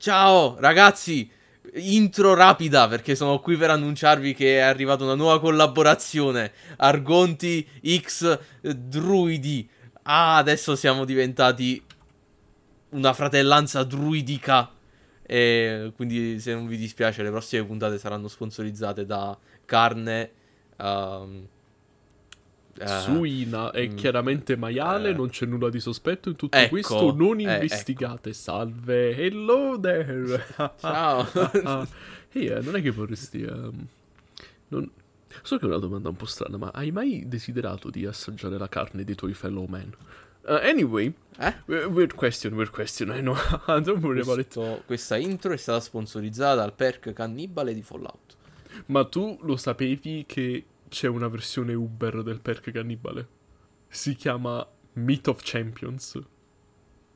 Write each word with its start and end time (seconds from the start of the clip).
Ciao 0.00 0.56
ragazzi, 0.58 1.30
intro 1.74 2.32
rapida 2.32 2.88
perché 2.88 3.14
sono 3.14 3.38
qui 3.38 3.58
per 3.58 3.68
annunciarvi 3.68 4.32
che 4.32 4.56
è 4.56 4.60
arrivata 4.60 5.04
una 5.04 5.14
nuova 5.14 5.38
collaborazione. 5.38 6.52
Argonti 6.78 7.68
X 7.98 8.38
Druidi. 8.62 9.68
Ah, 10.04 10.38
adesso 10.38 10.74
siamo 10.74 11.04
diventati 11.04 11.84
una 12.92 13.12
fratellanza 13.12 13.84
druidica. 13.84 14.70
E 15.20 15.92
quindi 15.94 16.40
se 16.40 16.54
non 16.54 16.66
vi 16.66 16.78
dispiace, 16.78 17.22
le 17.22 17.28
prossime 17.28 17.66
puntate 17.66 17.98
saranno 17.98 18.28
sponsorizzate 18.28 19.04
da 19.04 19.36
carne. 19.66 20.30
Um, 20.78 21.46
uh, 22.80 23.00
Suina 23.00 23.70
è 23.70 23.88
mm, 23.88 23.96
chiaramente 23.96 24.56
maiale, 24.56 25.10
uh, 25.10 25.16
non 25.16 25.28
c'è 25.28 25.46
nulla 25.46 25.70
di 25.70 25.80
sospetto 25.80 26.28
in 26.28 26.36
tutto 26.36 26.56
ecco, 26.56 26.68
questo. 26.68 27.14
Non 27.14 27.38
eh, 27.40 27.42
investigate. 27.42 28.30
Ecco. 28.30 28.38
Salve, 28.38 29.16
hello 29.16 29.78
there. 29.80 30.46
Ciao. 30.78 31.26
Ehi, 32.32 32.46
hey, 32.46 32.62
non 32.62 32.76
è 32.76 32.82
che 32.82 32.90
vorresti. 32.90 33.42
Um, 33.42 33.86
non... 34.68 34.90
So 35.42 35.58
che 35.58 35.64
è 35.64 35.68
una 35.68 35.78
domanda 35.78 36.08
un 36.08 36.16
po' 36.16 36.26
strana, 36.26 36.56
ma 36.56 36.70
hai 36.72 36.90
mai 36.90 37.24
desiderato 37.26 37.90
di 37.90 38.06
assaggiare 38.06 38.58
la 38.58 38.68
carne 38.68 39.04
dei 39.04 39.14
tuoi 39.14 39.34
fellow 39.34 39.66
man? 39.66 39.94
Uh, 40.42 40.52
anyway, 40.62 41.12
eh? 41.38 41.54
weird 41.66 42.14
question, 42.14 42.54
weird 42.54 42.72
question. 42.72 43.08
Don't 43.08 44.02
worry 44.02 44.20
about 44.20 44.38
it. 44.38 44.84
Questa 44.86 45.16
intro 45.16 45.52
è 45.52 45.56
stata 45.56 45.80
sponsorizzata 45.80 46.56
dal 46.56 46.72
perk 46.72 47.12
cannibale 47.12 47.74
di 47.74 47.82
Fallout. 47.82 48.36
Ma 48.86 49.04
tu 49.04 49.38
lo 49.42 49.56
sapevi 49.56 50.24
che 50.26 50.64
c'è 50.90 51.06
una 51.06 51.28
versione 51.28 51.72
Uber 51.72 52.22
del 52.22 52.40
perk 52.40 52.72
cannibale? 52.72 53.28
Si 53.88 54.14
chiama 54.16 54.68
Meat 54.94 55.28
of 55.28 55.40
Champions. 55.42 56.18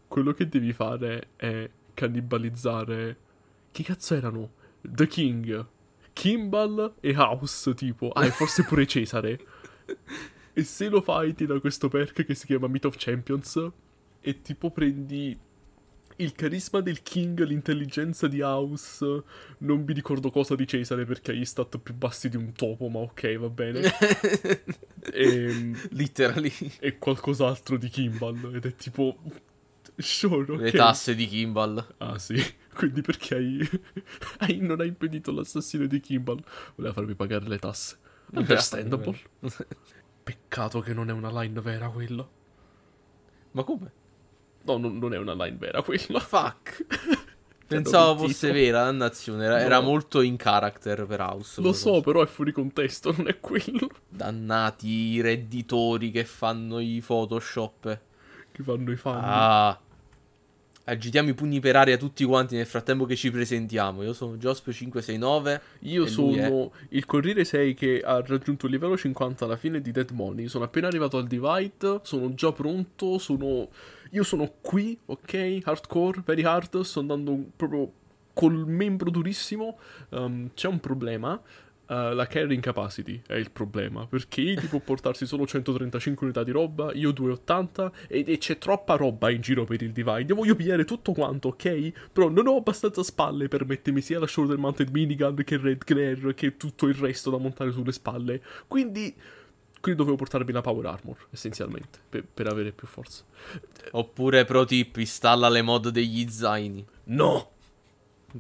Quello 0.07 0.33
che 0.33 0.49
devi 0.49 0.73
fare 0.73 1.31
è 1.37 1.69
cannibalizzare... 1.93 3.19
Chi 3.73 3.83
cazzo 3.83 4.15
erano? 4.15 4.53
The 4.81 5.09
King, 5.09 5.67
Kimball 6.13 6.95
e 7.01 7.17
House, 7.17 7.75
tipo. 7.75 8.11
Ah, 8.11 8.25
e 8.25 8.31
forse 8.31 8.65
pure 8.65 8.87
Cesare. 8.87 9.39
E 10.53 10.63
se 10.63 10.89
lo 10.89 11.01
fai 11.01 11.35
ti 11.35 11.45
dà 11.45 11.59
questo 11.59 11.89
perk 11.89 12.25
che 12.25 12.35
si 12.37 12.47
chiama 12.47 12.69
Meet 12.69 12.85
of 12.85 12.95
Champions 12.97 13.71
e 14.21 14.41
tipo 14.41 14.71
prendi 14.71 15.37
il 16.17 16.33
carisma 16.33 16.81
del 16.81 17.03
King, 17.03 17.43
l'intelligenza 17.45 18.29
di 18.29 18.41
House, 18.41 19.23
non 19.59 19.83
mi 19.83 19.93
ricordo 19.93 20.31
cosa 20.31 20.55
di 20.55 20.67
Cesare 20.67 21.05
perché 21.05 21.33
hai 21.33 21.45
stat 21.45 21.79
più 21.79 21.95
bassi 21.95 22.29
di 22.29 22.37
un 22.37 22.53
topo, 22.53 22.89
ma 22.89 23.01
ok, 23.01 23.37
va 23.37 23.49
bene. 23.49 23.81
e, 25.13 25.13
ehm, 25.13 25.89
Literally. 25.91 26.53
E 26.79 26.99
qualcos'altro 26.99 27.77
di 27.77 27.89
Kimball 27.89 28.55
ed 28.55 28.65
è 28.65 28.75
tipo... 28.75 29.19
Sure, 29.97 30.53
okay. 30.53 30.65
Le 30.65 30.73
tasse 30.73 31.15
di 31.15 31.27
Kimball. 31.27 31.95
Ah 31.99 32.19
sì, 32.19 32.35
quindi 32.75 33.01
perché 33.01 33.35
hai... 33.37 33.69
hai... 34.39 34.59
non 34.59 34.81
hai 34.81 34.89
impedito 34.89 35.33
l'assassino 35.33 35.87
di 35.87 36.01
Kimball? 36.01 36.43
Voleva 36.77 36.95
farmi 36.95 37.15
pagare 37.15 37.47
le 37.47 37.59
tasse. 37.59 37.99
Understandable. 38.33 39.19
Peccato 40.25 40.81
che 40.81 40.95
non 40.95 41.11
è 41.11 41.13
una 41.13 41.31
line 41.43 41.61
vera 41.61 41.89
quello. 41.89 42.31
Ma 43.53 43.63
come? 43.63 44.03
No, 44.65 44.79
non, 44.79 44.99
non 44.99 45.15
è 45.15 45.19
una 45.19 45.35
line 45.35 45.57
vera 45.59 45.83
quello. 45.83 46.19
Fuck. 46.21 46.87
Pensavo 47.67 48.27
fosse 48.27 48.53
vera, 48.53 48.85
dannazione. 48.85 49.45
Era, 49.45 49.57
no. 49.57 49.61
era, 49.61 49.81
molto 49.81 50.21
in 50.21 50.37
character 50.37 51.07
per 51.07 51.21
House. 51.21 51.61
Lo 51.61 51.73
so, 51.73 52.01
però 52.01 52.23
è 52.23 52.27
fuori 52.27 52.53
contesto, 52.53 53.13
non 53.17 53.29
è 53.29 53.41
quello. 53.41 53.89
Dannati 54.09 54.89
i 54.89 55.21
redditori 55.21 56.11
che 56.11 56.25
fanno 56.25 56.79
i 56.79 57.03
Photoshop. 57.05 58.01
Che 58.53 58.63
fanno 58.63 58.93
i 58.93 58.97
fan. 58.97 59.21
Ah. 59.23 59.79
Agitiamo 60.87 61.31
i 61.31 61.35
pugni 61.35 61.61
per 61.61 61.77
aria 61.77 61.97
tutti 61.97 62.25
quanti 62.25 62.57
nel 62.57 62.67
frattempo 62.67 63.07
che 63.07 63.17
ci 63.17 63.31
presentiamo. 63.31 64.03
Io 64.03 64.13
sono 64.13 64.35
Josp569. 64.35 65.61
Io 65.81 66.07
sono 66.07 66.73
il 66.91 67.07
Corriere 67.07 67.45
6 67.45 67.73
che 67.73 68.03
ha 68.05 68.23
raggiunto 68.25 68.67
il 68.67 68.73
livello 68.73 68.95
50 68.95 69.47
alla 69.47 69.57
fine 69.57 69.81
di 69.81 69.91
Dead 69.91 70.11
Money. 70.11 70.47
Sono 70.47 70.65
appena 70.65 70.87
arrivato 70.87 71.17
al 71.17 71.27
Divide. 71.27 72.01
Sono 72.03 72.35
già 72.35 72.53
pronto. 72.53 73.17
Sono. 73.17 73.71
Io 74.15 74.23
sono 74.23 74.49
qui, 74.61 74.97
ok? 75.07 75.59
Hardcore, 75.65 76.23
very 76.25 76.45
hard. 76.45 76.81
Sto 76.81 77.01
andando 77.01 77.37
proprio 77.57 77.93
col 78.33 78.65
membro 78.67 79.11
durissimo. 79.11 79.77
Um, 80.11 80.51
c'è 80.55 80.69
un 80.69 80.79
problema. 80.79 81.41
Uh, 81.87 82.15
la 82.15 82.27
carrying 82.27 82.63
capacity 82.63 83.21
è 83.27 83.35
il 83.35 83.51
problema 83.51 84.07
perché 84.07 84.41
Idi 84.41 84.69
può 84.69 84.79
portarsi 84.79 85.27
solo 85.27 85.47
135 85.47 86.25
unità 86.25 86.43
di 86.43 86.51
roba, 86.51 86.95
io 86.95 87.11
280 87.11 87.93
e, 88.09 88.25
e, 88.27 88.39
c'è 88.39 88.57
troppa 88.57 88.97
roba 88.97 89.29
in 89.29 89.43
giro 89.43 89.65
per 89.65 89.83
il 89.83 89.93
divide. 89.93 90.23
Io 90.23 90.35
voglio 90.35 90.55
pigliare 90.55 90.85
tutto 90.85 91.13
quanto, 91.13 91.49
ok? 91.49 92.11
Però 92.11 92.31
non 92.31 92.47
ho 92.47 92.57
abbastanza 92.57 93.03
spalle 93.03 93.49
per 93.49 93.67
mettermi 93.67 94.01
sia 94.01 94.19
la 94.19 94.27
shoulder 94.27 94.57
mounted 94.57 94.91
minigun 94.93 95.35
che 95.45 95.55
il 95.57 95.61
red 95.61 95.85
glare 95.85 96.35
che 96.35 96.57
tutto 96.57 96.87
il 96.87 96.95
resto 96.95 97.31
da 97.31 97.37
montare 97.37 97.73
sulle 97.73 97.93
spalle. 97.93 98.41
Quindi 98.67 99.15
quindi 99.85 100.01
dovevo 100.01 100.17
portarmi 100.17 100.51
la 100.51 100.63
power 100.63 100.87
armor 100.87 101.27
essenzialmente 101.29 101.99
per, 102.09 102.25
per 102.25 102.47
avere 102.47 102.73
più 102.73 102.87
forza. 102.87 103.23
Oppure 103.91 104.47
pro 104.47 104.65
tip, 104.65 104.97
installa 104.97 105.51
le 105.51 105.61
mod 105.61 105.91
degli 105.91 106.27
zaini. 106.31 106.83
No! 107.05 107.51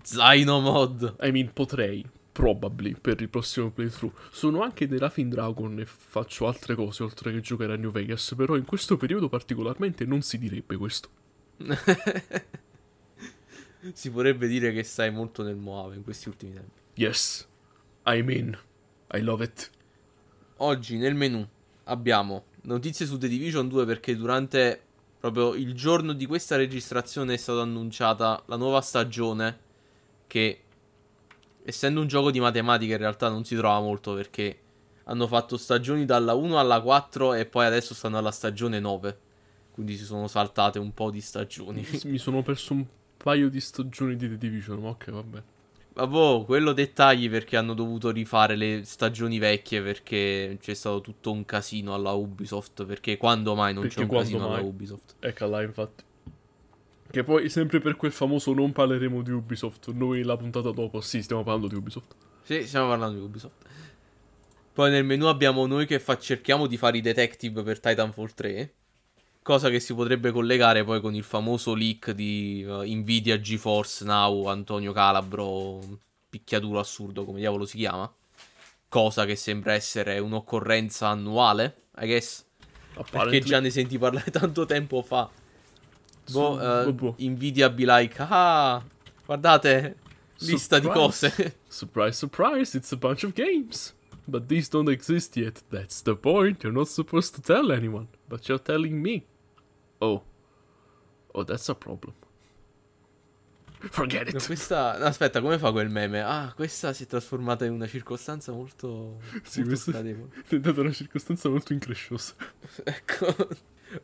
Zaino 0.02 0.60
mod. 0.60 1.16
I 1.20 1.30
mean, 1.32 1.52
potrei 1.52 2.02
probably 2.32 2.94
per 2.98 3.20
il 3.20 3.28
prossimo 3.28 3.70
playthrough. 3.70 4.14
Sono 4.30 4.62
anche 4.62 4.88
della 4.88 5.10
Fin 5.10 5.28
Dragon 5.28 5.78
e 5.78 5.84
faccio 5.84 6.46
altre 6.46 6.74
cose 6.74 7.02
oltre 7.02 7.30
che 7.30 7.40
giocare 7.40 7.74
a 7.74 7.76
New 7.76 7.90
Vegas, 7.90 8.32
però 8.34 8.56
in 8.56 8.64
questo 8.64 8.96
periodo 8.96 9.28
particolarmente 9.28 10.06
non 10.06 10.22
si 10.22 10.38
direbbe 10.38 10.78
questo. 10.78 11.10
si 13.92 14.10
potrebbe 14.10 14.46
dire 14.48 14.72
che 14.72 14.82
stai 14.82 15.10
molto 15.10 15.42
nel 15.42 15.56
Moave 15.56 15.96
in 15.96 16.04
questi 16.04 16.30
ultimi 16.30 16.54
tempi. 16.54 16.80
Yes, 16.94 17.46
I'm 18.06 18.30
in. 18.30 18.58
I 19.12 19.20
love 19.20 19.44
it. 19.44 19.70
Oggi 20.58 20.96
nel 20.98 21.14
menu 21.14 21.46
abbiamo 21.84 22.44
notizie 22.62 23.06
su 23.06 23.18
The 23.18 23.28
Division 23.28 23.68
2 23.68 23.84
perché 23.84 24.14
durante 24.14 24.80
proprio 25.18 25.54
il 25.54 25.74
giorno 25.74 26.12
di 26.12 26.26
questa 26.26 26.56
registrazione 26.56 27.34
è 27.34 27.36
stata 27.36 27.62
annunciata 27.62 28.42
la 28.46 28.56
nuova 28.56 28.80
stagione 28.80 29.58
che 30.26 30.60
essendo 31.64 32.00
un 32.00 32.06
gioco 32.06 32.30
di 32.30 32.38
matematica 32.40 32.92
in 32.92 32.98
realtà 32.98 33.28
non 33.28 33.44
si 33.44 33.56
trova 33.56 33.80
molto 33.80 34.14
perché 34.14 34.58
hanno 35.04 35.26
fatto 35.26 35.56
stagioni 35.56 36.04
dalla 36.04 36.34
1 36.34 36.58
alla 36.58 36.80
4 36.80 37.34
e 37.34 37.46
poi 37.46 37.66
adesso 37.66 37.92
stanno 37.92 38.18
alla 38.18 38.30
stagione 38.30 38.78
9. 38.78 39.18
Quindi 39.72 39.96
si 39.96 40.04
sono 40.04 40.28
saltate 40.28 40.78
un 40.78 40.94
po' 40.94 41.10
di 41.10 41.20
stagioni. 41.20 41.86
Mi 42.04 42.18
sono 42.18 42.42
perso 42.42 42.74
un 42.74 42.86
paio 43.16 43.48
di 43.48 43.60
stagioni 43.60 44.14
di 44.16 44.28
The 44.28 44.38
Division, 44.38 44.78
ma 44.78 44.90
ok, 44.90 45.10
vabbè. 45.10 45.42
Ma 45.94 46.08
boh, 46.08 46.44
quello 46.44 46.72
dettagli 46.72 47.30
perché 47.30 47.56
hanno 47.56 47.72
dovuto 47.72 48.10
rifare 48.10 48.56
le 48.56 48.82
stagioni 48.84 49.38
vecchie 49.38 49.80
perché 49.80 50.58
c'è 50.60 50.74
stato 50.74 51.00
tutto 51.00 51.30
un 51.30 51.44
casino 51.44 51.94
alla 51.94 52.12
Ubisoft. 52.12 52.84
Perché 52.84 53.16
quando 53.16 53.54
mai 53.54 53.72
non 53.72 53.82
perché 53.82 53.98
c'è 53.98 54.02
un 54.02 54.08
casino 54.08 54.48
mai? 54.48 54.58
alla 54.58 54.66
Ubisoft? 54.66 55.14
Ecco 55.20 55.46
là, 55.46 55.62
infatti. 55.62 56.02
Che 57.10 57.22
poi, 57.22 57.48
sempre 57.48 57.78
per 57.78 57.94
quel 57.94 58.10
famoso 58.10 58.52
non 58.52 58.72
parleremo 58.72 59.22
di 59.22 59.30
Ubisoft, 59.30 59.92
noi 59.92 60.24
la 60.24 60.36
puntata 60.36 60.72
dopo, 60.72 61.00
sì, 61.00 61.22
stiamo 61.22 61.44
parlando 61.44 61.68
di 61.68 61.76
Ubisoft. 61.76 62.12
Sì, 62.42 62.66
stiamo 62.66 62.88
parlando 62.88 63.18
di 63.18 63.24
Ubisoft. 63.24 63.64
Poi 64.72 64.90
nel 64.90 65.04
menu 65.04 65.26
abbiamo 65.26 65.64
noi 65.66 65.86
che 65.86 66.00
fa- 66.00 66.18
cerchiamo 66.18 66.66
di 66.66 66.76
fare 66.76 66.96
i 66.96 67.00
detective 67.00 67.62
per 67.62 67.78
Titanfall 67.78 68.34
3. 68.34 68.74
Cosa 69.44 69.68
che 69.68 69.78
si 69.78 69.92
potrebbe 69.92 70.30
collegare 70.30 70.84
poi 70.84 71.02
con 71.02 71.14
il 71.14 71.22
famoso 71.22 71.74
leak 71.74 72.12
di 72.12 72.64
uh, 72.66 72.80
Nvidia 72.82 73.38
GeForce 73.38 74.02
Now 74.06 74.46
Antonio 74.46 74.90
Calabro, 74.92 75.80
picchiaduro 76.30 76.78
assurdo 76.78 77.26
come 77.26 77.40
diavolo 77.40 77.66
si 77.66 77.76
chiama. 77.76 78.10
Cosa 78.88 79.26
che 79.26 79.36
sembra 79.36 79.74
essere 79.74 80.18
un'occorrenza 80.18 81.08
annuale, 81.08 81.88
I 81.98 82.06
guess. 82.06 82.42
Perché 83.10 83.40
già 83.40 83.60
ne 83.60 83.68
senti 83.68 83.98
parlare 83.98 84.30
tanto 84.32 84.64
tempo 84.64 85.02
fa. 85.02 85.28
Boh, 86.30 86.52
uh, 86.52 86.94
boh. 86.94 87.14
Nvidia 87.18 87.68
be 87.68 87.84
like, 87.84 88.16
ah, 88.26 88.82
guardate, 89.26 89.96
lista 90.38 90.80
surprise. 90.80 90.80
di 90.80 90.88
cose. 90.88 91.56
surprise, 91.68 92.16
surprise, 92.16 92.74
it's 92.78 92.92
a 92.92 92.96
bunch 92.96 93.24
of 93.24 93.34
games. 93.34 93.94
But 94.26 94.48
these 94.48 94.70
don't 94.70 94.88
exist 94.88 95.36
yet. 95.36 95.62
That's 95.68 96.00
the 96.00 96.16
point. 96.16 96.62
You're 96.62 96.72
not 96.72 96.88
supposed 96.88 97.34
to 97.34 97.42
tell 97.42 97.70
anyone. 97.70 98.08
But 98.26 98.48
you're 98.48 98.62
telling 98.62 99.02
me. 99.02 99.26
Oh. 100.04 100.22
Oh, 101.32 101.44
that's 101.44 101.68
a 101.68 101.74
problem. 101.74 102.14
Forget 103.90 104.28
it. 104.28 104.46
Questa... 104.46 104.92
Aspetta, 104.92 105.40
come 105.40 105.58
fa 105.58 105.72
quel 105.72 105.90
meme? 105.90 106.22
Ah, 106.22 106.52
questa 106.54 106.92
si 106.92 107.04
è 107.04 107.06
trasformata 107.06 107.64
in 107.64 107.72
una 107.72 107.86
circostanza 107.86 108.52
molto... 108.52 109.18
Sì, 109.44 109.60
molto 109.60 109.74
questa 109.74 109.98
è 109.98 110.02
diventata 110.02 110.80
una 110.80 110.92
circostanza 110.92 111.48
molto 111.48 111.72
incresciosa. 111.72 112.34
ecco. 112.84 113.34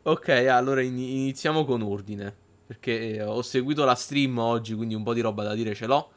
Ok, 0.03 0.29
allora 0.29 0.81
in- 0.81 0.97
iniziamo 0.97 1.65
con 1.65 1.81
ordine. 1.81 2.33
Perché 2.67 3.15
eh, 3.15 3.23
ho 3.23 3.41
seguito 3.41 3.83
la 3.83 3.95
stream 3.95 4.37
oggi, 4.37 4.75
quindi 4.75 4.93
un 4.93 5.03
po' 5.03 5.13
di 5.13 5.21
roba 5.21 5.43
da 5.43 5.53
dire 5.55 5.73
ce 5.73 5.87
l'ho. 5.87 6.11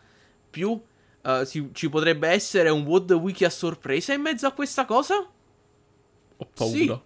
Più 0.50 0.69
uh, 0.70 1.44
si- 1.44 1.70
ci 1.72 1.88
potrebbe 1.88 2.28
essere 2.28 2.69
un 2.70 3.06
the 3.06 3.14
Wiki 3.14 3.44
a 3.44 3.50
sorpresa 3.50 4.12
in 4.12 4.20
mezzo 4.20 4.46
a 4.46 4.52
questa 4.52 4.84
cosa? 4.84 5.16
Ho 6.36 6.48
paura. 6.54 6.76
Sì. 6.76 7.00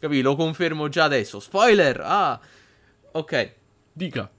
Capì, 0.00 0.22
lo 0.22 0.34
confermo 0.34 0.88
già 0.88 1.04
adesso. 1.04 1.40
Spoiler! 1.40 2.00
Ah, 2.02 2.40
ok. 3.12 3.54
Dica. 3.92 4.30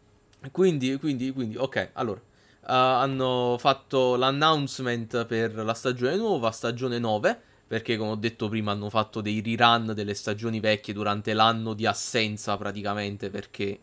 Quindi, 0.52 0.98
quindi, 0.98 1.32
quindi, 1.32 1.56
ok, 1.56 1.92
allora. 1.94 2.20
Uh, 2.20 2.74
hanno 2.74 3.58
fatto 3.60 4.16
l'announcement 4.16 5.26
per 5.26 5.54
la 5.54 5.76
stagione 5.76 6.16
nuova, 6.16 6.50
stagione 6.50 6.98
9, 6.98 7.40
perché 7.68 7.96
come 7.96 8.10
ho 8.12 8.16
detto 8.16 8.50
prima 8.50 8.72
hanno 8.72 8.90
fatto 8.90 9.22
dei 9.22 9.40
rerun 9.42 9.94
delle 9.94 10.16
stagioni 10.16 10.60
vecchie 10.60 10.96
durante 10.96 11.34
l'anno 11.34 11.74
di 11.74 11.86
assenza 11.86 12.58
praticamente, 12.58 13.30
perché 13.30 13.80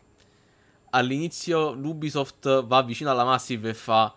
all'inizio 0.89 1.71
l'Ubisoft 1.71 2.65
va 2.65 2.81
vicino 2.81 3.09
alla 3.09 3.23
Massive 3.23 3.69
e 3.69 3.73
fa... 3.73 4.13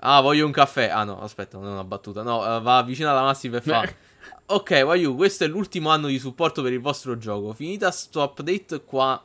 Ah, 0.00 0.20
voglio 0.20 0.44
un 0.44 0.52
caffè. 0.52 0.88
Ah 0.88 1.04
no, 1.04 1.20
aspetta, 1.20 1.56
non 1.56 1.68
è 1.68 1.70
una 1.70 1.84
battuta. 1.84 2.22
No, 2.22 2.38
uh, 2.38 2.60
va 2.60 2.82
vicino 2.82 3.10
alla 3.10 3.22
Massive 3.22 3.58
e 3.58 3.60
fa... 3.60 3.88
ok, 4.46 4.84
voglio, 4.84 5.14
questo 5.14 5.44
è 5.44 5.46
l'ultimo 5.46 5.90
anno 5.90 6.06
di 6.06 6.18
supporto 6.18 6.62
per 6.62 6.72
il 6.72 6.80
vostro 6.80 7.18
gioco. 7.18 7.52
Finita 7.52 7.90
sto 7.90 8.22
update 8.22 8.84
qua, 8.84 9.22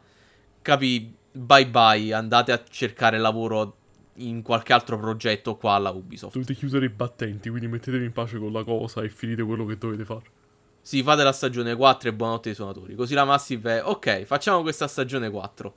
capi 0.61 1.13
bye 1.31 1.67
bye, 1.67 2.13
andate 2.13 2.51
a 2.51 2.63
cercare 2.69 3.17
lavoro 3.17 3.77
in 4.15 4.41
qualche 4.41 4.73
altro 4.73 4.97
progetto 4.97 5.55
qua 5.55 5.73
alla 5.73 5.91
Ubisoft. 5.91 6.33
Dovete 6.33 6.53
chiudere 6.55 6.85
i 6.85 6.89
battenti, 6.89 7.49
quindi 7.49 7.67
mettetevi 7.67 8.05
in 8.05 8.11
pace 8.11 8.37
con 8.37 8.51
la 8.51 8.63
cosa 8.63 9.01
e 9.01 9.09
finite 9.09 9.43
quello 9.43 9.65
che 9.65 9.77
dovete 9.77 10.05
fare. 10.05 10.39
Sì, 10.81 11.03
fate 11.03 11.23
la 11.23 11.31
stagione 11.31 11.75
4 11.75 12.09
e 12.09 12.13
buonanotte 12.13 12.49
ai 12.49 12.55
suonatori. 12.55 12.95
Così 12.95 13.13
la 13.13 13.23
Massive 13.23 13.77
è, 13.77 13.83
ok, 13.83 14.23
facciamo 14.23 14.61
questa 14.61 14.87
stagione 14.87 15.29
4. 15.29 15.75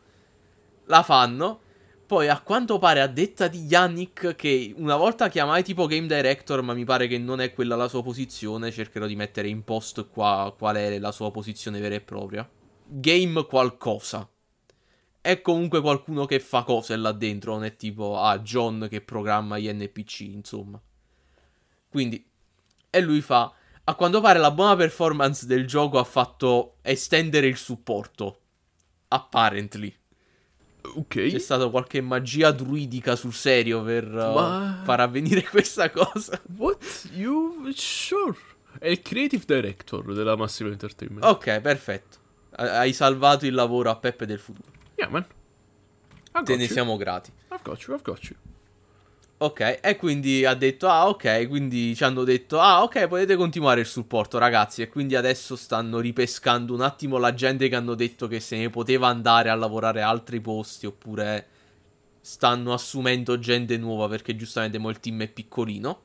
La 0.86 1.02
fanno. 1.02 1.60
Poi 2.06 2.28
a 2.28 2.40
quanto 2.40 2.78
pare 2.78 3.00
a 3.00 3.06
detta 3.06 3.48
di 3.48 3.64
Yannick 3.64 4.34
che 4.36 4.74
una 4.76 4.96
volta 4.96 5.28
chiamai 5.28 5.64
tipo 5.64 5.86
game 5.86 6.06
director 6.06 6.60
ma 6.60 6.74
mi 6.74 6.84
pare 6.84 7.06
che 7.06 7.16
non 7.16 7.40
è 7.40 7.52
quella 7.54 7.76
la 7.76 7.88
sua 7.88 8.02
posizione, 8.02 8.70
cercherò 8.70 9.06
di 9.06 9.16
mettere 9.16 9.48
in 9.48 9.64
post 9.64 10.08
qua 10.10 10.54
qual 10.56 10.76
è 10.76 10.98
la 10.98 11.12
sua 11.12 11.30
posizione 11.30 11.80
vera 11.80 11.94
e 11.94 12.00
propria. 12.00 12.48
Game 12.86 13.46
qualcosa 13.46 14.28
è 15.24 15.40
comunque 15.40 15.80
qualcuno 15.80 16.26
che 16.26 16.38
fa 16.38 16.64
cose 16.64 16.94
là 16.96 17.10
dentro, 17.12 17.54
non 17.54 17.64
è 17.64 17.76
tipo 17.76 18.20
ah, 18.20 18.38
John 18.40 18.88
che 18.90 19.00
programma 19.00 19.58
gli 19.58 19.72
NPC, 19.72 20.20
insomma. 20.20 20.78
Quindi, 21.88 22.22
e 22.90 23.00
lui 23.00 23.22
fa, 23.22 23.50
a 23.84 23.94
quanto 23.94 24.20
pare 24.20 24.38
la 24.38 24.50
buona 24.50 24.76
performance 24.76 25.46
del 25.46 25.66
gioco 25.66 25.98
ha 25.98 26.04
fatto 26.04 26.76
estendere 26.82 27.46
il 27.46 27.56
supporto. 27.56 28.40
Apparently. 29.08 29.96
Ok. 30.96 31.14
C'è 31.14 31.38
stata 31.38 31.68
qualche 31.68 32.00
magia 32.00 32.50
druidica 32.50 33.16
sul 33.16 33.32
serio 33.32 33.82
per 33.82 34.04
uh, 34.06 34.32
Ma... 34.32 34.80
far 34.84 35.00
avvenire 35.00 35.42
questa 35.48 35.90
cosa. 35.90 36.40
What? 36.56 37.08
You... 37.12 37.70
Sure. 37.74 38.36
È 38.78 38.88
il 38.88 39.00
creative 39.00 39.44
director 39.46 40.12
della 40.12 40.36
Massive 40.36 40.70
Entertainment. 40.70 41.24
Ok, 41.24 41.60
perfetto. 41.60 42.18
Hai 42.56 42.92
salvato 42.92 43.46
il 43.46 43.54
lavoro 43.54 43.90
a 43.90 43.96
Peppe 43.96 44.26
del 44.26 44.38
futuro. 44.38 44.70
Yeah, 44.96 45.08
man. 45.08 45.26
Te 46.44 46.56
ne 46.56 46.68
siamo 46.68 46.96
grati. 46.96 47.32
I've 47.50 47.62
got 47.62 47.80
you, 47.82 47.96
I've 47.96 48.04
got 48.04 48.22
you. 48.24 48.36
Ok, 49.36 49.80
e 49.82 49.96
quindi 49.96 50.44
ha 50.44 50.54
detto, 50.54 50.88
ah 50.88 51.08
ok, 51.08 51.48
quindi 51.48 51.94
ci 51.96 52.04
hanno 52.04 52.22
detto, 52.24 52.60
ah 52.60 52.82
ok, 52.84 53.08
potete 53.08 53.34
continuare 53.36 53.80
il 53.80 53.86
supporto 53.86 54.38
ragazzi, 54.38 54.80
e 54.80 54.88
quindi 54.88 55.16
adesso 55.16 55.56
stanno 55.56 55.98
ripescando 55.98 56.72
un 56.72 56.80
attimo 56.80 57.18
la 57.18 57.34
gente 57.34 57.68
che 57.68 57.74
hanno 57.74 57.94
detto 57.94 58.28
che 58.28 58.40
se 58.40 58.56
ne 58.56 58.70
poteva 58.70 59.08
andare 59.08 59.50
a 59.50 59.54
lavorare 59.54 60.02
altri 60.02 60.40
posti, 60.40 60.86
oppure 60.86 61.48
stanno 62.20 62.72
assumendo 62.72 63.38
gente 63.38 63.76
nuova 63.76 64.08
perché 64.08 64.34
giustamente 64.34 64.78
mo 64.78 64.88
il 64.88 65.00
team 65.00 65.22
è 65.22 65.28
piccolino. 65.28 66.00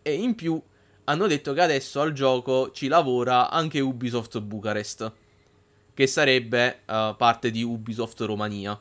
E 0.00 0.14
in 0.14 0.34
più 0.34 0.62
hanno 1.04 1.26
detto 1.26 1.52
che 1.52 1.60
adesso 1.60 2.00
al 2.00 2.12
gioco 2.12 2.70
ci 2.70 2.88
lavora 2.88 3.50
anche 3.50 3.80
Ubisoft 3.80 4.40
Bucarest 4.40 5.12
che 5.92 6.06
sarebbe 6.06 6.82
uh, 6.86 7.16
parte 7.16 7.50
di 7.50 7.62
Ubisoft 7.62 8.20
Romania, 8.20 8.80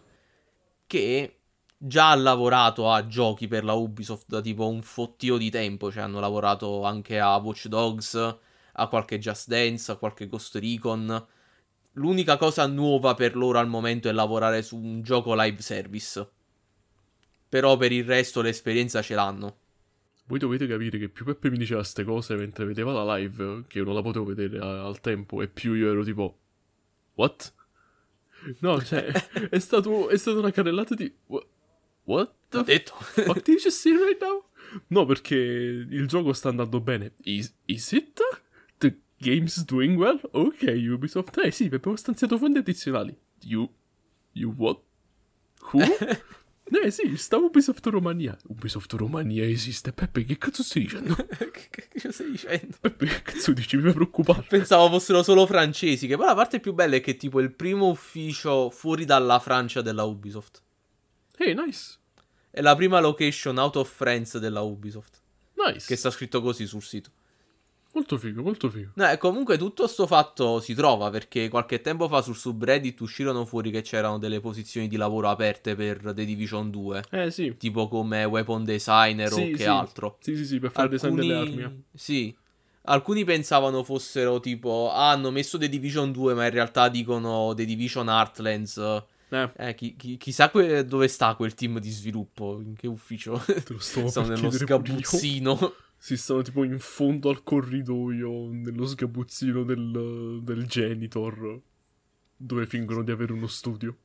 che 0.85 1.39
già 1.77 2.11
ha 2.11 2.15
lavorato 2.15 2.91
a 2.91 3.05
giochi 3.07 3.47
per 3.47 3.63
la 3.63 3.73
Ubisoft 3.73 4.25
da 4.27 4.41
tipo 4.41 4.67
un 4.67 4.81
fottio 4.81 5.37
di 5.37 5.49
tempo, 5.49 5.91
cioè 5.91 6.03
hanno 6.03 6.19
lavorato 6.19 6.83
anche 6.83 7.19
a 7.19 7.35
Watch 7.37 7.67
Dogs, 7.67 8.37
a 8.73 8.87
qualche 8.87 9.19
Just 9.19 9.47
Dance, 9.47 9.91
a 9.91 9.95
qualche 9.95 10.27
Ghost 10.27 10.55
Recon. 10.55 11.27
L'unica 11.93 12.37
cosa 12.37 12.67
nuova 12.67 13.13
per 13.13 13.35
loro 13.35 13.59
al 13.59 13.67
momento 13.67 14.09
è 14.09 14.11
lavorare 14.11 14.61
su 14.61 14.77
un 14.77 15.01
gioco 15.01 15.33
live 15.35 15.61
service. 15.61 16.29
Però 17.47 17.77
per 17.77 17.91
il 17.91 18.03
resto 18.03 18.41
l'esperienza 18.41 19.01
ce 19.01 19.15
l'hanno. 19.15 19.57
Voi 20.27 20.39
dovete 20.39 20.67
capire 20.67 20.97
che 20.97 21.07
più 21.07 21.23
Peppe 21.23 21.51
mi 21.51 21.57
diceva 21.57 21.81
queste 21.81 22.03
cose 22.03 22.35
mentre 22.35 22.65
vedeva 22.65 22.91
la 22.91 23.15
live, 23.15 23.65
che 23.67 23.77
io 23.77 23.85
non 23.85 23.93
la 23.93 24.01
potevo 24.01 24.25
vedere 24.25 24.57
al 24.59 24.99
tempo, 24.99 25.41
e 25.41 25.47
più 25.47 25.73
io 25.73 25.91
ero 25.91 26.03
tipo, 26.03 26.37
What? 27.13 27.53
No, 28.59 28.81
cioè, 28.81 29.05
è, 29.49 29.59
stato, 29.59 30.09
è 30.09 30.17
stata 30.17 30.39
una 30.39 30.51
carrellata 30.51 30.95
di... 30.95 31.13
What 31.27 31.47
the 32.05 32.63
detto. 32.63 32.93
fuck 32.99 33.43
did 33.43 33.55
you 33.55 33.59
just 33.59 33.79
see 33.79 33.95
right 33.95 34.19
now? 34.21 34.43
No, 34.87 35.05
perché 35.05 35.35
il 35.35 36.07
gioco 36.07 36.33
sta 36.33 36.49
andando 36.49 36.79
bene. 36.79 37.13
Is, 37.23 37.53
is 37.65 37.91
it? 37.91 38.19
The 38.77 38.95
game's 39.17 39.63
doing 39.63 39.97
well? 39.97 40.19
Ok, 40.31 40.63
Ubisoft. 40.89 41.37
Eh 41.37 41.51
sì, 41.51 41.69
abbiamo 41.71 41.95
stanziato 41.95 42.37
fondi 42.37 42.59
addizionali. 42.59 43.15
You... 43.43 43.69
You 44.33 44.53
what? 44.57 44.81
Who? 45.71 45.79
Eh 46.67 46.89
sì, 46.89 47.15
sta 47.15 47.37
Ubisoft 47.37 47.85
Romania. 47.85 48.35
Ubisoft 48.47 48.91
Romania 48.93 49.45
esiste. 49.45 49.93
Peppe, 49.93 50.25
che 50.25 50.37
cazzo 50.39 50.63
stai 50.63 50.81
dicendo? 50.81 51.13
che 51.37 51.87
cazzo 51.89 52.11
stai 52.11 52.31
dicendo? 52.31 52.77
Peppe, 52.81 53.05
che 53.05 53.21
cazzo 53.21 53.53
dici? 53.53 53.77
Mi 53.77 53.83
fa 53.83 53.93
preoccupare. 53.93 54.45
Pensavo 54.49 54.89
fossero 54.89 55.21
solo 55.21 55.45
francesi. 55.45 56.07
Che 56.07 56.15
poi 56.15 56.25
la 56.25 56.33
parte 56.33 56.59
più 56.59 56.73
bella 56.73 56.95
è 56.95 57.01
che 57.01 57.17
tipo 57.17 57.39
il 57.39 57.53
primo 57.53 57.89
ufficio 57.89 58.71
fuori 58.71 59.05
dalla 59.05 59.37
Francia 59.37 59.83
della 59.83 60.05
Ubisoft. 60.05 60.63
Hey, 61.37 61.53
nice. 61.53 61.97
È 62.49 62.61
la 62.61 62.75
prima 62.75 62.99
location 62.99 63.57
out 63.57 63.75
of 63.75 63.93
France 63.93 64.39
della 64.39 64.61
Ubisoft. 64.61 65.21
Nice. 65.55 65.85
Che 65.87 65.95
sta 65.95 66.09
scritto 66.09 66.41
così 66.41 66.65
sul 66.65 66.83
sito. 66.83 67.11
Molto 67.95 68.17
figo, 68.17 68.41
molto 68.41 68.69
figo. 68.69 68.91
No, 68.95 69.09
e 69.09 69.17
comunque 69.17 69.57
tutto 69.57 69.87
sto 69.87 70.05
fatto 70.05 70.59
si 70.59 70.73
trova 70.73 71.09
perché 71.09 71.47
qualche 71.47 71.79
tempo 71.79 72.09
fa 72.09 72.21
sul 72.21 72.35
subreddit 72.35 72.99
uscirono 72.99 73.45
fuori 73.45 73.71
che 73.71 73.83
c'erano 73.83 74.17
delle 74.17 74.41
posizioni 74.41 74.89
di 74.89 74.97
lavoro 74.97 75.29
aperte 75.29 75.75
per 75.75 76.13
The 76.13 76.25
Division 76.25 76.69
2. 76.69 77.03
Eh 77.09 77.31
sì. 77.31 77.55
Tipo 77.57 77.87
come 77.87 78.25
weapon 78.25 78.65
designer 78.65 79.31
sì, 79.31 79.41
o 79.41 79.45
che 79.51 79.57
sì. 79.57 79.63
altro. 79.63 80.17
Sì, 80.19 80.35
sì, 80.35 80.45
sì, 80.45 80.59
per 80.59 80.71
fare 80.71 80.89
Alcuni... 80.93 81.15
design 81.15 81.45
delle 81.45 81.63
armi. 81.63 81.83
Sì. 81.93 82.35
Alcuni 82.87 83.23
pensavano 83.23 83.81
fossero 83.83 84.41
tipo, 84.41 84.91
ah, 84.91 85.11
hanno 85.11 85.31
messo 85.31 85.57
The 85.57 85.69
Division 85.69 86.11
2, 86.11 86.33
ma 86.33 86.45
in 86.45 86.51
realtà 86.51 86.89
dicono 86.89 87.53
The 87.55 87.63
Division 87.63 88.09
Heartlands. 88.09 89.03
Eh. 89.29 89.51
Eh, 89.57 89.75
chi, 89.75 89.95
chi, 89.95 90.17
chissà 90.17 90.49
que- 90.49 90.85
dove 90.85 91.07
sta 91.07 91.35
quel 91.35 91.53
team 91.53 91.79
di 91.79 91.89
sviluppo, 91.89 92.61
in 92.61 92.75
che 92.75 92.87
ufficio. 92.87 93.41
Te 93.45 93.63
lo 93.67 93.79
sto 93.79 94.07
Sono 94.09 94.27
nello 94.27 94.51
sgabuzzino 94.51 95.73
si 95.97 96.17
stanno 96.17 96.43
tipo 96.43 96.63
in 96.63 96.77
fondo 96.77 97.29
al 97.29 97.41
corridoio, 97.41 98.49
nello 98.51 98.85
sgabuzzino 98.85 99.63
del, 99.63 100.39
del 100.43 100.67
genitor, 100.67 101.59
dove 102.35 102.67
fingono 102.67 103.01
di 103.01 103.09
avere 103.09 103.33
uno 103.33 103.47
studio. 103.47 103.97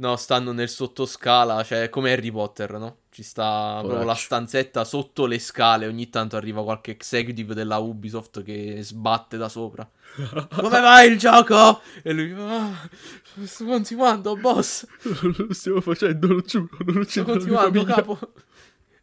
No, 0.00 0.14
stanno 0.14 0.52
nel 0.52 0.68
sottoscala, 0.68 1.64
cioè 1.64 1.88
come 1.88 2.12
Harry 2.12 2.30
Potter, 2.30 2.78
no? 2.78 2.98
Ci 3.10 3.24
sta 3.24 3.80
proprio 3.82 4.04
la 4.04 4.14
stanzetta 4.14 4.84
sotto 4.84 5.26
le 5.26 5.40
scale, 5.40 5.88
ogni 5.88 6.08
tanto 6.08 6.36
arriva 6.36 6.62
qualche 6.62 6.92
executive 6.92 7.52
della 7.52 7.78
Ubisoft 7.78 8.44
che 8.44 8.78
sbatte 8.82 9.36
da 9.36 9.48
sopra. 9.48 9.88
come 10.54 10.80
va 10.80 11.02
il 11.02 11.18
gioco? 11.18 11.80
E 12.04 12.12
lui, 12.12 12.32
ah, 12.38 12.88
sto 13.42 13.64
continuando, 13.64 14.36
boss. 14.36 14.86
Non 15.02 15.34
lo 15.36 15.52
stiamo 15.52 15.80
facendo, 15.80 16.28
lo 16.28 16.40
giuro, 16.42 16.68
non 16.86 17.04
Sto 17.04 17.24
continuando, 17.24 17.84
capo. 17.84 18.18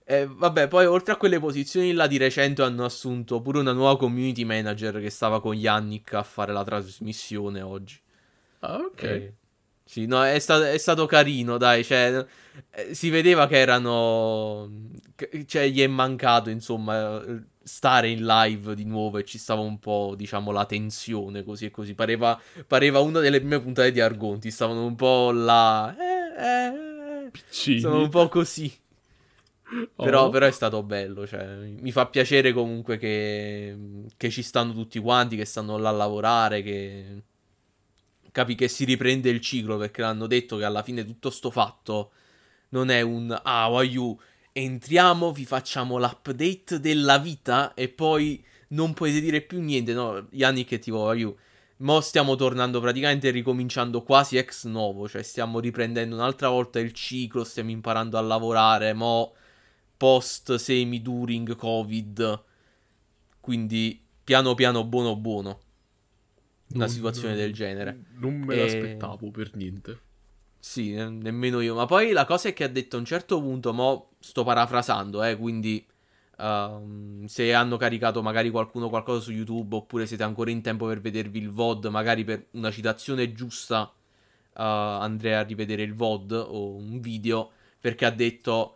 E 0.06 0.28
vabbè, 0.32 0.70
poi 0.70 0.86
oltre 0.86 1.12
a 1.12 1.18
quelle 1.18 1.40
posizioni 1.40 1.92
là 1.92 2.08
di 2.08 2.16
recente 2.16 2.62
hanno 2.62 2.86
assunto 2.86 3.42
pure 3.42 3.60
una 3.60 3.74
nuova 3.74 3.98
community 3.98 4.46
manager 4.46 5.02
che 5.02 5.10
stava 5.10 5.42
con 5.42 5.56
Yannick 5.56 6.14
a 6.14 6.24
fare 6.24 6.54
la 6.54 6.64
trasmissione 6.64 7.62
oggi. 7.62 8.00
Ah, 8.60 8.78
ok. 8.78 9.04
E, 9.04 9.34
sì, 9.88 10.08
no, 10.08 10.26
è 10.26 10.40
stato, 10.40 10.64
è 10.64 10.78
stato 10.80 11.06
carino, 11.06 11.58
dai, 11.58 11.84
cioè, 11.84 12.26
eh, 12.72 12.94
si 12.96 13.10
vedeva 13.10 13.48
che 13.48 13.58
erano... 13.58 14.70
Cioè, 15.46 15.68
gli 15.68 15.82
è 15.82 15.88
mancato, 15.88 16.50
insomma, 16.50 17.24
stare 17.64 18.10
in 18.10 18.26
live 18.26 18.74
di 18.74 18.84
nuovo 18.84 19.20
e 19.20 19.24
ci 19.24 19.38
stava 19.38 19.62
un 19.62 19.78
po', 19.80 20.16
diciamo, 20.18 20.52
la 20.52 20.66
tensione, 20.66 21.44
così 21.44 21.66
e 21.66 21.72
così. 21.72 21.94
Pareva, 21.94 22.40
pareva 22.68 23.00
una 23.00 23.20
delle 23.20 23.40
prime 23.40 23.62
puntate 23.62 23.92
di 23.92 24.02
Argonti, 24.02 24.50
stavano 24.50 24.86
un 24.86 24.96
po' 24.96 25.32
là... 25.32 25.96
Eh, 25.96 26.44
eh, 26.44 27.30
Piccini. 27.30 27.80
Stavano 27.80 28.02
un 28.02 28.10
po' 28.10 28.28
così. 28.28 28.74
Però, 29.96 30.26
oh. 30.26 30.30
però, 30.30 30.48
è 30.48 30.52
stato 30.52 30.84
bello, 30.84 31.26
cioè, 31.28 31.46
mi 31.58 31.92
fa 31.92 32.08
piacere 32.08 32.54
comunque 32.54 32.98
che, 32.98 33.76
che, 34.18 34.30
ci 34.30 34.42
stanno 34.42 34.74
tutti 34.74 35.00
quanti, 35.00 35.36
che 35.36 35.46
stanno 35.46 35.78
là 35.78 35.90
a 35.90 35.94
lavorare, 35.94 36.62
che 36.62 37.24
capi 38.36 38.56
che 38.56 38.68
si 38.68 38.84
riprende 38.84 39.30
il 39.30 39.40
ciclo 39.40 39.78
perché 39.78 40.02
l'hanno 40.02 40.28
detto 40.28 40.58
che 40.58 40.66
alla 40.66 40.84
fine 40.84 41.06
tutto 41.06 41.30
sto 41.30 41.50
fatto 41.52 42.12
non 42.70 42.90
è 42.90 43.00
un 43.00 43.34
ah, 43.44 43.70
voglio 43.70 44.20
entriamo, 44.52 45.32
vi 45.32 45.46
facciamo 45.46 45.98
l'update 45.98 46.82
della 46.82 47.18
vita 47.18 47.74
e 47.74 47.88
poi 47.88 48.44
non 48.70 48.94
potete 48.94 49.22
dire 49.22 49.40
più 49.40 49.62
niente, 49.62 49.94
no? 49.94 50.28
Yannick 50.32 50.68
che 50.70 50.80
tipo 50.80 50.98
voglio 50.98 51.38
Mo 51.80 52.00
stiamo 52.02 52.36
tornando 52.36 52.80
praticamente 52.80 53.30
ricominciando 53.32 54.02
quasi 54.04 54.38
ex 54.38 54.66
novo, 54.66 55.10
cioè 55.10 55.24
stiamo 55.24 55.60
riprendendo 55.60 56.16
un'altra 56.16 56.48
volta 56.50 56.80
il 56.80 56.94
ciclo, 56.94 57.44
stiamo 57.44 57.70
imparando 57.70 58.18
a 58.18 58.22
lavorare, 58.22 58.94
mo 58.94 59.34
post 59.98 60.56
semi 60.56 61.02
during 61.02 61.56
covid. 61.56 62.44
Quindi 63.42 64.02
piano 64.24 64.56
piano 64.56 64.86
buono 64.86 65.16
buono. 65.18 65.60
Una 66.74 66.86
Non- 66.86 66.94
situazione 66.94 67.36
del 67.36 67.54
genere. 67.54 68.04
Non 68.20 68.34
me 68.42 68.56
E- 68.56 68.60
l'aspettavo 68.62 69.30
per 69.32 69.56
niente. 69.56 70.00
Sì, 70.60 70.94
ne- 70.94 71.10
nemmeno 71.10 71.62
io. 71.62 71.76
Ma 71.76 71.86
poi 71.86 72.12
la 72.12 72.26
cosa 72.26 72.50
è 72.50 72.54
che 72.54 72.64
ha 72.64 72.68
detto 72.68 72.96
a 72.96 73.00
un 73.00 73.06
certo 73.06 73.40
punto, 73.40 73.72
mo 73.72 74.10
sto 74.20 74.44
parafrasando, 74.44 75.24
eh, 75.24 75.38
quindi 75.38 75.86
ehm, 76.38 77.26
se 77.26 77.54
hanno 77.54 77.78
caricato 77.78 78.22
magari 78.22 78.50
qualcuno 78.50 78.90
qualcosa 78.90 79.22
su 79.22 79.32
YouTube 79.32 79.76
oppure 79.76 80.06
siete 80.08 80.24
ancora 80.24 80.50
in 80.52 80.62
tempo 80.62 80.88
per 80.88 81.00
vedervi 81.00 81.40
il 81.40 81.50
VOD, 81.52 81.86
magari 81.86 82.24
per 82.24 82.48
una 82.52 82.72
citazione 82.72 83.32
giusta 83.32 83.90
eh, 84.58 84.62
andrei 84.64 85.34
a 85.34 85.44
rivedere 85.44 85.84
il 85.84 85.94
VOD 85.94 86.32
o 86.34 86.76
un 86.76 87.00
video 87.00 87.52
perché 87.80 88.06
ha 88.06 88.10
detto 88.12 88.76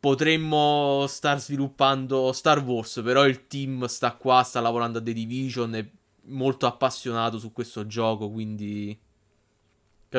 potremmo 0.00 1.06
star 1.08 1.40
sviluppando 1.40 2.32
Star 2.32 2.58
Wars, 2.62 3.00
però 3.02 3.26
il 3.26 3.46
team 3.46 3.86
sta 3.86 4.12
qua, 4.16 4.42
sta 4.42 4.60
lavorando 4.60 4.98
a 4.98 5.02
The 5.02 5.12
Division, 5.14 5.74
è 5.76 5.86
molto 6.26 6.66
appassionato 6.66 7.38
su 7.38 7.52
questo 7.52 7.86
gioco, 7.86 8.30
quindi 8.30 8.98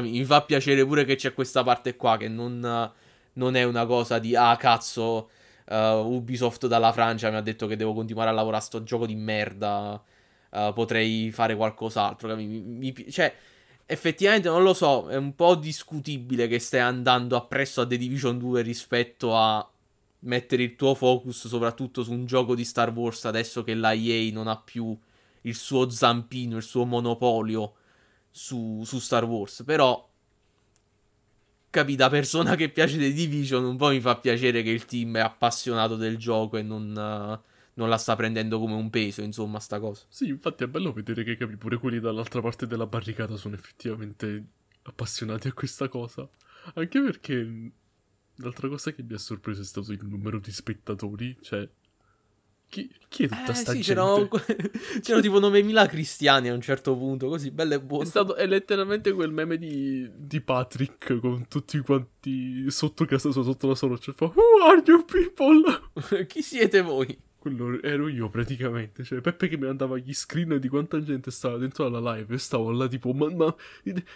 mi 0.02 0.26
fa 0.26 0.42
piacere 0.42 0.86
pure 0.86 1.06
che 1.06 1.16
c'è 1.16 1.34
questa 1.34 1.64
parte 1.64 1.96
qua 1.96 2.18
che 2.18 2.28
non, 2.28 2.92
non 3.34 3.56
è 3.56 3.64
una 3.64 3.86
cosa 3.86 4.20
di 4.20 4.36
ah 4.36 4.56
cazzo 4.58 5.30
eh, 5.66 5.92
Ubisoft 5.92 6.68
dalla 6.68 6.92
Francia 6.92 7.30
mi 7.30 7.38
ha 7.38 7.42
detto 7.42 7.68
che 7.68 7.76
devo 7.76 7.94
continuare 7.94 8.30
a 8.30 8.34
lavorare 8.34 8.62
a 8.62 8.66
sto 8.66 8.84
gioco 8.84 9.06
di 9.06 9.16
merda, 9.16 10.02
eh, 10.52 10.72
potrei 10.74 11.32
fare 11.32 11.56
qualcos'altro? 11.56 12.36
Mi- 12.36 12.46
mi 12.46 13.12
cioè 13.12 13.34
effettivamente 13.86 14.50
non 14.50 14.64
lo 14.64 14.74
so, 14.74 15.08
è 15.10 15.16
un 15.16 15.36
po' 15.36 15.56
discutibile 15.56 16.48
che 16.48 16.60
stai 16.60 16.80
andando 16.82 17.36
appresso 17.36 17.82
a 17.82 17.88
The 17.88 17.98
Division 17.98 18.38
2 18.38 18.62
rispetto 18.62 19.36
a 19.36 19.68
mettere 20.20 20.64
il 20.64 20.76
tuo 20.76 20.96
focus 20.96 21.48
soprattutto 21.48 22.04
su 22.04 22.12
un 22.12 22.26
gioco 22.26 22.56
di 22.56 22.66
Star 22.66 22.92
Wars 22.92 23.26
adesso 23.26 23.64
che 23.64 23.76
la 23.76 23.94
EA 23.94 24.32
non 24.32 24.48
ha 24.48 24.58
più 24.58 24.98
il 25.46 25.56
suo 25.56 25.90
zampino, 25.90 26.58
il 26.58 26.64
suo 26.64 26.86
monopolio 26.86 27.75
su, 28.30 28.84
su 28.86 29.00
Star 29.00 29.24
Wars. 29.25 29.64
Però, 29.66 30.12
capi, 31.70 31.96
da 31.96 32.10
persona 32.10 32.56
che 32.56 32.70
piace 32.70 32.98
The 32.98 33.12
Division, 33.12 33.64
un 33.64 33.78
po' 33.78 33.90
mi 33.90 34.00
fa 34.00 34.18
piacere 34.18 34.62
che 34.62 34.70
il 34.70 34.86
team 34.86 35.18
è 35.18 35.22
appassionato 35.22 35.96
del 35.96 36.18
gioco 36.18 36.58
e 36.58 36.62
non, 36.62 36.92
non 36.92 37.90
la 37.90 37.98
sta 37.98 38.16
prendendo 38.16 38.60
come 38.60 38.74
un 38.74 38.90
peso, 38.90 39.22
insomma, 39.22 39.60
sta 39.60 39.80
cosa. 39.80 40.04
Sì, 40.10 40.28
infatti 40.28 40.64
è 40.64 40.68
bello 40.68 40.94
vedere 40.94 41.24
che 41.24 41.36
capi, 41.36 41.56
pure 41.58 41.78
quelli 41.78 42.00
dall'altra 42.00 42.42
parte 42.42 42.68
della 42.68 42.88
barricata 42.88 43.36
sono 43.38 43.56
effettivamente 43.56 44.46
appassionati 44.84 45.48
a 45.48 45.54
questa 45.54 45.88
cosa. 45.88 46.28
Anche 46.74 47.02
perché 47.02 47.72
l'altra 48.38 48.68
cosa 48.68 48.92
che 48.92 49.04
mi 49.04 49.14
ha 49.14 49.20
sorpreso 49.20 49.62
è 49.62 49.66
stato 49.66 49.92
il 49.92 50.04
numero 50.04 50.40
di 50.40 50.52
spettatori. 50.52 51.38
Cioè, 51.42 51.70
chi, 52.67 52.91
chi 53.07 53.24
è 53.24 53.27
tutta 53.29 53.51
Eh 53.51 53.53
sta 53.53 53.72
sì, 53.72 53.81
gente? 53.81 53.88
c'erano, 53.88 54.27
c'erano 55.01 55.22
tipo 55.24 55.39
9.000 55.39 55.88
cristiani 55.88 56.50
a 56.50 56.53
un 56.53 56.62
certo 56.62 56.95
punto, 56.98 57.27
così, 57.27 57.51
bello 57.51 57.74
e 57.74 57.77
È 57.77 57.81
buono. 57.81 58.05
stato 58.05 58.36
è 58.36 58.45
letteralmente 58.45 59.12
quel 59.13 59.31
meme 59.31 59.57
di, 59.57 60.10
di 60.13 60.41
Patrick 60.41 61.19
con 61.19 61.48
tutti 61.48 61.79
quanti 61.79 62.69
sotto 62.69 63.05
casa 63.05 63.31
sua, 63.31 63.43
sotto 63.43 63.67
la 63.67 63.75
sua 63.75 63.88
roccia. 63.89 64.12
e 64.12 64.13
Fa, 64.13 64.25
Who 64.25 64.63
are 64.63 64.81
you 64.86 65.05
people? 65.05 66.25
Chi 66.27 66.41
siete 66.41 66.81
voi? 66.81 67.17
Quello 67.38 67.79
ero 67.84 68.07
io 68.07 68.27
praticamente. 68.29 69.03
Cioè, 69.03 69.22
Peppe 69.22 69.48
che 69.48 69.55
mi 69.57 69.67
mandava 69.67 69.98
gli 69.98 70.13
screen 70.13 70.57
di 70.60 70.67
quanta 70.67 71.00
gente 71.03 71.29
stava 71.29 71.57
dentro 71.57 71.86
alla 71.86 72.15
live. 72.15 72.34
E 72.34 72.38
stavo 72.39 72.72
là 72.72 72.88
tipo, 72.88 73.13
ma, 73.13 73.29
ma 73.29 73.55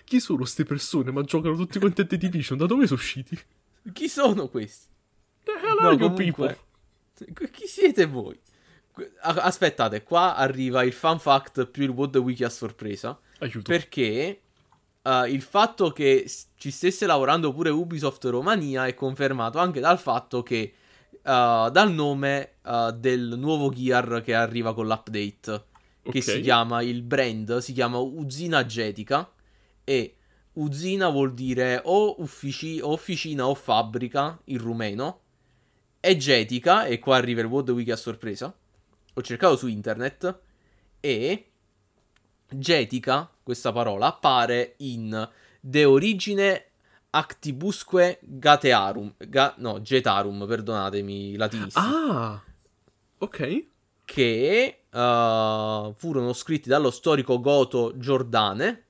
chi 0.04 0.20
sono 0.20 0.40
queste 0.40 0.64
persone? 0.66 1.12
Ma 1.12 1.22
giocano 1.22 1.56
tutti 1.56 1.78
quanti 1.78 2.02
a 2.02 2.06
The 2.06 2.18
Division? 2.18 2.58
Da 2.58 2.66
dove 2.66 2.88
sono 2.88 3.00
usciti? 3.00 3.38
Chi 3.94 4.10
sono 4.10 4.48
questi? 4.48 4.88
The 5.44 5.52
hell 5.52 5.78
No, 5.80 5.88
are 5.90 5.96
you 5.96 5.98
comunque- 6.10 6.24
people? 6.48 6.58
Chi 7.52 7.68
siete 7.68 8.06
voi? 8.06 8.40
Aspettate, 9.22 10.04
qua 10.04 10.36
arriva 10.36 10.84
il 10.84 10.92
fan 10.92 11.20
fact 11.20 11.66
più 11.68 11.84
il 11.84 11.90
World 11.90 12.18
Wiki 12.18 12.44
a 12.44 12.50
sorpresa. 12.50 13.18
Aiuto. 13.40 13.72
Perché 13.72 14.42
eh, 15.02 15.30
il 15.30 15.42
fatto 15.42 15.92
che 15.92 16.30
ci 16.56 16.72
stesse 16.72 17.06
lavorando 17.06 17.54
pure 17.54 17.70
Ubisoft 17.70 18.26
Romania 18.26 18.86
è 18.88 18.94
confermato 18.94 19.58
anche 19.60 19.80
dal 19.80 20.00
fatto 20.00 20.44
che 20.44 20.60
eh, 20.62 20.74
dal 21.22 21.92
nome 21.94 22.56
eh, 22.66 22.94
del 22.98 23.36
nuovo 23.38 23.70
Gear 23.72 24.22
che 24.22 24.34
arriva 24.34 24.74
con 24.74 24.88
l'update, 24.88 25.64
che 26.02 26.18
Ok. 26.18 26.24
si 26.24 26.42
chiama 26.42 26.82
il 26.82 27.02
brand, 27.04 27.58
si 27.60 27.72
chiama 27.72 27.98
Uzina 28.00 28.66
Getica 28.66 29.32
e 29.84 30.16
Uzina 30.54 31.08
vuol 31.10 31.34
dire 31.34 31.82
o, 31.86 32.22
uffici- 32.22 32.82
o 32.82 32.92
officina 32.92 33.48
o 33.48 33.54
fabbrica 33.56 34.38
in 34.46 34.58
rumeno 34.58 35.22
e 36.00 36.18
Getica, 36.18 36.86
e 36.86 37.00
qua 37.00 37.18
arriva 37.18 37.42
il 37.42 37.48
World 37.48 37.70
Wiki 37.70 37.92
a 37.92 37.96
sorpresa, 37.96 38.54
ho 39.14 39.22
cercato 39.22 39.56
su 39.58 39.68
internet 39.68 40.40
e 41.00 41.46
Getica, 42.48 43.30
questa 43.44 43.72
parola, 43.72 44.08
appare 44.08 44.76
in 44.78 45.30
De 45.60 45.86
Origine 45.86 46.66
Actibusque 47.12 48.20
Gatearum, 48.22 49.14
ga- 49.18 49.56
no, 49.58 49.82
Getarum, 49.82 50.46
perdonatemi, 50.48 51.36
latinisti, 51.36 51.80
Ah, 51.80 52.42
ok. 53.20 53.66
che 54.06 54.80
uh, 54.90 55.94
furono 55.96 56.34
scritti 56.34 56.70
dallo 56.70 56.90
storico 56.92 57.40
goto 57.40 57.94
Giordane, 57.98 58.86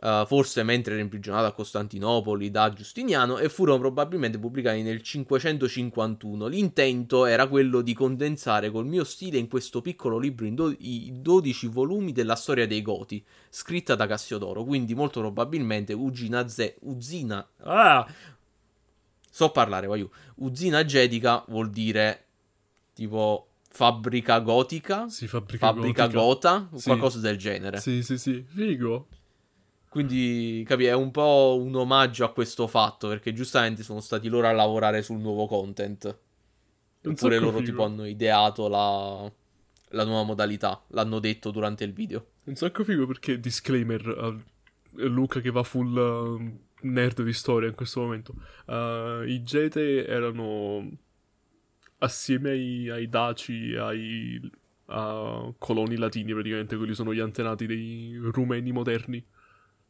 uh, 0.00 0.26
forse 0.26 0.62
mentre 0.62 0.94
era 0.94 1.02
imprigionato 1.02 1.46
a 1.46 1.52
Costantinopoli 1.52 2.50
da 2.50 2.72
Giustiniano, 2.72 3.38
e 3.38 3.48
furono 3.48 3.78
probabilmente 3.78 4.38
pubblicati 4.38 4.82
nel 4.82 5.02
551. 5.02 6.46
L'intento 6.46 7.24
era 7.26 7.46
quello 7.48 7.80
di 7.80 7.94
condensare 7.94 8.70
col 8.70 8.86
mio 8.86 9.04
stile 9.04 9.38
in 9.38 9.48
questo 9.48 9.80
piccolo 9.80 10.18
libro 10.18 10.48
do- 10.50 10.74
i 10.78 11.12
12 11.20 11.66
volumi 11.68 12.12
della 12.12 12.36
storia 12.36 12.66
dei 12.66 12.82
Goti, 12.82 13.24
scritta 13.50 13.94
da 13.94 14.06
Cassiodoro, 14.06 14.64
quindi 14.64 14.94
molto 14.94 15.20
probabilmente 15.20 15.92
Ugina 15.92 16.46
Ze- 16.48 16.76
Uzina... 16.80 17.46
Ah! 17.62 18.06
So 19.30 19.50
parlare, 19.50 19.86
voglio. 19.86 20.10
Uzina 20.36 20.84
Getica 20.84 21.44
vuol 21.48 21.70
dire 21.70 22.24
tipo 22.92 23.46
fabbrica 23.70 24.40
gotica, 24.40 25.08
Si 25.08 25.28
fabbrica, 25.28 25.66
fabbrica 25.68 26.02
gotica. 26.06 26.18
gota, 26.20 26.68
Sì. 26.74 26.84
qualcosa 26.88 27.20
del 27.20 27.36
genere. 27.36 27.78
Sì, 27.78 28.02
sì, 28.02 28.18
sì. 28.18 28.44
Figo. 28.48 29.06
Quindi, 29.88 30.62
capi, 30.66 30.84
è 30.84 30.94
un 30.94 31.10
po' 31.10 31.58
un 31.60 31.74
omaggio 31.74 32.24
a 32.24 32.32
questo 32.32 32.66
fatto, 32.66 33.08
perché 33.08 33.32
giustamente 33.32 33.82
sono 33.82 34.00
stati 34.00 34.28
loro 34.28 34.46
a 34.46 34.52
lavorare 34.52 35.02
sul 35.02 35.18
nuovo 35.18 35.46
content. 35.46 36.18
Oppure 37.04 37.38
loro 37.38 37.58
figo. 37.58 37.70
tipo 37.70 37.84
hanno 37.84 38.04
ideato 38.04 38.68
la, 38.68 39.32
la 39.90 40.04
nuova 40.04 40.24
modalità, 40.24 40.84
l'hanno 40.88 41.20
detto 41.20 41.50
durante 41.50 41.84
il 41.84 41.92
video. 41.92 42.26
Un 42.44 42.54
sacco 42.54 42.84
figo 42.84 43.06
perché, 43.06 43.40
disclaimer, 43.40 44.06
a 44.08 44.36
Luca 45.06 45.40
che 45.40 45.50
va 45.50 45.62
full 45.62 45.96
uh, 45.96 46.58
nerd 46.86 47.22
di 47.22 47.32
storia 47.32 47.68
in 47.68 47.74
questo 47.74 48.00
momento. 48.00 48.34
Uh, 48.66 49.22
I 49.26 49.42
Gete 49.42 50.06
erano 50.06 50.90
assieme 51.98 52.50
ai, 52.50 52.90
ai 52.90 53.08
Daci 53.08 53.74
ai 53.74 54.50
coloni 55.58 55.96
latini, 55.96 56.32
praticamente, 56.32 56.76
quelli 56.76 56.94
sono 56.94 57.12
gli 57.12 57.20
antenati 57.20 57.66
dei 57.66 58.18
rumeni 58.20 58.72
moderni. 58.72 59.24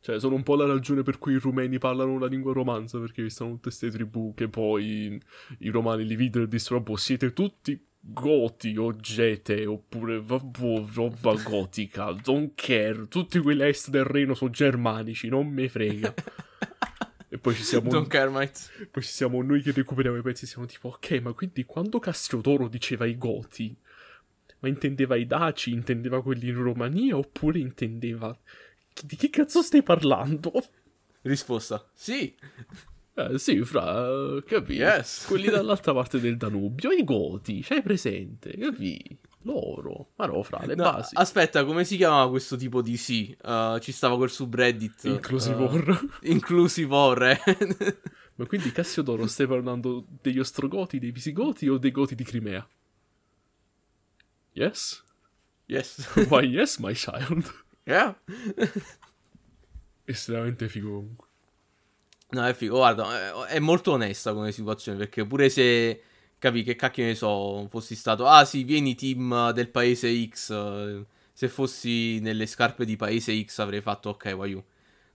Cioè, 0.01 0.21
sono 0.21 0.37
un 0.37 0.43
po' 0.43 0.55
la 0.55 0.67
ragione 0.67 1.03
per 1.03 1.19
cui 1.19 1.35
i 1.35 1.39
rumeni 1.39 1.79
parlano 1.79 2.19
la 2.19 2.27
lingua 2.27 2.53
romanza, 2.53 2.99
perché 2.99 3.29
stanno 3.29 3.51
tutte 3.51 3.63
queste 3.63 3.91
tribù 3.91 4.33
che 4.35 4.49
poi 4.49 5.21
i 5.59 5.69
romani 5.69 6.07
li 6.07 6.17
videro 6.17 6.45
e 6.45 6.49
dissero, 6.49 6.81
boh, 6.81 6.97
siete 6.97 7.33
tutti 7.33 7.81
goti 8.01 8.77
o 8.77 8.97
gete, 8.97 9.67
oppure 9.67 10.21
vabbè, 10.21 10.85
roba 10.95 11.35
gotica, 11.35 12.13
don't 12.13 12.53
care, 12.55 13.09
tutti 13.09 13.39
quelli 13.41 13.63
a 13.63 13.67
est 13.67 13.91
del 13.91 14.05
Reno 14.05 14.35
sono 14.35 14.51
germanici, 14.51 15.29
non 15.29 15.49
me 15.49 15.69
frega. 15.69 16.15
E 17.31 17.37
poi 17.37 17.55
ci 17.55 17.63
siamo 17.63 17.91
Don 17.91 18.07
Kermite. 18.07 18.89
poi 18.91 19.03
ci 19.03 19.11
siamo 19.11 19.43
noi 19.43 19.61
che 19.61 19.73
recuperiamo 19.73 20.17
i 20.17 20.23
pezzi, 20.23 20.47
siamo 20.47 20.67
tipo, 20.67 20.89
ok, 20.89 21.21
ma 21.21 21.33
quindi 21.33 21.65
quando 21.65 21.99
Cassiodoro 21.99 22.69
diceva 22.69 23.05
i 23.05 23.19
Goti, 23.19 23.77
ma 24.61 24.69
intendeva 24.69 25.15
i 25.15 25.27
Daci, 25.27 25.73
intendeva 25.73 26.23
quelli 26.23 26.49
in 26.49 26.63
Romania, 26.63 27.17
oppure 27.17 27.59
intendeva... 27.59 28.37
Di 29.05 29.17
che 29.17 29.31
cazzo 29.31 29.63
stai 29.63 29.83
parlando? 29.83 30.53
Risposta. 31.23 31.89
Sì. 31.93 32.35
Eh, 33.15 33.39
sì, 33.39 33.65
fra, 33.65 34.41
capì? 34.47 34.75
Yes. 34.75 35.25
Quelli 35.27 35.49
dall'altra 35.49 35.93
parte 35.93 36.21
del 36.21 36.37
Danubio, 36.37 36.91
i 36.91 37.03
Goti, 37.03 37.63
c'hai 37.63 37.83
presente, 37.83 38.57
capì? 38.57 39.19
Loro, 39.43 40.11
ma 40.17 40.27
no, 40.27 40.43
fra, 40.43 40.65
le 40.65 40.75
No, 40.75 40.85
basi. 40.85 41.15
aspetta, 41.17 41.65
come 41.65 41.85
si 41.85 41.97
chiamava 41.97 42.29
questo 42.29 42.57
tipo 42.57 42.83
di 42.83 42.97
sì? 42.97 43.37
Uh, 43.43 43.79
ci 43.79 43.93
stava 43.93 44.17
quel 44.17 44.31
subreddit. 44.31 45.05
Inclusive 45.05 45.65
uh. 45.65 46.11
Inclusive 46.29 46.95
War, 46.95 47.23
eh. 47.23 47.41
Ma 48.37 48.47
quindi 48.47 48.71
Cassiodoro 48.71 49.27
stai 49.27 49.47
parlando 49.47 50.07
degli 50.21 50.39
Ostrogoti, 50.39 50.99
dei 50.99 51.11
Visigoti 51.11 51.69
o 51.69 51.77
dei 51.79 51.91
Goti 51.91 52.15
di 52.15 52.25
Crimea? 52.25 52.67
Yes? 54.53 55.03
yes. 55.67 56.09
Why 56.29 56.45
yes, 56.47 56.79
my 56.79 56.93
child? 56.93 57.67
Yeah. 57.89 58.15
Estremamente 60.05 60.69
figo 60.69 60.91
comunque. 60.91 61.27
No, 62.31 62.47
è 62.47 62.53
figo, 62.53 62.77
guarda, 62.77 63.47
è 63.47 63.59
molto 63.59 63.93
onesta 63.93 64.35
come 64.35 64.53
situazione, 64.53 64.99
perché 64.99 65.25
pure 65.25 65.49
se, 65.49 66.03
capi, 66.39 66.63
che 66.63 66.77
cacchio 66.77 67.05
ne 67.05 67.15
so, 67.15 67.67
fossi 67.69 67.95
stato, 67.95 68.27
ah 68.27 68.45
sì, 68.45 68.65
vieni 68.65 68.95
team 68.95 69.51
del 69.53 69.71
paese 69.71 70.27
X, 70.29 71.05
se 71.33 71.49
fossi 71.49 72.21
nelle 72.21 72.45
scarpe 72.45 72.85
di 72.85 72.97
paese 72.97 73.43
X 73.43 73.61
avrei 73.61 73.81
fatto, 73.81 74.11
ok, 74.11 74.35
voglio, 74.35 74.65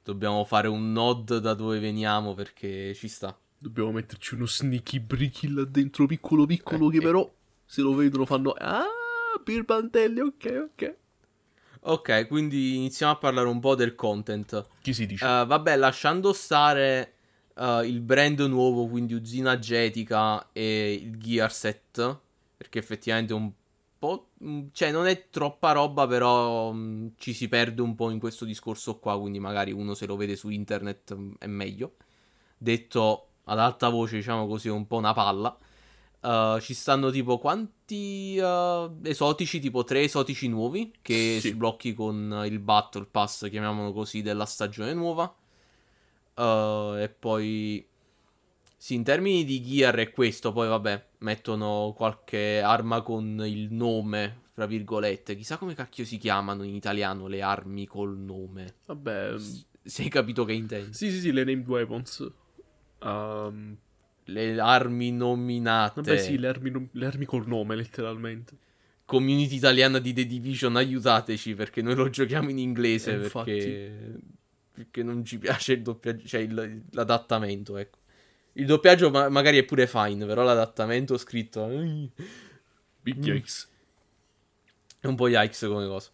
dobbiamo 0.03 0.43
fare 0.43 0.67
un 0.67 0.91
nod 0.91 1.37
da 1.37 1.53
dove 1.53 1.77
veniamo 1.77 2.33
perché 2.33 2.95
ci 2.95 3.07
sta. 3.07 3.37
Dobbiamo 3.59 3.91
metterci 3.91 4.33
uno 4.33 4.47
sneaky 4.47 4.99
bricky 4.99 5.49
là 5.53 5.63
dentro, 5.65 6.07
piccolo 6.07 6.47
piccolo, 6.47 6.87
Eh, 6.87 6.93
che 6.93 6.97
eh. 6.97 7.01
però, 7.01 7.31
se 7.63 7.81
lo 7.81 7.93
vedono, 7.93 8.25
fanno, 8.25 8.51
ah, 8.57 8.85
Birbantelli, 9.43 10.19
ok, 10.19 10.69
ok. 10.71 10.95
Ok, 11.85 12.27
quindi 12.27 12.75
iniziamo 12.75 13.11
a 13.11 13.17
parlare 13.17 13.47
un 13.47 13.59
po' 13.59 13.75
del 13.75 13.95
content. 13.95 14.65
Chi 14.81 14.93
si 14.93 15.05
dice? 15.05 15.25
Eh, 15.25 15.45
vabbè, 15.45 15.75
lasciando 15.75 16.31
stare 16.31 17.15
eh, 17.55 17.81
il 17.85 17.99
brand 17.99 18.39
nuovo, 18.41 18.87
quindi 18.87 19.13
Usina 19.13 19.59
Getica 19.59 20.51
e 20.53 20.93
il 20.93 21.17
Gear 21.17 21.51
Set, 21.51 22.19
perché 22.55 22.79
effettivamente 22.79 23.33
è 23.33 23.35
un 23.35 23.51
po'... 23.99 24.29
mm, 24.43 24.67
cioè 24.71 24.91
non 24.91 25.07
è 25.07 25.29
troppa 25.29 25.73
roba, 25.73 26.07
però 26.07 26.71
mm, 26.71 27.07
ci 27.17 27.33
si 27.33 27.49
perde 27.49 27.81
un 27.81 27.95
po' 27.95 28.09
in 28.11 28.19
questo 28.19 28.45
discorso 28.45 28.97
qua, 28.99 29.19
quindi 29.19 29.39
magari 29.39 29.73
uno 29.73 29.93
se 29.93 30.05
lo 30.05 30.15
vede 30.15 30.37
su 30.37 30.49
internet 30.49 31.13
mm, 31.13 31.33
è 31.39 31.47
meglio. 31.47 31.95
Detto 32.57 33.27
ad 33.45 33.59
alta 33.59 33.89
voce, 33.89 34.15
diciamo 34.15 34.47
così, 34.47 34.69
è 34.69 34.71
un 34.71 34.87
po' 34.87 34.97
una 34.97 35.13
palla. 35.13 35.57
Eh, 36.23 36.57
ci 36.61 36.73
stanno 36.73 37.11
tipo 37.11 37.37
quanti 37.37 38.37
eh, 38.37 38.89
esotici, 39.03 39.59
tipo 39.59 39.83
tre 39.83 40.01
esotici 40.03 40.47
nuovi 40.47 40.93
che 41.01 41.37
Sì. 41.41 41.49
sblocchi 41.49 41.93
con 41.93 42.43
il 42.45 42.59
Battle 42.59 43.05
Pass, 43.05 43.49
chiamiamolo 43.49 43.91
così, 43.91 44.21
della 44.21 44.45
stagione 44.45 44.93
nuova. 44.93 45.33
Eh, 46.35 47.03
e 47.03 47.09
poi 47.09 47.85
sì, 48.77 48.95
in 48.95 49.03
termini 49.03 49.43
di 49.45 49.61
gear 49.63 49.95
è 49.95 50.11
questo, 50.11 50.51
poi 50.51 50.67
vabbè, 50.67 51.05
mettono 51.19 51.93
qualche 51.95 52.61
arma 52.61 53.01
con 53.01 53.41
il 53.45 53.71
nome, 53.71 54.41
fra 54.53 54.65
virgolette. 54.65 55.35
Chissà 55.35 55.57
come 55.57 55.73
cacchio 55.73 56.03
si 56.05 56.17
chiamano 56.17 56.63
in 56.63 56.73
italiano 56.75 57.27
le 57.27 57.41
armi 57.41 57.85
col 57.85 58.17
nome. 58.17 58.75
Vabbè, 58.85 59.35
Se 59.83 60.03
hai 60.03 60.09
capito 60.09 60.43
che 60.45 60.53
intendi. 60.53 60.93
sì, 60.93 61.11
sì, 61.11 61.19
sì, 61.19 61.31
le 61.31 61.43
named 61.43 61.67
weapons. 61.67 62.29
Ehm, 62.99 63.77
Le 64.25 64.59
armi 64.59 65.11
nominate. 65.11 66.01
vabbè, 66.01 66.17
sì, 66.17 66.37
le 66.37 66.47
armi, 66.47 66.89
le 66.91 67.05
armi 67.05 67.25
col 67.25 67.45
nome, 67.47 67.75
letteralmente. 67.75 68.55
community 69.05 69.55
italiana 69.55 69.99
di 69.99 70.13
The 70.13 70.25
Division, 70.25 70.75
aiutateci 70.77 71.55
perché 71.55 71.81
noi 71.81 71.93
lo 71.95 72.09
giochiamo 72.09 72.49
in 72.49 72.57
inglese 72.57 73.15
Eh, 73.15 73.29
perché... 73.29 74.15
perché 74.71 75.03
non 75.03 75.23
ci 75.25 75.37
piace 75.37 75.73
il 75.73 75.81
doppiaggio, 75.81 76.25
cioè 76.27 76.41
il- 76.41 76.83
l'adattamento, 76.91 77.77
ecco. 77.77 77.99
Il 78.53 78.65
doppiaggio 78.65 79.09
ma- 79.11 79.29
magari 79.29 79.57
è 79.57 79.63
pure 79.65 79.87
fine, 79.87 80.25
però 80.25 80.43
l'adattamento 80.43 81.17
scritto 81.17 81.67
Big 83.01 83.17
Mm. 83.17 83.23
yikes. 83.23 83.69
è 85.01 85.07
un 85.07 85.15
po' 85.15 85.27
yikes 85.27 85.65
come 85.67 85.85
cosa. 85.85 86.09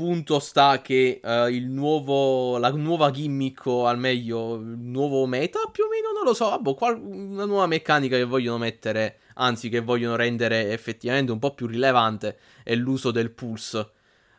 Punto 0.00 0.38
sta 0.38 0.80
che 0.80 1.20
eh, 1.22 1.50
il 1.50 1.68
nuovo, 1.68 2.56
la 2.56 2.70
nuova 2.70 3.10
gimmick 3.10 3.66
o 3.66 3.86
al 3.86 3.98
meglio 3.98 4.54
il 4.54 4.78
nuovo 4.78 5.26
meta 5.26 5.58
più 5.70 5.84
o 5.84 5.88
meno 5.88 6.10
non 6.14 6.24
lo 6.24 6.32
so, 6.32 6.48
vabbè, 6.48 6.74
qual- 6.74 6.98
una 6.98 7.44
nuova 7.44 7.66
meccanica 7.66 8.16
che 8.16 8.24
vogliono 8.24 8.56
mettere, 8.56 9.18
anzi 9.34 9.68
che 9.68 9.80
vogliono 9.80 10.16
rendere 10.16 10.72
effettivamente 10.72 11.32
un 11.32 11.38
po' 11.38 11.52
più 11.52 11.66
rilevante 11.66 12.38
è 12.64 12.74
l'uso 12.76 13.10
del 13.10 13.30
pulse. 13.30 13.90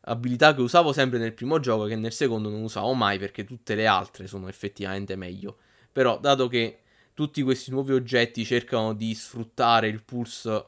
Abilità 0.05 0.55
che 0.55 0.61
usavo 0.61 0.93
sempre 0.93 1.19
nel 1.19 1.33
primo 1.35 1.59
gioco 1.59 1.85
che 1.85 1.95
nel 1.95 2.11
secondo 2.11 2.49
non 2.49 2.63
usavo 2.63 2.91
mai 2.93 3.19
perché 3.19 3.43
tutte 3.43 3.75
le 3.75 3.85
altre 3.85 4.25
sono 4.25 4.47
effettivamente 4.47 5.15
meglio. 5.15 5.57
Però 5.91 6.17
dato 6.19 6.47
che 6.47 6.79
tutti 7.13 7.43
questi 7.43 7.69
nuovi 7.69 7.93
oggetti 7.93 8.43
cercano 8.45 8.93
di 8.93 9.13
sfruttare 9.13 9.89
il 9.89 10.01
pulse 10.03 10.65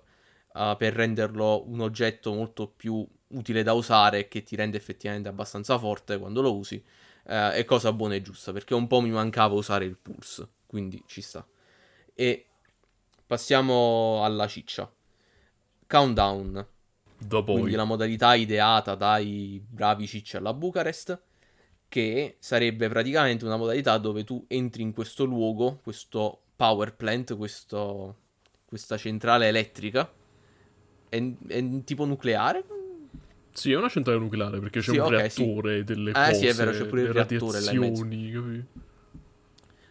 eh, 0.53 0.75
per 0.77 0.93
renderlo 0.93 1.67
un 1.67 1.79
oggetto 1.81 2.32
molto 2.32 2.67
più 2.67 3.03
utile 3.34 3.63
da 3.63 3.74
usare 3.74 4.19
e 4.19 4.28
che 4.28 4.43
ti 4.43 4.56
rende 4.56 4.78
effettivamente 4.78 5.30
abbastanza 5.30 5.78
forte 5.78 6.17
quando 6.17 6.41
lo 6.41 6.56
usi, 6.56 6.84
eh, 7.26 7.54
è 7.54 7.65
cosa 7.65 7.93
buona 7.93 8.15
e 8.15 8.22
giusta, 8.22 8.52
perché 8.52 8.74
un 8.74 8.88
po' 8.88 9.02
mi 9.02 9.12
mancava 9.12 9.56
usare 9.56 9.86
il 9.86 9.98
pulse, 9.98 10.48
quindi 10.65 11.04
ci 11.08 11.22
sta. 11.22 11.46
E 12.13 12.46
passiamo 13.26 14.24
alla 14.24 14.48
ciccia. 14.48 14.91
Countdown, 15.88 16.67
Da 17.17 17.41
quindi 17.41 17.76
la 17.76 17.84
modalità 17.84 18.36
ideata 18.36 18.96
dai 18.96 19.63
bravi 19.67 20.08
cicci 20.08 20.38
alla 20.38 20.54
Bucarest, 20.54 21.22
che 21.88 22.38
sarebbe 22.39 22.89
praticamente 22.89 23.46
una 23.46 23.58
modalità 23.58 23.98
dove 23.98 24.24
tu 24.24 24.43
entri 24.48 24.82
in 24.82 24.93
questo 24.93 25.24
luogo, 25.26 25.80
questo 25.84 26.41
power 26.56 26.96
plant, 26.96 27.36
questo- 27.38 28.17
questa 28.65 28.98
centrale 28.98 29.48
elettrica, 29.48 30.12
è, 31.10 31.34
è 31.48 31.84
tipo 31.84 32.06
nucleare? 32.06 32.65
Sì, 33.53 33.71
è 33.71 33.77
una 33.77 33.89
centrale 33.89 34.19
nucleare 34.19 34.59
perché 34.59 34.79
c'è 34.79 34.91
Sì, 34.91 34.97
un 34.97 35.03
ok, 35.05 35.31
sì. 35.31 35.43
reattore, 35.43 35.83
delle 35.83 36.09
Eh, 36.09 36.13
cose, 36.13 36.33
sì, 36.33 36.47
è 36.47 36.53
vero, 36.53 36.71
c'è 36.71 36.85
pure 36.85 37.01
il 37.01 37.13
reattore 37.13 37.59
radiazioni, 37.59 38.31
capi? 38.31 38.65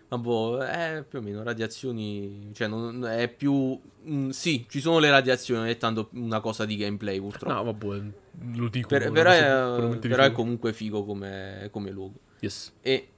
Ma 0.08 0.18
boh, 0.18 0.62
eh, 0.62 1.04
più 1.08 1.20
o 1.20 1.22
meno 1.22 1.42
radiazioni, 1.42 2.50
cioè 2.52 2.68
non, 2.68 3.06
è 3.06 3.28
più... 3.28 3.80
mm, 4.06 4.28
sì, 4.28 4.66
ci 4.68 4.80
sono 4.80 4.98
le 4.98 5.08
radiazioni, 5.08 5.60
non 5.60 5.68
è 5.70 5.78
tanto 5.78 6.10
una 6.12 6.40
cosa 6.40 6.66
di 6.66 6.76
gameplay 6.76 7.18
purtroppo. 7.18 7.54
No, 7.54 7.62
vabbè, 7.72 8.02
lo 8.56 8.68
dico. 8.68 8.88
Per- 8.88 9.10
però, 9.10 9.30
è, 9.30 9.98
però 10.00 10.24
è 10.24 10.32
comunque 10.32 10.74
figo 10.74 11.04
come, 11.04 11.68
come 11.70 11.90
luogo. 11.90 12.18
Yes. 12.40 12.72
E 12.82 13.08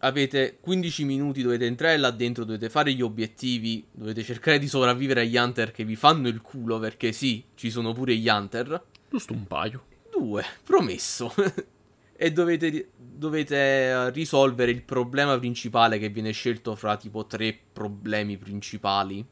avete 0.00 0.56
15 0.60 1.04
minuti, 1.04 1.42
dovete 1.42 1.66
entrare 1.66 1.96
là 1.98 2.10
dentro, 2.10 2.42
dovete 2.42 2.68
fare 2.68 2.92
gli 2.92 3.02
obiettivi, 3.02 3.86
dovete 3.92 4.24
cercare 4.24 4.58
di 4.58 4.66
sopravvivere 4.66 5.20
agli 5.20 5.36
hunter 5.36 5.70
che 5.70 5.84
vi 5.84 5.94
fanno 5.94 6.26
il 6.26 6.40
culo, 6.40 6.80
perché 6.80 7.12
sì, 7.12 7.44
ci 7.54 7.70
sono 7.70 7.92
pure 7.92 8.16
gli 8.16 8.28
hunter. 8.28 8.82
Giusto 9.12 9.34
un 9.34 9.46
paio. 9.46 9.84
Due, 10.10 10.42
promesso. 10.64 11.34
e 12.16 12.32
dovete, 12.32 12.92
dovete 12.96 13.56
eh, 13.56 14.10
risolvere 14.10 14.70
il 14.70 14.80
problema 14.80 15.38
principale 15.38 15.98
che 15.98 16.08
viene 16.08 16.30
scelto 16.32 16.74
fra 16.74 16.96
tipo 16.96 17.26
tre 17.26 17.54
problemi 17.74 18.38
principali. 18.38 19.22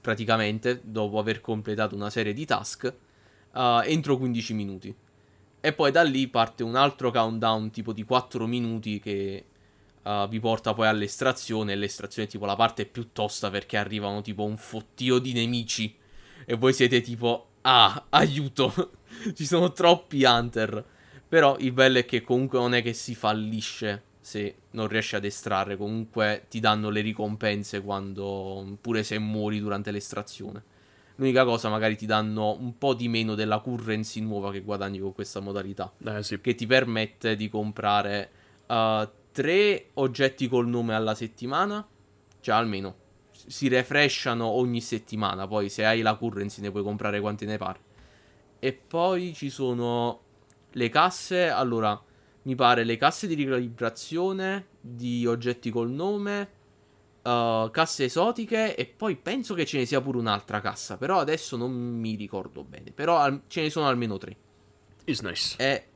Praticamente, 0.00 0.80
dopo 0.82 1.20
aver 1.20 1.40
completato 1.40 1.94
una 1.94 2.10
serie 2.10 2.32
di 2.32 2.44
task, 2.44 2.92
eh, 3.54 3.82
entro 3.84 4.16
15 4.16 4.54
minuti. 4.54 4.92
E 5.60 5.72
poi 5.72 5.92
da 5.92 6.02
lì 6.02 6.26
parte 6.26 6.64
un 6.64 6.74
altro 6.74 7.12
countdown 7.12 7.70
tipo 7.70 7.92
di 7.92 8.02
4 8.02 8.48
minuti 8.48 8.98
che 8.98 9.44
eh, 10.02 10.26
vi 10.28 10.40
porta 10.40 10.74
poi 10.74 10.88
all'estrazione. 10.88 11.76
L'estrazione 11.76 12.26
è 12.26 12.30
tipo 12.30 12.46
la 12.46 12.56
parte 12.56 12.84
più 12.84 13.12
tosta 13.12 13.48
perché 13.48 13.76
arrivano 13.76 14.22
tipo 14.22 14.42
un 14.42 14.56
fottio 14.56 15.20
di 15.20 15.32
nemici. 15.32 15.94
E 16.44 16.56
voi 16.56 16.72
siete 16.72 17.00
tipo, 17.00 17.47
ah, 17.68 18.06
aiuto, 18.10 18.92
ci 19.34 19.46
sono 19.46 19.72
troppi 19.72 20.24
hunter. 20.24 20.84
Però 21.28 21.56
il 21.58 21.72
bello 21.72 21.98
è 21.98 22.04
che 22.06 22.22
comunque 22.22 22.58
non 22.58 22.74
è 22.74 22.82
che 22.82 22.94
si 22.94 23.14
fallisce 23.14 24.04
se 24.20 24.56
non 24.70 24.88
riesci 24.88 25.14
ad 25.14 25.24
estrarre. 25.24 25.76
Comunque 25.76 26.46
ti 26.48 26.58
danno 26.58 26.88
le 26.88 27.02
ricompense 27.02 27.82
quando, 27.82 28.78
pure 28.80 29.02
se 29.02 29.18
muori 29.18 29.60
durante 29.60 29.90
l'estrazione. 29.90 30.76
L'unica 31.16 31.44
cosa, 31.44 31.68
magari 31.68 31.96
ti 31.96 32.06
danno 32.06 32.56
un 32.58 32.78
po' 32.78 32.94
di 32.94 33.08
meno 33.08 33.34
della 33.34 33.58
currency 33.58 34.20
nuova 34.20 34.50
che 34.52 34.60
guadagni 34.60 35.00
con 35.00 35.12
questa 35.12 35.40
modalità. 35.40 35.92
Eh 36.02 36.22
sì. 36.22 36.40
Che 36.40 36.54
ti 36.54 36.66
permette 36.66 37.36
di 37.36 37.50
comprare 37.50 38.30
uh, 38.66 39.06
tre 39.32 39.88
oggetti 39.94 40.48
col 40.48 40.68
nome 40.68 40.94
alla 40.94 41.14
settimana. 41.14 41.86
Cioè, 42.40 42.54
almeno 42.54 43.06
si 43.48 43.68
refreshano 43.68 44.46
ogni 44.46 44.80
settimana. 44.80 45.48
Poi, 45.48 45.68
se 45.68 45.84
hai 45.84 46.02
la 46.02 46.14
currency, 46.14 46.60
ne 46.60 46.70
puoi 46.70 46.82
comprare 46.84 47.20
quante 47.20 47.46
ne 47.46 47.56
pare. 47.56 47.80
E 48.60 48.72
poi 48.72 49.34
ci 49.34 49.50
sono 49.50 50.20
le 50.72 50.88
casse. 50.90 51.48
Allora, 51.48 52.00
mi 52.42 52.54
pare 52.54 52.84
le 52.84 52.96
casse 52.96 53.26
di 53.26 53.34
ricalibrazione 53.34 54.66
di 54.80 55.26
oggetti 55.26 55.70
col 55.70 55.90
nome. 55.90 56.50
uh, 57.22 57.70
casse 57.70 58.04
esotiche. 58.04 58.76
E 58.76 58.86
poi 58.86 59.16
penso 59.16 59.54
che 59.54 59.66
ce 59.66 59.78
ne 59.78 59.86
sia 59.86 60.00
pure 60.00 60.18
un'altra 60.18 60.60
cassa. 60.60 60.96
Però 60.96 61.18
adesso 61.18 61.56
non 61.56 61.72
mi 61.72 62.14
ricordo 62.14 62.64
bene. 62.64 62.92
Però 62.92 63.16
al- 63.18 63.42
ce 63.48 63.62
ne 63.62 63.70
sono 63.70 63.88
almeno 63.88 64.18
tre 64.18 64.36
Is 65.06 65.20
nice. 65.22 65.56
è 65.56 65.87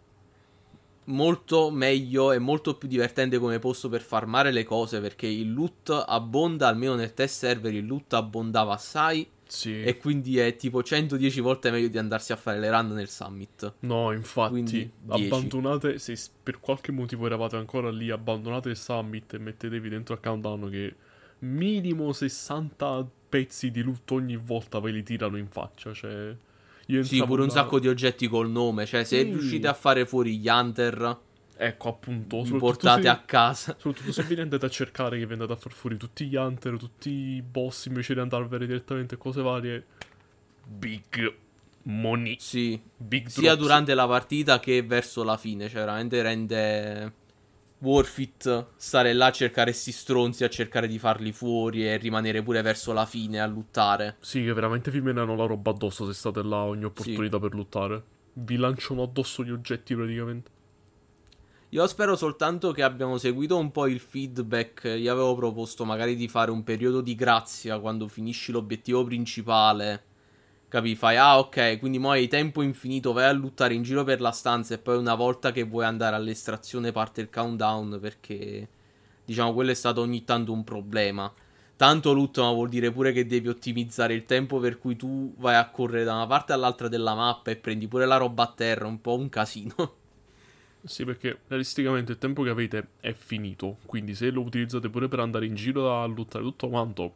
molto 1.04 1.70
meglio 1.70 2.32
e 2.32 2.38
molto 2.38 2.76
più 2.76 2.88
divertente 2.88 3.38
come 3.38 3.58
posto 3.58 3.88
per 3.88 4.00
farmare 4.02 4.50
le 4.52 4.64
cose 4.64 5.00
perché 5.00 5.26
il 5.26 5.52
loot 5.52 6.04
abbonda, 6.06 6.68
almeno 6.68 6.94
nel 6.94 7.14
test 7.14 7.38
server 7.38 7.74
il 7.74 7.86
loot 7.86 8.12
abbondava 8.14 8.74
assai 8.74 9.26
Sì. 9.46 9.82
e 9.82 9.96
quindi 9.98 10.38
è 10.38 10.54
tipo 10.56 10.82
110 10.82 11.40
volte 11.40 11.70
meglio 11.70 11.88
di 11.88 11.98
andarsi 11.98 12.32
a 12.32 12.36
fare 12.36 12.58
le 12.58 12.70
run 12.70 12.88
nel 12.88 13.08
summit. 13.08 13.72
No, 13.80 14.12
infatti, 14.12 14.50
Quindi, 14.50 14.90
10. 15.00 15.26
abbandonate, 15.26 15.98
se 15.98 16.14
s- 16.16 16.30
per 16.42 16.60
qualche 16.60 16.92
motivo 16.92 17.26
eravate 17.26 17.56
ancora 17.56 17.90
lì, 17.90 18.10
abbandonate 18.10 18.70
il 18.70 18.76
summit 18.76 19.34
e 19.34 19.38
mettetevi 19.38 19.88
dentro 19.88 20.14
a 20.14 20.18
countdown 20.18 20.70
che 20.70 20.94
minimo 21.40 22.12
60 22.12 23.06
pezzi 23.28 23.70
di 23.70 23.82
loot 23.82 24.10
ogni 24.12 24.36
volta 24.36 24.78
ve 24.78 24.90
li 24.92 25.02
tirano 25.02 25.36
in 25.36 25.48
faccia, 25.48 25.92
cioè... 25.92 26.34
Io 26.94 27.02
Sì, 27.04 27.22
pure 27.24 27.42
un 27.42 27.50
sacco 27.50 27.78
di 27.78 27.88
oggetti 27.88 28.28
col 28.28 28.50
nome. 28.50 28.86
Cioè, 28.86 29.04
se 29.04 29.18
Sì. 29.22 29.30
riuscite 29.30 29.68
a 29.68 29.74
fare 29.74 30.04
fuori 30.06 30.38
gli 30.38 30.48
Hunter, 30.48 31.18
Ecco, 31.56 31.88
appunto. 31.88 32.42
li 32.42 32.56
portate 32.56 33.02
se- 33.02 33.08
a 33.08 33.18
casa. 33.18 33.76
Soprattutto 33.80 34.12
se 34.12 34.22
vi 34.24 34.40
andate 34.40 34.66
a 34.66 34.68
cercare 34.68 35.18
che 35.18 35.26
vi 35.26 35.32
andate 35.34 35.52
a 35.52 35.56
far 35.56 35.72
fuori 35.72 35.96
tutti 35.96 36.26
gli 36.26 36.34
hunter, 36.36 36.76
tutti 36.76 37.10
i 37.10 37.42
boss 37.42 37.86
invece 37.86 38.14
di 38.14 38.20
andarvene 38.20 38.66
direttamente 38.66 39.16
cose 39.16 39.42
varie. 39.42 39.84
Big 40.66 41.34
money. 41.84 42.36
Sì. 42.38 42.80
Big 42.96 43.26
Sia 43.28 43.54
durante 43.54 43.94
la 43.94 44.06
partita 44.06 44.60
che 44.60 44.82
verso 44.82 45.22
la 45.24 45.36
fine. 45.36 45.68
Cioè, 45.68 45.80
veramente 45.80 46.20
rende 46.22 47.12
worth 47.82 48.18
it 48.18 48.66
stare 48.76 49.12
là 49.12 49.26
a 49.26 49.32
cercare 49.32 49.72
sti 49.72 49.92
stronzi, 49.92 50.44
a 50.44 50.48
cercare 50.48 50.88
di 50.88 50.98
farli 50.98 51.32
fuori 51.32 51.86
e 51.86 51.96
rimanere 51.96 52.42
pure 52.42 52.62
verso 52.62 52.92
la 52.92 53.06
fine 53.06 53.40
a 53.40 53.46
lottare. 53.46 54.16
Sì, 54.20 54.44
che 54.44 54.52
veramente 54.52 54.90
vi 54.90 55.00
menano 55.00 55.36
la 55.36 55.46
roba 55.46 55.70
addosso 55.70 56.06
se 56.06 56.14
state 56.14 56.42
là 56.42 56.62
ogni 56.62 56.84
opportunità 56.84 57.38
per 57.38 57.54
lottare. 57.54 58.02
Vi 58.34 58.56
lanciano 58.56 59.02
addosso 59.02 59.44
gli 59.44 59.50
oggetti 59.50 59.94
praticamente. 59.94 60.50
Io 61.70 61.86
spero 61.86 62.16
soltanto 62.16 62.70
che 62.72 62.82
abbiamo 62.82 63.16
seguito 63.16 63.56
un 63.56 63.70
po' 63.70 63.86
il 63.86 63.98
feedback. 63.98 64.84
Io 64.84 65.10
avevo 65.10 65.34
proposto 65.34 65.86
magari 65.86 66.16
di 66.16 66.28
fare 66.28 66.50
un 66.50 66.62
periodo 66.64 67.00
di 67.00 67.14
grazia 67.14 67.78
quando 67.78 68.08
finisci 68.08 68.52
l'obiettivo 68.52 69.02
principale. 69.04 70.04
Capì? 70.72 70.94
Fai, 70.94 71.18
ah 71.18 71.38
ok, 71.38 71.78
quindi 71.78 71.98
mo 71.98 72.12
hai 72.12 72.28
tempo 72.28 72.62
infinito, 72.62 73.12
vai 73.12 73.26
a 73.26 73.32
lottare 73.32 73.74
in 73.74 73.82
giro 73.82 74.04
per 74.04 74.22
la 74.22 74.30
stanza 74.30 74.72
e 74.72 74.78
poi 74.78 74.96
una 74.96 75.14
volta 75.14 75.52
che 75.52 75.64
vuoi 75.64 75.84
andare 75.84 76.16
all'estrazione 76.16 76.92
parte 76.92 77.20
il 77.20 77.28
countdown 77.28 77.98
perché, 78.00 78.66
diciamo, 79.22 79.52
quello 79.52 79.72
è 79.72 79.74
stato 79.74 80.00
ogni 80.00 80.24
tanto 80.24 80.50
un 80.50 80.64
problema. 80.64 81.30
Tanto 81.76 82.14
loot, 82.14 82.38
ma 82.38 82.50
vuol 82.52 82.70
dire 82.70 82.90
pure 82.90 83.12
che 83.12 83.26
devi 83.26 83.48
ottimizzare 83.48 84.14
il 84.14 84.24
tempo 84.24 84.60
per 84.60 84.78
cui 84.78 84.96
tu 84.96 85.34
vai 85.36 85.56
a 85.56 85.68
correre 85.68 86.04
da 86.04 86.14
una 86.14 86.26
parte 86.26 86.54
all'altra 86.54 86.88
della 86.88 87.14
mappa 87.14 87.50
e 87.50 87.56
prendi 87.56 87.86
pure 87.86 88.06
la 88.06 88.16
roba 88.16 88.44
a 88.44 88.52
terra, 88.56 88.86
un 88.86 89.02
po' 89.02 89.14
un 89.14 89.28
casino. 89.28 89.74
Sì, 90.84 91.04
perché 91.04 91.40
realisticamente 91.48 92.12
il 92.12 92.18
tempo 92.18 92.42
che 92.42 92.48
avete 92.48 92.88
è 93.00 93.12
finito. 93.12 93.76
Quindi 93.84 94.14
se 94.14 94.30
lo 94.30 94.40
utilizzate 94.40 94.88
pure 94.88 95.08
per 95.08 95.20
andare 95.20 95.44
in 95.44 95.54
giro 95.54 96.00
a 96.00 96.06
lottare 96.06 96.42
tutto 96.42 96.70
quanto, 96.70 97.14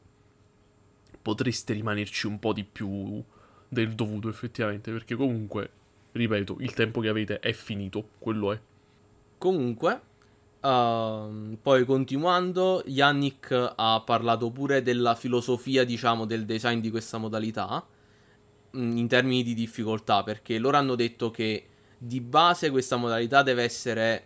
potreste 1.23 1.73
rimanerci 1.73 2.27
un 2.27 2.39
po' 2.39 2.53
di 2.53 2.63
più 2.63 3.25
del 3.69 3.95
dovuto 3.95 4.29
effettivamente. 4.29 4.91
Perché 4.91 5.15
comunque, 5.15 5.71
ripeto, 6.13 6.57
il 6.61 6.73
tempo 6.75 7.01
che 7.01 7.09
avete 7.09 7.41
è 7.41 7.53
finito. 7.53 8.09
Quello 8.19 8.53
è. 8.53 8.61
Comunque, 9.39 10.01
ehm, 10.61 11.59
poi 11.61 11.85
continuando, 11.85 12.83
Yannick 12.87 13.75
ha 13.77 14.03
parlato 14.05 14.51
pure 14.51 14.83
della 14.83 15.15
filosofia, 15.15 15.85
diciamo, 15.85 16.25
del 16.25 16.45
design 16.45 16.81
di 16.81 16.91
questa 16.91 17.19
modalità 17.19 17.87
mh, 18.71 18.97
in 18.97 19.09
termini 19.09 19.43
di 19.43 19.55
difficoltà, 19.55 20.23
perché 20.23 20.59
loro 20.59 20.77
hanno 20.77 20.95
detto 20.95 21.31
che 21.31 21.67
di 21.99 22.21
base 22.21 22.71
questa 22.71 22.97
modalità 22.97 23.43
deve 23.43 23.63
essere 23.63 24.25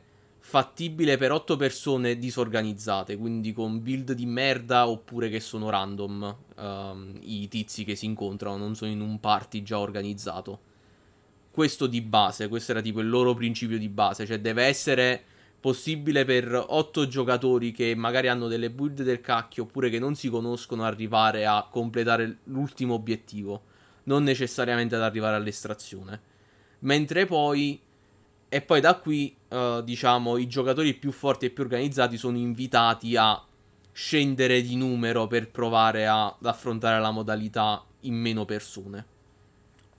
fattibile 0.50 1.16
per 1.16 1.30
8 1.30 1.54
persone 1.54 2.18
disorganizzate, 2.18 3.16
quindi 3.16 3.52
con 3.52 3.80
build 3.80 4.14
di 4.14 4.26
merda 4.26 4.88
oppure 4.88 5.28
che 5.28 5.38
sono 5.38 5.70
random 5.70 6.36
ehm, 6.58 7.18
i 7.20 7.46
tizi 7.46 7.84
che 7.84 7.94
si 7.94 8.06
incontrano, 8.06 8.56
non 8.56 8.74
sono 8.74 8.90
in 8.90 9.00
un 9.00 9.20
party 9.20 9.62
già 9.62 9.78
organizzato 9.78 10.58
questo 11.52 11.86
di 11.86 12.00
base, 12.00 12.48
questo 12.48 12.72
era 12.72 12.80
tipo 12.80 12.98
il 12.98 13.08
loro 13.08 13.32
principio 13.34 13.78
di 13.78 13.88
base, 13.88 14.26
cioè 14.26 14.40
deve 14.40 14.64
essere 14.64 15.22
possibile 15.60 16.24
per 16.24 16.52
8 16.52 17.06
giocatori 17.06 17.70
che 17.70 17.94
magari 17.94 18.26
hanno 18.26 18.48
delle 18.48 18.70
build 18.70 19.02
del 19.02 19.20
cacchio 19.20 19.64
oppure 19.64 19.88
che 19.88 20.00
non 20.00 20.16
si 20.16 20.28
conoscono 20.28 20.82
arrivare 20.82 21.46
a 21.46 21.68
completare 21.70 22.38
l'ultimo 22.44 22.94
obiettivo, 22.94 23.62
non 24.04 24.24
necessariamente 24.24 24.96
ad 24.96 25.02
arrivare 25.02 25.36
all'estrazione. 25.36 26.20
Mentre 26.80 27.26
poi 27.26 27.80
e 28.52 28.60
poi 28.60 28.80
da 28.80 28.96
qui 28.96 29.34
eh, 29.48 29.80
diciamo 29.84 30.36
i 30.36 30.48
giocatori 30.48 30.92
più 30.94 31.12
forti 31.12 31.46
e 31.46 31.50
più 31.50 31.62
organizzati 31.62 32.18
sono 32.18 32.36
invitati 32.36 33.16
a 33.16 33.40
scendere 33.92 34.60
di 34.60 34.74
numero 34.74 35.28
per 35.28 35.50
provare 35.50 36.06
a- 36.06 36.26
ad 36.26 36.46
affrontare 36.46 37.00
la 37.00 37.12
modalità 37.12 37.84
in 38.00 38.14
meno 38.14 38.44
persone. 38.44 39.06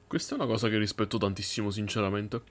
Questa 0.05 0.35
è 0.35 0.37
una 0.37 0.47
cosa 0.47 0.67
che 0.67 0.77
rispetto 0.77 1.17
tantissimo, 1.17 1.71
sinceramente. 1.71 2.41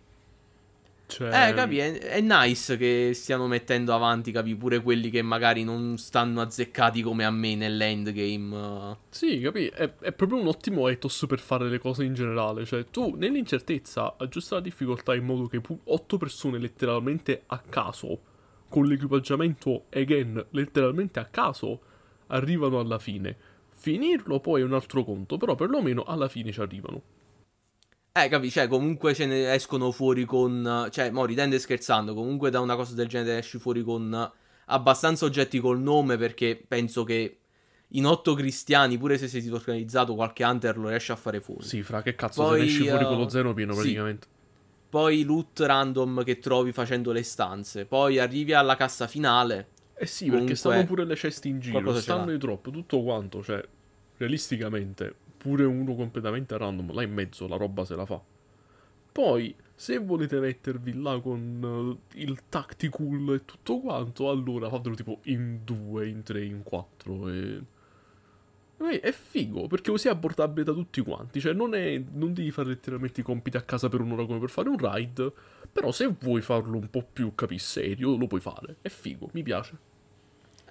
Cioè, 1.11 1.49
Eh, 1.49 1.53
capi, 1.55 1.79
è, 1.79 1.99
è 1.99 2.20
nice 2.20 2.77
che 2.77 3.11
stiano 3.14 3.46
mettendo 3.49 3.92
avanti, 3.92 4.31
capi, 4.31 4.55
pure 4.55 4.81
quelli 4.81 5.11
che 5.11 5.23
magari 5.23 5.64
non 5.64 5.99
stanno 5.99 6.40
azzeccati 6.40 7.03
come 7.03 7.25
a 7.25 7.31
me 7.31 7.57
nell'endgame. 7.57 8.96
Sì, 9.11 9.40
capi? 9.40 9.66
È, 9.66 9.92
è 10.01 10.12
proprio 10.12 10.38
un 10.38 10.46
ottimo 10.46 10.88
ethos 10.88 11.25
per 11.27 11.40
fare 11.40 11.68
le 11.68 11.79
cose 11.79 12.05
in 12.05 12.14
generale. 12.14 12.64
Cioè, 12.64 12.87
tu 12.90 13.14
nell'incertezza 13.16 14.14
aggiusta 14.16 14.55
la 14.57 14.61
difficoltà 14.61 15.14
in 15.14 15.25
modo 15.25 15.46
che 15.46 15.61
8 15.85 16.16
persone 16.16 16.59
letteralmente 16.59 17.42
a 17.46 17.59
caso, 17.59 18.20
con 18.68 18.87
l'equipaggiamento 18.87 19.87
again 19.92 20.46
letteralmente 20.51 21.18
a 21.18 21.25
caso, 21.25 21.81
arrivano 22.29 22.79
alla 22.79 22.99
fine. 22.99 23.37
Finirlo 23.70 24.40
poi 24.40 24.61
è 24.61 24.64
un 24.64 24.75
altro 24.75 25.03
conto, 25.05 25.37
però 25.38 25.55
perlomeno 25.55 26.05
alla 26.05 26.29
fine 26.29 26.53
ci 26.53 26.61
arrivano. 26.61 27.03
Eh, 28.12 28.29
capi, 28.29 28.51
cioè, 28.51 28.66
comunque 28.66 29.14
ce 29.14 29.27
ne 29.27 29.53
escono 29.53 29.92
fuori 29.92 30.25
con... 30.25 30.88
Cioè, 30.90 31.11
mo 31.11 31.25
ridendo 31.25 31.55
e 31.55 31.59
scherzando, 31.59 32.12
comunque 32.12 32.51
da 32.51 32.61
una 32.61 32.75
cosa 32.75 32.94
del 32.94 33.07
genere 33.07 33.38
esci 33.38 33.59
fuori 33.59 33.83
con 33.83 34.33
abbastanza 34.66 35.25
oggetti 35.25 35.61
col 35.61 35.81
nome, 35.81 36.16
perché 36.16 36.62
penso 36.66 37.05
che 37.05 37.38
in 37.94 38.07
otto 38.07 38.35
cristiani, 38.35 38.99
pure 38.99 39.18
se 39.18 39.29
sei 39.29 39.49
organizzato, 39.51 40.14
qualche 40.14 40.44
hunter 40.44 40.77
lo 40.77 40.88
riesce 40.88 41.12
a 41.12 41.16
fare 41.16 41.40
fuori. 41.40 41.64
Sì, 41.64 41.83
fra 41.83 42.03
che 42.03 42.14
cazzo 42.14 42.42
Poi, 42.42 42.59
se 42.59 42.64
ne 42.64 42.70
esci 42.70 42.88
fuori 42.88 43.05
uh, 43.05 43.09
con 43.09 43.18
lo 43.18 43.29
zero 43.29 43.55
pieno 43.55 43.73
sì. 43.73 43.81
praticamente. 43.81 44.27
Poi 44.88 45.23
loot 45.23 45.61
random 45.61 46.25
che 46.25 46.38
trovi 46.38 46.73
facendo 46.73 47.12
le 47.12 47.23
stanze. 47.23 47.85
Poi 47.85 48.18
arrivi 48.18 48.53
alla 48.53 48.75
cassa 48.77 49.07
finale. 49.07 49.68
Eh 49.94 50.07
sì, 50.07 50.25
Comunque, 50.25 50.46
perché 50.46 50.59
stanno 50.59 50.85
pure 50.85 51.05
le 51.05 51.14
ceste 51.14 51.49
in 51.49 51.61
giro, 51.61 51.94
stanno 51.94 52.27
l'ha. 52.27 52.33
i 52.33 52.38
drop, 52.38 52.70
tutto 52.70 53.03
quanto, 53.03 53.42
cioè, 53.42 53.62
realisticamente, 54.16 55.14
pure 55.40 55.64
uno 55.64 55.94
completamente 55.94 56.57
random, 56.59 56.92
là 56.92 57.03
in 57.03 57.14
mezzo 57.14 57.48
la 57.48 57.57
roba 57.57 57.85
se 57.87 57.96
la 57.96 58.05
fa. 58.05 58.20
Poi, 59.12 59.55
se 59.74 59.98
volete 59.98 60.38
mettervi 60.38 61.00
là 61.00 61.18
con 61.20 61.98
eh, 62.12 62.20
il 62.20 62.42
tactical 62.50 63.33
e 63.35 63.44
tutto 63.46 63.81
quanto, 63.81 64.29
allora 64.29 64.68
fatelo 64.68 64.94
tipo 64.94 65.20
in 65.24 65.61
due, 65.64 66.07
in 66.09 66.22
tre, 66.22 66.44
in 66.44 66.62
quattro 66.62 67.29
e... 67.31 67.62
e 68.79 69.00
È 69.00 69.12
figo, 69.12 69.66
perché 69.66 69.90
così 69.90 70.09
è 70.09 70.11
abbordabile 70.11 70.64
da 70.64 70.72
tutti 70.72 71.00
quanti, 71.00 71.40
cioè 71.40 71.55
non, 71.55 71.74
è, 71.74 72.03
non 72.12 72.35
devi 72.35 72.50
fare 72.50 72.68
letteralmente 72.68 73.20
i 73.20 73.24
compiti 73.24 73.57
a 73.57 73.62
casa 73.62 73.88
per 73.88 74.00
un'ora 74.00 74.26
come 74.26 74.38
per 74.38 74.50
fare 74.50 74.68
un 74.68 74.76
ride, 74.76 75.33
però 75.72 75.90
se 75.90 76.07
vuoi 76.20 76.42
farlo 76.42 76.76
un 76.76 76.90
po' 76.90 77.07
più, 77.11 77.35
capi, 77.35 77.59
serio, 77.59 78.16
lo 78.16 78.26
puoi 78.26 78.40
fare. 78.40 78.76
È 78.83 78.88
figo, 78.88 79.31
mi 79.33 79.42
piace. 79.42 79.88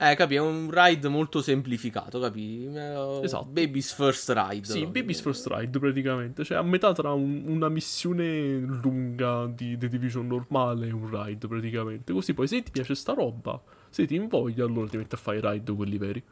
Eh, 0.01 0.15
capi, 0.15 0.35
è 0.35 0.39
un 0.39 0.69
ride 0.71 1.09
molto 1.09 1.41
semplificato, 1.41 2.21
capi? 2.21 2.65
Eh, 2.73 3.19
Esatto. 3.21 3.45
Baby's 3.45 3.93
first 3.93 4.29
ride. 4.33 4.65
Sì, 4.65 4.85
Baby's 4.85 5.19
First 5.19 5.47
Ride 5.47 5.77
praticamente, 5.77 6.45
cioè 6.45 6.57
a 6.57 6.61
metà 6.61 6.93
tra 6.93 7.11
un- 7.11 7.43
una 7.47 7.67
missione 7.67 8.59
lunga 8.59 9.45
di 9.47 9.77
The 9.77 9.89
Division 9.89 10.25
normale 10.25 10.87
e 10.87 10.91
un 10.93 11.09
ride 11.09 11.47
praticamente. 11.47 12.13
Così 12.13 12.33
poi 12.33 12.47
se 12.47 12.63
ti 12.63 12.71
piace 12.71 12.95
sta 12.95 13.11
roba, 13.11 13.61
se 13.89 14.05
ti 14.05 14.15
invoglia 14.15 14.63
allora 14.63 14.87
ti 14.87 14.95
metti 14.95 15.15
a 15.15 15.17
fare 15.17 15.39
i 15.39 15.41
ride 15.41 15.73
quelli 15.73 15.97
veri. 15.97 16.23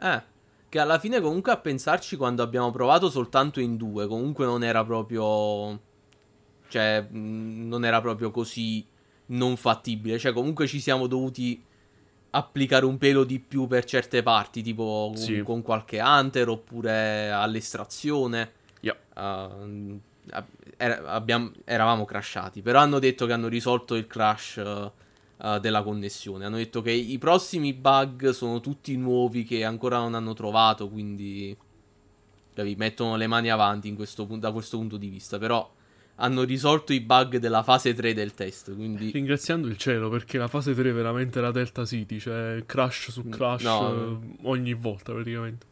Eh, 0.00 0.22
che 0.68 0.78
alla 0.78 0.98
fine 0.98 1.22
comunque 1.22 1.50
a 1.52 1.56
pensarci 1.56 2.16
quando 2.18 2.42
abbiamo 2.42 2.70
provato 2.70 3.08
soltanto 3.08 3.58
in 3.58 3.78
due, 3.78 4.06
comunque 4.06 4.44
non 4.44 4.62
era 4.62 4.84
proprio... 4.84 5.80
Cioè, 6.68 7.00
mh, 7.10 7.68
non 7.68 7.86
era 7.86 8.02
proprio 8.02 8.30
così 8.30 8.84
non 9.26 9.56
fattibile. 9.56 10.18
Cioè, 10.18 10.34
comunque 10.34 10.66
ci 10.66 10.78
siamo 10.80 11.06
dovuti 11.06 11.64
applicare 12.30 12.84
un 12.84 12.98
pelo 12.98 13.24
di 13.24 13.38
più 13.38 13.66
per 13.66 13.84
certe 13.84 14.22
parti, 14.22 14.62
tipo 14.62 15.10
con, 15.12 15.16
Sì. 15.16 15.40
con 15.42 15.62
qualche 15.62 16.00
hunter 16.00 16.48
oppure 16.48 17.30
all'estrazione. 17.30 18.52
Yeah. 18.80 18.96
Uh, 19.16 20.00
era- 20.76 21.04
abbiamo- 21.06 21.52
eravamo 21.64 22.04
crashati, 22.04 22.62
però 22.62 22.80
hanno 22.80 22.98
detto 22.98 23.26
che 23.26 23.32
hanno 23.32 23.48
risolto 23.48 23.94
il 23.94 24.06
crash 24.06 24.56
uh, 24.64 25.46
uh, 25.46 25.58
della 25.58 25.82
connessione. 25.82 26.44
Hanno 26.44 26.56
detto 26.58 26.82
che 26.82 26.90
i 26.92 27.18
prossimi 27.18 27.72
bug 27.72 28.30
sono 28.30 28.60
tutti 28.60 28.96
nuovi 28.96 29.44
che 29.44 29.64
ancora 29.64 29.98
non 29.98 30.14
hanno 30.14 30.34
trovato, 30.34 30.88
quindi 30.88 31.56
capi, 32.54 32.74
mettono 32.76 33.16
le 33.16 33.26
mani 33.26 33.50
avanti 33.50 33.88
in 33.88 33.94
questo 33.94 34.24
da 34.24 34.52
questo 34.52 34.76
punto 34.76 34.96
di 34.96 35.08
vista, 35.08 35.38
però 35.38 35.68
hanno 36.20 36.42
risolto 36.42 36.92
i 36.92 37.00
bug 37.00 37.36
della 37.38 37.62
fase 37.62 37.94
3 37.94 38.12
del 38.14 38.34
test, 38.34 38.74
quindi 38.74 39.10
Ringraziando 39.10 39.68
il 39.68 39.76
cielo 39.76 40.08
perché 40.08 40.36
la 40.38 40.48
fase 40.48 40.74
3 40.74 40.90
è 40.90 40.92
veramente 40.92 41.40
la 41.40 41.50
Delta 41.52 41.84
City, 41.84 42.18
cioè 42.18 42.62
crash 42.66 43.10
su 43.10 43.28
crash 43.28 43.62
No. 43.62 43.94
eh, 43.94 44.18
ogni 44.42 44.74
volta 44.74 45.12
praticamente. 45.12 45.66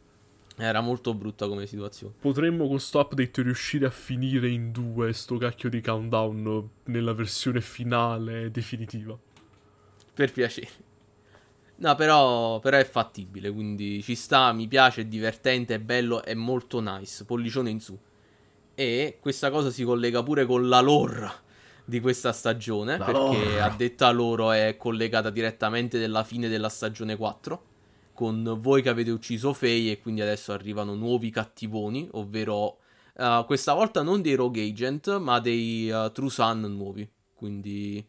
era 0.58 0.80
molto 0.80 1.12
brutta 1.14 1.48
come 1.48 1.66
situazione. 1.66 2.14
Potremmo 2.20 2.66
con 2.68 2.78
sto 2.80 3.00
update 3.00 3.42
riuscire 3.42 3.86
a 3.86 3.90
finire 3.90 4.48
in 4.48 4.70
due 4.72 5.12
sto 5.12 5.36
cacchio 5.36 5.68
di 5.68 5.80
countdown 5.80 6.68
nella 6.84 7.12
versione 7.12 7.60
finale 7.60 8.50
definitiva. 8.50 9.18
Per 10.14 10.32
piacere. 10.32 10.68
No, 11.78 11.94
però, 11.94 12.58
però 12.60 12.78
è 12.78 12.86
fattibile, 12.86 13.50
quindi 13.50 14.02
ci 14.02 14.14
sta, 14.14 14.50
mi 14.52 14.66
piace, 14.66 15.02
è 15.02 15.04
divertente, 15.04 15.74
è 15.74 15.78
bello, 15.78 16.22
è 16.22 16.32
molto 16.32 16.80
nice. 16.80 17.24
Pollicione 17.26 17.68
in 17.68 17.80
su. 17.80 17.98
E 18.78 19.16
questa 19.20 19.50
cosa 19.50 19.70
si 19.70 19.84
collega 19.84 20.22
pure 20.22 20.44
con 20.44 20.68
la 20.68 20.80
lore 20.80 21.30
di 21.84 21.98
questa 21.98 22.32
stagione, 22.32 22.98
La 22.98 23.04
perché 23.06 23.20
lore. 23.20 23.60
a 23.62 23.70
detta 23.70 24.10
loro 24.10 24.50
è 24.52 24.76
collegata 24.76 25.30
direttamente 25.30 25.98
della 25.98 26.24
fine 26.24 26.48
della 26.48 26.68
stagione 26.68 27.16
4, 27.16 27.64
con 28.12 28.56
voi 28.58 28.82
che 28.82 28.90
avete 28.90 29.10
ucciso 29.10 29.54
Faye 29.54 29.92
e 29.92 30.00
quindi 30.00 30.20
adesso 30.20 30.52
arrivano 30.52 30.94
nuovi 30.94 31.30
cattivoni, 31.30 32.06
ovvero 32.12 32.78
eh, 33.16 33.44
questa 33.46 33.72
volta 33.72 34.02
non 34.02 34.20
dei 34.20 34.34
Rogue 34.34 34.62
Agent, 34.62 35.16
ma 35.18 35.40
dei 35.40 35.88
eh, 35.88 36.10
True 36.12 36.28
Sun 36.30 36.60
nuovi, 36.76 37.08
quindi 37.34 38.06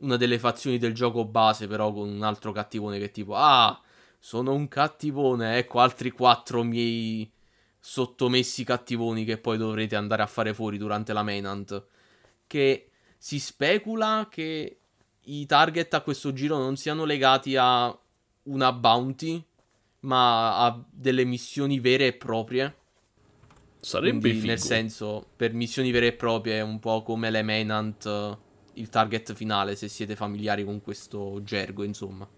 una 0.00 0.16
delle 0.16 0.40
fazioni 0.40 0.78
del 0.78 0.94
gioco 0.94 1.24
base, 1.24 1.68
però 1.68 1.92
con 1.92 2.08
un 2.08 2.22
altro 2.24 2.50
cattivone 2.50 2.98
che 2.98 3.12
tipo, 3.12 3.36
ah, 3.36 3.80
sono 4.18 4.52
un 4.52 4.66
cattivone, 4.66 5.58
ecco 5.58 5.78
altri 5.78 6.10
quattro 6.10 6.64
miei 6.64 7.31
sottomessi 7.84 8.62
cattivoni 8.62 9.24
che 9.24 9.38
poi 9.38 9.58
dovrete 9.58 9.96
andare 9.96 10.22
a 10.22 10.26
fare 10.28 10.54
fuori 10.54 10.78
durante 10.78 11.12
la 11.12 11.24
Menant. 11.24 11.84
Che 12.46 12.90
si 13.18 13.40
specula 13.40 14.28
che 14.30 14.78
i 15.24 15.46
target 15.46 15.92
a 15.94 16.00
questo 16.00 16.32
giro 16.32 16.56
non 16.58 16.76
siano 16.76 17.04
legati 17.04 17.56
a 17.56 17.96
una 18.44 18.72
bounty, 18.72 19.44
ma 20.00 20.64
a 20.64 20.84
delle 20.88 21.24
missioni 21.24 21.80
vere 21.80 22.06
e 22.06 22.12
proprie. 22.12 22.76
Sarebbe 23.80 24.20
Quindi, 24.20 24.32
figo. 24.32 24.46
nel 24.46 24.60
senso, 24.60 25.26
per 25.34 25.52
missioni 25.52 25.90
vere 25.90 26.06
e 26.08 26.12
proprie, 26.12 26.58
è 26.58 26.62
un 26.62 26.78
po' 26.78 27.02
come 27.02 27.30
le 27.30 27.42
Menant, 27.42 28.06
eh, 28.06 28.38
il 28.74 28.88
target 28.90 29.34
finale, 29.34 29.74
se 29.74 29.88
siete 29.88 30.14
familiari 30.14 30.64
con 30.64 30.80
questo 30.80 31.42
gergo, 31.42 31.82
insomma. 31.82 32.28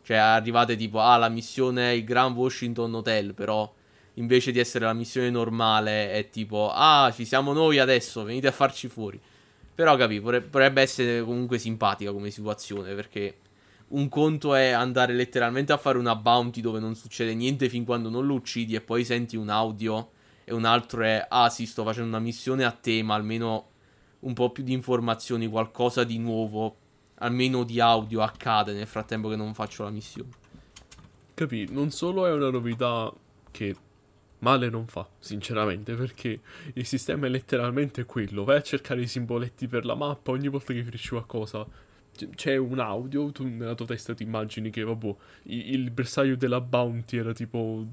Cioè, 0.00 0.16
arrivate 0.16 0.76
tipo, 0.76 1.00
ah, 1.00 1.18
la 1.18 1.28
missione 1.28 1.90
è 1.90 1.92
il 1.92 2.04
Grand 2.04 2.34
Washington 2.34 2.94
Hotel, 2.94 3.34
però 3.34 3.70
invece 4.14 4.52
di 4.52 4.58
essere 4.58 4.84
la 4.84 4.92
missione 4.92 5.30
normale 5.30 6.12
è 6.12 6.30
tipo, 6.30 6.70
ah, 6.72 7.12
ci 7.14 7.24
siamo 7.24 7.52
noi 7.52 7.78
adesso, 7.78 8.24
venite 8.24 8.48
a 8.48 8.52
farci 8.52 8.88
fuori. 8.88 9.20
Però, 9.74 9.96
capi, 9.96 10.20
potrebbe 10.20 10.82
essere 10.82 11.22
comunque 11.22 11.58
simpatica 11.58 12.12
come 12.12 12.30
situazione, 12.30 12.94
perché 12.94 13.38
un 13.88 14.08
conto 14.08 14.54
è 14.54 14.70
andare 14.70 15.12
letteralmente 15.14 15.72
a 15.72 15.76
fare 15.76 15.98
una 15.98 16.16
bounty 16.16 16.60
dove 16.60 16.78
non 16.78 16.94
succede 16.94 17.34
niente 17.34 17.68
fin 17.68 17.84
quando 17.84 18.08
non 18.08 18.26
lo 18.26 18.34
uccidi 18.34 18.74
e 18.74 18.80
poi 18.80 19.04
senti 19.04 19.36
un 19.36 19.48
audio 19.48 20.10
e 20.44 20.54
un 20.54 20.64
altro 20.64 21.02
è 21.02 21.24
ah 21.28 21.48
sì 21.48 21.66
sto 21.66 21.84
facendo 21.84 22.08
una 22.08 22.18
missione 22.18 22.64
a 22.64 22.70
te 22.70 23.02
ma 23.02 23.14
almeno 23.14 23.68
un 24.20 24.32
po' 24.32 24.50
più 24.50 24.62
di 24.62 24.72
informazioni, 24.72 25.46
qualcosa 25.46 26.02
di 26.02 26.18
nuovo, 26.18 26.76
almeno 27.16 27.62
di 27.62 27.78
audio 27.78 28.22
accade 28.22 28.72
nel 28.72 28.86
frattempo 28.86 29.28
che 29.28 29.36
non 29.36 29.54
faccio 29.54 29.84
la 29.84 29.90
missione. 29.90 30.30
Capì? 31.34 31.68
Non 31.70 31.90
solo 31.90 32.26
è 32.26 32.32
una 32.32 32.50
novità 32.50 33.12
che 33.50 33.76
male 34.44 34.68
non 34.68 34.86
fa, 34.86 35.08
sinceramente, 35.18 35.94
perché 35.94 36.40
il 36.74 36.84
sistema 36.84 37.26
è 37.26 37.30
letteralmente 37.30 38.04
quello. 38.04 38.44
Vai 38.44 38.58
a 38.58 38.62
cercare 38.62 39.00
i 39.00 39.06
simboletti 39.06 39.66
per 39.66 39.86
la 39.86 39.94
mappa 39.94 40.32
ogni 40.32 40.48
volta 40.48 40.72
che 40.74 40.84
finisci 40.84 41.08
qualcosa. 41.08 41.66
C'è 42.34 42.56
un 42.56 42.78
audio, 42.78 43.32
tu 43.32 43.46
nella 43.46 43.74
tua 43.74 43.86
testa 43.86 44.14
ti 44.14 44.22
immagini 44.22 44.70
che, 44.70 44.84
vabbè, 44.84 45.14
il 45.44 45.90
bersaglio 45.90 46.36
della 46.36 46.60
bounty 46.60 47.16
era 47.16 47.32
tipo 47.32 47.86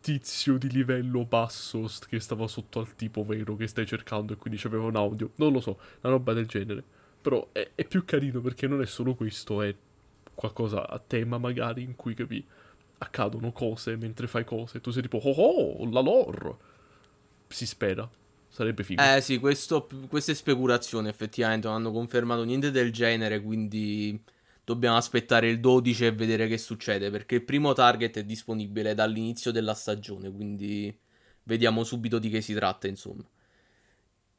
tizio 0.00 0.56
di 0.56 0.70
livello 0.70 1.24
basso 1.24 1.90
che 2.08 2.20
stava 2.20 2.46
sotto 2.46 2.78
al 2.78 2.94
tipo 2.94 3.24
vero 3.24 3.56
che 3.56 3.66
stai 3.66 3.86
cercando 3.86 4.34
e 4.34 4.36
quindi 4.36 4.60
c'aveva 4.60 4.84
un 4.84 4.96
audio. 4.96 5.32
Non 5.36 5.50
lo 5.50 5.60
so, 5.60 5.78
una 6.02 6.12
roba 6.12 6.32
del 6.32 6.46
genere. 6.46 6.84
Però 7.20 7.48
è, 7.50 7.70
è 7.74 7.84
più 7.84 8.04
carino 8.04 8.40
perché 8.40 8.68
non 8.68 8.82
è 8.82 8.86
solo 8.86 9.14
questo, 9.14 9.62
è 9.62 9.74
qualcosa 10.32 10.88
a 10.88 11.00
tema 11.04 11.38
magari 11.38 11.82
in 11.82 11.96
cui 11.96 12.14
capi 12.14 12.44
accadono 12.98 13.52
cose 13.52 13.96
mentre 13.96 14.26
fai 14.26 14.44
cose. 14.44 14.80
Tu 14.80 14.90
sei 14.90 15.02
tipo, 15.02 15.18
oh 15.18 15.30
oh, 15.30 15.90
la 15.90 16.00
lore. 16.00 16.56
Si 17.48 17.66
spera. 17.66 18.08
Sarebbe 18.48 18.84
figo. 18.84 19.02
Eh 19.02 19.20
sì, 19.20 19.38
questo, 19.38 19.86
queste 20.08 20.34
speculazioni 20.34 21.08
effettivamente 21.08 21.66
non 21.66 21.76
hanno 21.76 21.92
confermato 21.92 22.42
niente 22.44 22.70
del 22.70 22.92
genere, 22.92 23.42
quindi 23.42 24.18
dobbiamo 24.64 24.96
aspettare 24.96 25.48
il 25.48 25.60
12 25.60 26.06
e 26.06 26.12
vedere 26.12 26.48
che 26.48 26.58
succede, 26.58 27.10
perché 27.10 27.36
il 27.36 27.44
primo 27.44 27.72
target 27.72 28.18
è 28.18 28.24
disponibile 28.24 28.94
dall'inizio 28.94 29.50
della 29.52 29.74
stagione, 29.74 30.30
quindi 30.32 30.96
vediamo 31.44 31.84
subito 31.84 32.18
di 32.18 32.30
che 32.30 32.40
si 32.40 32.54
tratta, 32.54 32.86
insomma. 32.88 33.24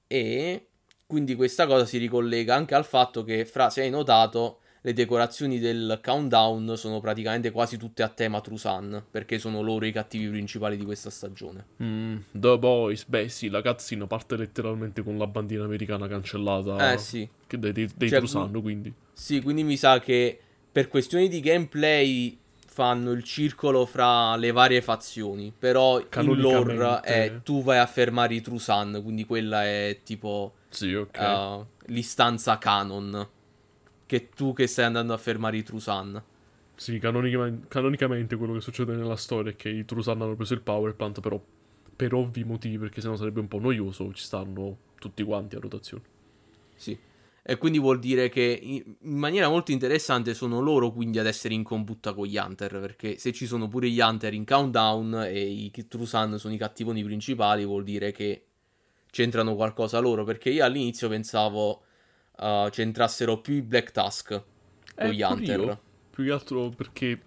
E 0.07 0.67
quindi 1.05 1.35
questa 1.35 1.65
cosa 1.65 1.85
si 1.85 1.97
ricollega 1.97 2.55
anche 2.55 2.75
al 2.75 2.85
fatto 2.85 3.23
che, 3.23 3.45
fra, 3.45 3.69
se 3.69 3.81
hai 3.81 3.89
notato, 3.89 4.61
le 4.81 4.93
decorazioni 4.93 5.59
del 5.59 5.99
countdown 6.03 6.75
sono 6.77 6.99
praticamente 6.99 7.51
quasi 7.51 7.77
tutte 7.77 8.03
a 8.03 8.09
tema 8.09 8.41
Trusan, 8.41 9.03
perché 9.09 9.39
sono 9.39 9.61
loro 9.61 9.85
i 9.85 9.91
cattivi 9.91 10.27
principali 10.29 10.77
di 10.77 10.85
questa 10.85 11.09
stagione. 11.09 11.65
Mm, 11.81 12.17
The 12.31 12.57
Boys, 12.57 13.05
beh 13.05 13.29
sì, 13.29 13.49
la 13.49 13.61
cutscene 13.61 14.07
parte 14.07 14.35
letteralmente 14.37 15.03
con 15.03 15.17
la 15.17 15.27
bandina 15.27 15.63
americana 15.63 16.07
cancellata. 16.07 16.93
Eh 16.93 16.97
sì. 16.97 17.27
Che 17.45 17.59
dei, 17.59 17.71
dei, 17.71 17.89
dei 17.95 18.09
Cioè, 18.09 18.19
Trusanno, 18.19 18.61
quindi. 18.61 18.93
Sì, 19.13 19.41
quindi 19.41 19.63
mi 19.63 19.77
sa 19.77 19.99
che 19.99 20.39
per 20.71 20.87
questioni 20.87 21.27
di 21.27 21.39
gameplay 21.39 22.37
fanno 22.77 23.11
il 23.11 23.23
circolo 23.23 23.87
fra 23.87 24.35
le 24.35 24.51
varie 24.51 24.83
fazioni, 24.83 25.51
però 25.57 25.99
in 25.99 26.35
lore 26.35 26.99
è 27.01 27.39
tu 27.41 27.63
vai 27.63 27.79
a 27.79 27.87
fermare 27.87 28.35
i 28.35 28.41
Trusan, 28.41 29.01
quindi 29.01 29.25
quella 29.25 29.65
è 29.65 30.01
tipo 30.03 30.53
Sì, 30.69 30.93
ok. 30.93 31.17
uh, 31.19 31.65
l'istanza 31.91 32.59
canon, 32.59 33.27
che 34.07 34.29
tu 34.29 34.53
che 34.53 34.65
stai 34.65 34.85
andando 34.85 35.13
a 35.13 35.17
fermare 35.17 35.57
i 35.57 35.63
Trusan. 35.63 36.23
Sì, 36.73 36.97
canonicamente, 36.97 37.67
canonicamente 37.67 38.35
quello 38.35 38.53
che 38.53 38.61
succede 38.61 38.95
nella 38.95 39.15
storia 39.15 39.51
è 39.51 39.55
che 39.55 39.69
i 39.69 39.85
Trusan 39.85 40.19
hanno 40.21 40.35
preso 40.35 40.55
il 40.55 40.61
power 40.61 40.95
plant, 40.95 41.19
però 41.19 41.39
per 41.95 42.13
ovvi 42.13 42.43
motivi, 42.43 42.77
perché 42.79 43.01
sennò 43.01 43.15
sarebbe 43.15 43.39
un 43.39 43.47
po' 43.47 43.59
noioso, 43.59 44.11
ci 44.13 44.23
stanno 44.23 44.77
tutti 44.97 45.21
quanti 45.23 45.55
a 45.55 45.59
rotazione. 45.59 46.03
Sì. 46.75 46.97
E 47.49 47.57
quindi 47.57 47.79
vuol 47.79 47.99
dire 47.99 48.29
che 48.29 48.59
in 48.61 48.83
in 49.01 49.17
maniera 49.17 49.47
molto 49.47 49.71
interessante 49.71 50.33
sono 50.33 50.59
loro 50.59 50.91
quindi 50.91 51.17
ad 51.17 51.25
essere 51.25 51.53
in 51.53 51.63
combutta 51.63 52.13
con 52.13 52.27
gli 52.27 52.37
Hunter, 52.37 52.79
perché 52.79 53.17
se 53.17 53.31
ci 53.31 53.45
sono 53.45 53.67
pure 53.67 53.89
gli 53.89 53.99
Hunter 53.99 54.33
in 54.33 54.45
countdown 54.45 55.23
e 55.27 55.39
i 55.45 55.71
Trusan 55.87 56.37
sono 56.37 56.53
i 56.53 56.57
cattivoni 56.57 57.03
principali, 57.03 57.65
vuol 57.65 57.83
dire 57.83 58.11
che 58.11 58.43
c'entrano 59.09 59.55
qualcosa 59.55 59.99
loro, 59.99 60.23
perché 60.23 60.49
io 60.49 60.63
all'inizio 60.63 61.09
pensavo 61.09 61.83
uh, 62.37 62.69
c'entrassero 62.69 63.39
più 63.39 63.55
i 63.55 63.61
Black 63.61 63.91
Tusk 63.91 64.43
con 64.97 65.09
Eh, 65.09 65.13
gli 65.13 65.21
Hunter. 65.21 65.59
io. 65.59 65.81
Più 66.09 66.23
che 66.25 66.31
altro 66.31 66.69
perché 66.69 67.21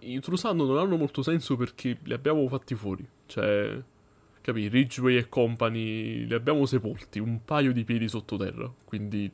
i 0.00 0.20
Trusando 0.20 0.64
non 0.64 0.78
hanno 0.78 0.96
molto 0.96 1.22
senso 1.22 1.56
perché 1.56 1.98
li 2.04 2.12
abbiamo 2.12 2.46
fatti 2.48 2.74
fuori. 2.74 3.06
Cioè, 3.26 3.80
capì, 4.40 4.68
Ridgeway 4.68 5.16
e 5.16 5.28
company 5.28 6.24
li 6.26 6.34
abbiamo 6.34 6.66
sepolti 6.66 7.18
un 7.18 7.44
paio 7.44 7.72
di 7.72 7.84
piedi 7.84 8.08
sottoterra. 8.08 8.72
Quindi 8.84 9.30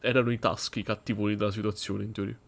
erano 0.00 0.30
i 0.30 0.38
taschi 0.38 0.82
cattivoni 0.82 1.34
della 1.36 1.50
situazione 1.50 2.04
in 2.04 2.12
teoria. 2.12 2.38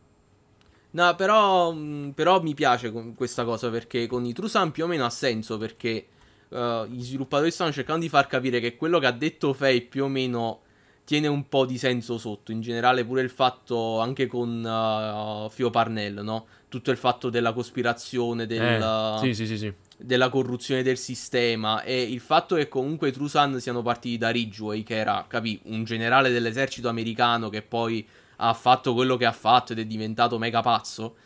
No, 0.93 1.15
però, 1.15 1.73
mh, 1.73 2.13
però 2.15 2.43
mi 2.43 2.55
piace 2.55 2.91
questa 3.15 3.45
cosa 3.45 3.71
perché 3.71 4.07
con 4.07 4.25
i 4.25 4.33
Trusan 4.33 4.73
più 4.73 4.85
o 4.85 4.87
meno 4.89 5.05
ha 5.05 5.11
senso 5.11 5.57
perché 5.57 6.07
uh, 6.49 6.85
gli 6.87 7.03
sviluppatori 7.03 7.51
stanno 7.53 7.73
cercando 7.73 8.03
di 8.03 8.09
far 8.09 8.27
capire 8.27 8.59
che 8.61 8.77
quello 8.77 8.99
che 8.99 9.07
ha 9.07 9.13
detto 9.13 9.53
Faye 9.53 9.83
più 9.83 10.05
o 10.05 10.09
meno 10.09 10.63
tiene 11.11 11.27
un 11.27 11.49
po' 11.49 11.67
di 11.67 11.77
senso 11.77 12.19
sotto. 12.19 12.53
In 12.53 12.61
generale 12.61 13.05
pure 13.05 13.21
il 13.21 13.31
fatto 13.31 13.99
anche 13.99 14.29
con 14.29 14.63
uh, 14.63 15.51
Fio 15.51 15.69
Parnell, 15.69 16.21
no? 16.21 16.47
Tutto 16.69 16.93
il 16.93 16.97
fatto 16.97 17.31
della 17.31 17.53
cospirazione, 17.53 18.47
del, 18.47 19.17
Eh, 19.25 19.35
sì, 19.35 19.45
sì, 19.45 19.59
sì, 19.59 19.73
della 19.97 20.29
corruzione 20.29 20.85
del 20.85 20.97
sistema 20.97 21.83
e 21.83 22.01
il 22.01 22.21
fatto 22.21 22.55
che 22.55 22.69
comunque 22.69 23.09
i 23.09 23.13
Trusan 23.13 23.59
siano 23.59 23.83
partiti 23.83 24.19
da 24.19 24.31
Ridgway, 24.31 24.85
che 24.85 24.95
era, 24.95 25.25
capì, 25.27 25.59
un 25.65 25.83
generale 25.83 26.31
dell'esercito 26.31 26.89
americano 26.89 27.49
che 27.49 27.63
poi 27.63 28.07
ha 28.37 28.55
fatto 28.55 28.95
quello 28.95 29.17
che 29.17 29.25
ha 29.25 29.33
fatto 29.33 29.73
ed 29.73 29.81
è 29.81 29.87
diventato 29.87 30.39
mega 30.39 30.61
pazzo, 30.63 31.17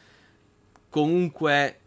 comunque 0.88 1.80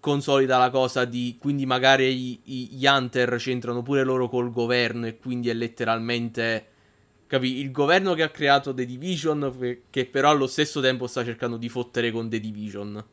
consolida 0.00 0.58
la 0.58 0.70
cosa 0.70 1.04
di 1.04 1.36
quindi 1.38 1.64
magari 1.64 2.06
i- 2.06 2.40
i- 2.42 2.68
gli 2.72 2.86
Hunter 2.86 3.36
c'entrano 3.36 3.82
pure 3.82 4.02
loro 4.02 4.28
col 4.28 4.50
governo 4.50 5.06
e 5.06 5.16
quindi 5.16 5.48
è 5.48 5.54
letteralmente 5.54 6.70
capì 7.26 7.58
il 7.58 7.70
governo 7.70 8.14
che 8.14 8.22
ha 8.22 8.28
creato 8.28 8.72
The 8.72 8.84
Division 8.84 9.78
che- 9.90 10.06
però 10.06 10.30
allo 10.30 10.46
stesso 10.46 10.80
tempo 10.80 11.06
sta 11.06 11.24
cercando 11.24 11.56
di 11.56 11.68
fottere 11.68 12.10
con 12.10 12.28
The 12.28 12.40
Division 12.40 13.04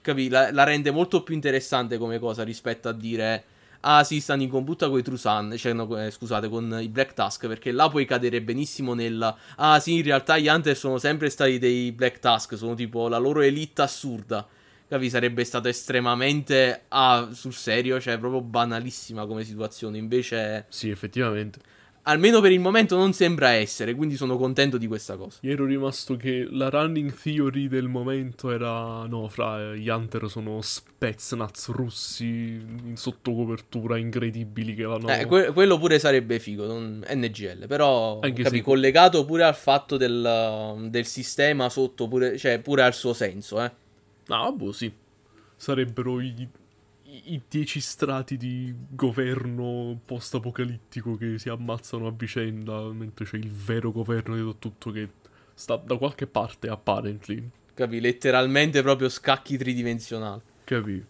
capì 0.00 0.28
la, 0.28 0.52
la 0.52 0.64
rende 0.64 0.90
molto 0.90 1.22
più 1.22 1.34
interessante 1.34 1.98
come 1.98 2.18
cosa 2.18 2.42
rispetto 2.42 2.88
a 2.88 2.92
dire 2.92 3.44
ah 3.80 4.04
sì 4.04 4.20
stanno 4.20 4.42
in 4.42 4.48
combutta 4.48 4.88
con 4.88 4.98
i 4.98 5.02
Trusan 5.02 5.54
cioè 5.56 5.72
no, 5.72 6.04
eh, 6.04 6.10
scusate 6.10 6.48
con 6.48 6.78
i 6.80 6.88
Black 6.88 7.14
Tusk 7.14 7.48
perché 7.48 7.72
là 7.72 7.88
puoi 7.88 8.04
cadere 8.04 8.40
benissimo 8.42 8.94
nel 8.94 9.34
ah 9.56 9.80
sì 9.80 9.94
in 9.94 10.02
realtà 10.02 10.38
gli 10.38 10.48
Hunter 10.48 10.76
sono 10.76 10.98
sempre 10.98 11.30
stati 11.30 11.58
dei 11.58 11.90
Black 11.92 12.20
Tusk 12.20 12.56
sono 12.56 12.74
tipo 12.74 13.08
la 13.08 13.18
loro 13.18 13.40
elite 13.40 13.82
assurda 13.82 14.46
Capi, 14.92 15.08
sarebbe 15.08 15.42
stato 15.44 15.68
estremamente 15.68 16.82
ah, 16.88 17.30
sul 17.32 17.54
serio, 17.54 17.98
cioè 17.98 18.18
proprio 18.18 18.42
banalissima 18.42 19.24
come 19.24 19.42
situazione. 19.42 19.96
Invece 19.96 20.66
Sì, 20.68 20.90
effettivamente. 20.90 21.60
Almeno 22.04 22.40
per 22.40 22.52
il 22.52 22.60
momento 22.60 22.96
non 22.96 23.12
sembra 23.12 23.50
essere, 23.50 23.94
quindi 23.94 24.16
sono 24.16 24.36
contento 24.36 24.76
di 24.78 24.86
questa 24.86 25.16
cosa. 25.16 25.38
Io 25.42 25.52
ero 25.52 25.64
rimasto 25.64 26.16
che 26.16 26.46
la 26.50 26.68
running 26.68 27.12
theory 27.14 27.68
del 27.68 27.88
momento 27.88 28.50
era 28.50 29.04
no, 29.06 29.28
fra 29.28 29.74
gli 29.74 29.88
Hunter 29.88 30.28
sono 30.28 30.60
Spetsnaz 30.60 31.68
russi 31.68 32.26
in 32.26 32.94
sottocopertura 32.96 33.96
incredibili 33.98 34.74
che 34.74 34.84
vanno 34.84 35.08
Eh, 35.08 35.26
que- 35.26 35.52
quello 35.52 35.78
pure 35.78 35.98
sarebbe 35.98 36.38
figo, 36.38 36.66
non- 36.66 37.04
NGL, 37.08 37.66
però 37.66 38.18
Anche 38.20 38.42
capi, 38.42 38.56
se- 38.56 38.62
collegato 38.62 39.24
pure 39.24 39.44
al 39.44 39.54
fatto 39.56 39.96
del, 39.96 40.86
del 40.88 41.06
sistema 41.06 41.68
sotto, 41.68 42.08
pure, 42.08 42.36
cioè 42.36 42.58
pure 42.60 42.82
al 42.82 42.94
suo 42.94 43.12
senso, 43.12 43.62
eh. 43.62 43.70
Ah, 44.28 44.50
boh, 44.50 44.72
sì. 44.72 44.92
Sarebbero 45.56 46.20
i, 46.20 46.48
i, 47.12 47.42
dieci 47.48 47.80
strati 47.80 48.36
di 48.36 48.74
governo 48.88 49.98
post-apocalittico 50.04 51.16
che 51.16 51.38
si 51.38 51.48
ammazzano 51.48 52.06
a 52.06 52.10
vicenda, 52.10 52.80
mentre 52.92 53.24
c'è 53.24 53.36
il 53.36 53.50
vero 53.50 53.92
governo 53.92 54.34
di 54.34 54.56
tutto 54.58 54.90
che 54.90 55.08
sta 55.54 55.76
da 55.76 55.96
qualche 55.96 56.26
parte, 56.26 56.68
apparently. 56.68 57.48
Capi, 57.74 58.00
letteralmente 58.00 58.82
proprio 58.82 59.08
scacchi 59.08 59.56
tridimensionali. 59.56 60.40
Capì? 60.64 61.04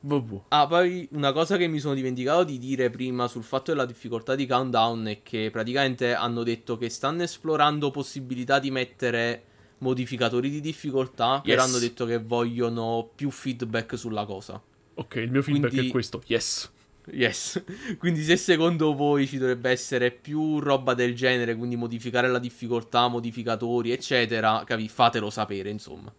Vabbè. 0.00 0.40
Ah, 0.48 0.66
poi 0.68 1.08
una 1.12 1.32
cosa 1.32 1.56
che 1.56 1.66
mi 1.66 1.80
sono 1.80 1.94
dimenticato 1.94 2.44
di 2.44 2.58
dire 2.58 2.88
prima 2.88 3.26
sul 3.26 3.42
fatto 3.42 3.72
della 3.72 3.84
difficoltà 3.84 4.36
di 4.36 4.46
Countdown 4.46 5.06
è 5.06 5.22
che 5.22 5.50
praticamente 5.50 6.14
hanno 6.14 6.44
detto 6.44 6.76
che 6.76 6.88
stanno 6.88 7.24
esplorando 7.24 7.90
possibilità 7.90 8.60
di 8.60 8.70
mettere 8.70 9.42
modificatori 9.78 10.50
di 10.50 10.60
difficoltà, 10.60 11.40
però 11.40 11.62
Yes. 11.62 11.68
hanno 11.68 11.78
detto 11.78 12.04
che 12.06 12.18
vogliono 12.18 13.10
più 13.12 13.30
feedback 13.30 13.98
sulla 13.98 14.24
cosa. 14.24 14.60
Ok, 14.98 15.14
il 15.16 15.30
mio 15.30 15.42
feedback 15.42 15.70
Quindi- 15.70 15.88
è 15.88 15.90
questo. 15.92 16.22
Yes. 16.26 16.70
Yes. 17.10 17.62
Quindi 17.98 18.22
se 18.22 18.36
secondo 18.36 18.94
voi 18.94 19.26
ci 19.26 19.38
dovrebbe 19.38 19.70
essere 19.70 20.10
più 20.10 20.58
roba 20.58 20.94
del 20.94 21.14
genere, 21.14 21.56
quindi 21.56 21.76
modificare 21.76 22.28
la 22.28 22.38
difficoltà, 22.38 23.08
modificatori, 23.08 23.92
eccetera, 23.92 24.62
capi, 24.66 24.88
fatelo 24.88 25.30
sapere, 25.30 25.70
insomma. 25.70 26.12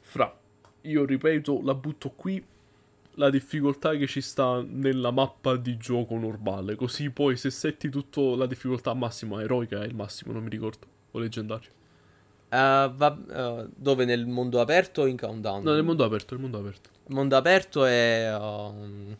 Fra, 0.00 0.34
io 0.82 1.04
ripeto, 1.04 1.60
la 1.62 1.74
butto 1.74 2.10
qui. 2.10 2.42
La 3.18 3.30
difficoltà 3.30 3.96
che 3.96 4.06
ci 4.06 4.20
sta 4.20 4.62
nella 4.62 5.10
mappa 5.10 5.56
di 5.56 5.78
gioco 5.78 6.16
normale. 6.18 6.74
Così 6.74 7.08
poi 7.10 7.36
se 7.36 7.50
setti 7.50 7.88
tutto 7.88 8.36
la 8.36 8.46
difficoltà 8.46 8.92
massima, 8.92 9.40
eroica 9.42 9.82
è 9.82 9.86
il 9.86 9.94
massimo, 9.94 10.32
non 10.32 10.42
mi 10.42 10.50
ricordo. 10.50 10.86
O 11.12 11.18
leggendario. 11.18 11.70
Eh, 12.50 12.90
va- 12.94 13.18
eh, 13.30 13.66
dove 13.74 14.04
nel 14.04 14.26
mondo 14.26 14.60
aperto 14.60 15.02
o 15.02 15.06
in 15.06 15.16
countdown? 15.16 15.62
No, 15.62 15.72
nel 15.72 15.82
mondo 15.82 16.04
aperto, 16.04 16.34
nel 16.34 16.42
mondo 16.42 16.58
aperto. 16.58 16.90
Mondo 17.08 17.36
aperto 17.36 17.84
è 17.84 18.36
um, 18.36 19.16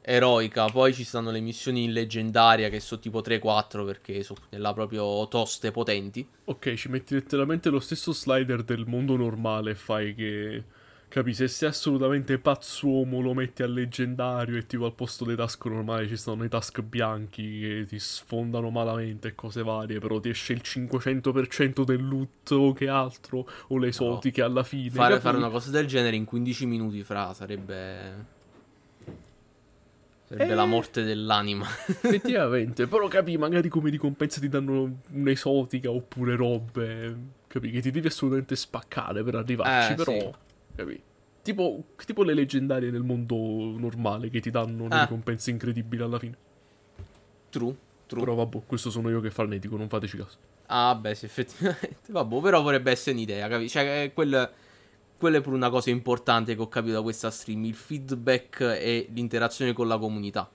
eroica, 0.00 0.66
poi 0.70 0.94
ci 0.94 1.04
stanno 1.04 1.30
le 1.30 1.40
missioni 1.40 1.84
in 1.84 1.92
leggendaria 1.92 2.70
che 2.70 2.80
sono 2.80 3.00
tipo 3.00 3.20
3-4 3.20 3.84
perché 3.84 4.22
sono 4.22 4.40
nella 4.50 4.72
proprio 4.72 5.28
toste 5.28 5.70
potenti. 5.70 6.26
Ok, 6.44 6.74
ci 6.74 6.88
metti 6.88 7.12
letteralmente 7.14 7.68
lo 7.68 7.80
stesso 7.80 8.12
slider 8.12 8.62
del 8.62 8.86
mondo 8.86 9.16
normale 9.16 9.74
fai 9.74 10.14
che... 10.14 10.64
Capi, 11.08 11.32
se 11.32 11.48
sei 11.48 11.70
assolutamente 11.70 12.38
pazzuomo 12.38 13.20
lo 13.22 13.32
metti 13.32 13.62
al 13.62 13.72
leggendario 13.72 14.58
e 14.58 14.66
tipo 14.66 14.84
al 14.84 14.92
posto 14.92 15.24
dei 15.24 15.36
task 15.36 15.64
normali 15.64 16.06
ci 16.06 16.16
stanno 16.18 16.44
i 16.44 16.50
task 16.50 16.82
bianchi 16.82 17.60
che 17.60 17.86
ti 17.88 17.98
sfondano 17.98 18.68
malamente 18.68 19.28
e 19.28 19.34
cose 19.34 19.62
varie, 19.62 20.00
però 20.00 20.20
ti 20.20 20.28
esce 20.28 20.52
il 20.52 20.60
500% 20.62 21.82
del 21.82 22.06
loot 22.06 22.50
o 22.50 22.74
che 22.74 22.88
altro, 22.88 23.48
o 23.68 23.78
le 23.78 23.88
esotiche 23.88 24.42
alla 24.42 24.62
fine. 24.62 24.90
Fare, 24.90 25.12
capi? 25.14 25.22
fare 25.22 25.36
una 25.38 25.48
cosa 25.48 25.70
del 25.70 25.86
genere 25.86 26.14
in 26.14 26.26
15 26.26 26.66
minuti 26.66 27.02
fra 27.02 27.32
sarebbe... 27.32 28.36
Sarebbe 30.28 30.52
Eh. 30.52 30.54
la 30.54 30.66
morte 30.66 31.04
dell'anima. 31.04 31.66
Effettivamente, 31.88 32.86
però 32.86 33.08
capi, 33.08 33.38
magari 33.38 33.70
come 33.70 33.88
ricompensa 33.88 34.40
ti 34.40 34.50
danno 34.50 34.98
un'esotica 35.12 35.90
oppure 35.90 36.36
robe, 36.36 37.16
capi, 37.46 37.70
che 37.70 37.80
ti 37.80 37.90
devi 37.90 38.08
assolutamente 38.08 38.54
spaccare 38.56 39.22
per 39.22 39.36
arrivarci, 39.36 39.92
Eh, 39.92 39.94
però, 39.94 40.12
sì. 40.12 40.30
Capi. 40.84 41.02
Tipo, 41.42 41.82
tipo 42.04 42.22
le 42.24 42.34
leggendarie 42.34 42.90
nel 42.90 43.02
mondo 43.02 43.34
normale 43.78 44.28
che 44.30 44.40
ti 44.40 44.50
danno 44.50 44.86
Ah. 44.90 45.02
ricompense 45.02 45.50
incredibili 45.50 46.02
alla 46.02 46.18
fine. 46.18 46.36
True, 47.50 47.74
true. 48.06 48.20
Però 48.20 48.34
vabbè, 48.34 48.62
questo 48.66 48.90
sono 48.90 49.08
io 49.08 49.20
che 49.20 49.30
farnetico, 49.30 49.76
non 49.76 49.88
fateci 49.88 50.16
caso. 50.16 50.36
Ah, 50.66 50.94
beh, 50.94 51.14
sì, 51.14 51.24
effettivamente. 51.24 51.96
Vabbè, 52.12 52.40
però 52.42 52.60
vorrebbe 52.60 52.90
essere 52.90 53.16
un'idea, 53.16 53.48
capi? 53.48 53.68
Cioè, 53.70 54.02
eh, 54.02 54.12
quel- 54.12 54.50
quella 55.16 55.38
è 55.38 55.40
pure 55.40 55.56
una 55.56 55.70
cosa 55.70 55.88
importante 55.88 56.54
che 56.54 56.60
ho 56.60 56.68
capito 56.68 56.94
da 56.96 57.02
questa 57.02 57.30
stream, 57.30 57.64
il 57.64 57.74
feedback 57.74 58.60
e 58.60 59.08
l'interazione 59.10 59.72
con 59.72 59.88
la 59.88 59.96
comunità. 59.96 60.48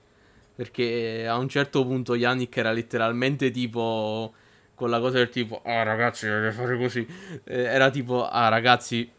Perché 0.54 1.26
a 1.26 1.36
un 1.36 1.48
certo 1.48 1.84
punto 1.84 2.14
Yannick 2.14 2.56
era 2.56 2.70
letteralmente 2.70 3.50
tipo 3.50 4.32
con 4.76 4.88
la 4.88 5.00
cosa 5.00 5.18
del 5.18 5.28
tipo, 5.30 5.60
ah 5.64 5.82
ragazzi, 5.82 6.28
dovete 6.28 6.52
fare 6.52 6.78
così. 6.78 7.04
Eh, 7.42 7.62
era 7.64 7.90
tipo, 7.90 8.24
ah 8.28 8.48
ragazzi, 8.48 9.10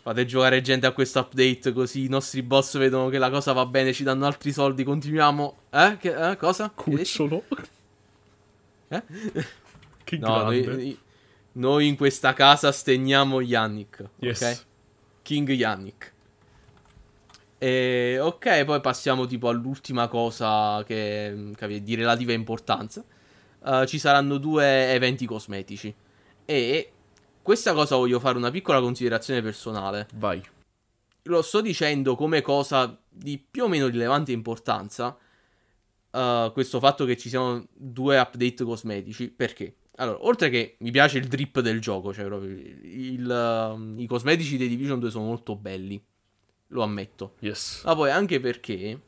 fate 0.00 0.24
giocare 0.24 0.60
gente 0.60 0.86
a 0.86 0.92
questo 0.92 1.20
update 1.20 1.72
così 1.72 2.04
i 2.04 2.08
nostri 2.08 2.42
boss 2.42 2.78
vedono 2.78 3.08
che 3.08 3.18
la 3.18 3.30
cosa 3.30 3.52
va 3.52 3.66
bene, 3.66 3.92
ci 3.92 4.02
danno 4.02 4.26
altri 4.26 4.52
soldi, 4.52 4.84
continuiamo. 4.84 5.56
Eh? 5.70 5.96
Che, 5.98 6.30
eh? 6.30 6.36
Cosa? 6.36 6.70
Cucciolo. 6.70 7.44
Eh? 8.88 9.02
che 10.04 10.18
No, 10.18 10.42
noi, 10.42 10.98
noi- 11.52 11.86
in 11.86 11.96
questa 11.96 12.32
casa 12.32 12.72
steniamo 12.72 13.40
Yannick. 13.40 14.08
yes. 14.18 14.40
Ok? 14.40 14.64
King 15.22 15.48
Yannick. 15.50 16.12
E, 17.58 18.18
ok, 18.20 18.64
poi 18.64 18.80
passiamo 18.80 19.26
tipo 19.26 19.48
all'ultima 19.48 20.08
cosa 20.08 20.82
che, 20.84 21.52
che 21.54 21.82
di 21.82 21.94
relativa 21.94 22.32
importanza. 22.32 23.04
Uh, 23.60 23.84
ci 23.84 24.00
saranno 24.00 24.38
due 24.38 24.92
eventi 24.92 25.26
cosmetici. 25.26 25.94
E 26.44 26.92
questa 27.42 27.72
cosa 27.74 27.96
voglio 27.96 28.20
fare 28.20 28.38
una 28.38 28.50
piccola 28.50 28.80
considerazione 28.80 29.42
personale. 29.42 30.08
Vai. 30.14 30.42
Lo 31.24 31.42
sto 31.42 31.60
dicendo 31.60 32.16
come 32.16 32.40
cosa 32.40 32.98
di 33.08 33.38
più 33.38 33.64
o 33.64 33.68
meno 33.68 33.88
rilevante 33.88 34.32
importanza. 34.32 35.16
uh, 36.10 36.52
questo 36.52 36.78
fatto 36.78 37.04
che 37.04 37.16
ci 37.16 37.28
siano 37.28 37.66
due 37.72 38.18
update 38.18 38.64
cosmetici. 38.64 39.28
Perché? 39.28 39.76
Allora, 39.96 40.24
oltre 40.24 40.50
che 40.50 40.76
mi 40.80 40.90
piace 40.90 41.18
il 41.18 41.26
drip 41.26 41.60
del 41.60 41.80
gioco, 41.80 42.12
cioè 42.14 42.24
proprio 42.24 42.50
il, 42.50 43.28
um, 43.74 43.98
i 43.98 44.06
cosmetici 44.06 44.56
dei 44.56 44.68
Division 44.68 44.98
2 44.98 45.10
sono 45.10 45.24
molto 45.24 45.56
belli. 45.56 46.02
Lo 46.68 46.82
ammetto. 46.82 47.34
Yes. 47.40 47.82
Ma 47.84 47.94
poi 47.94 48.10
anche 48.10 48.40
perché 48.40 49.00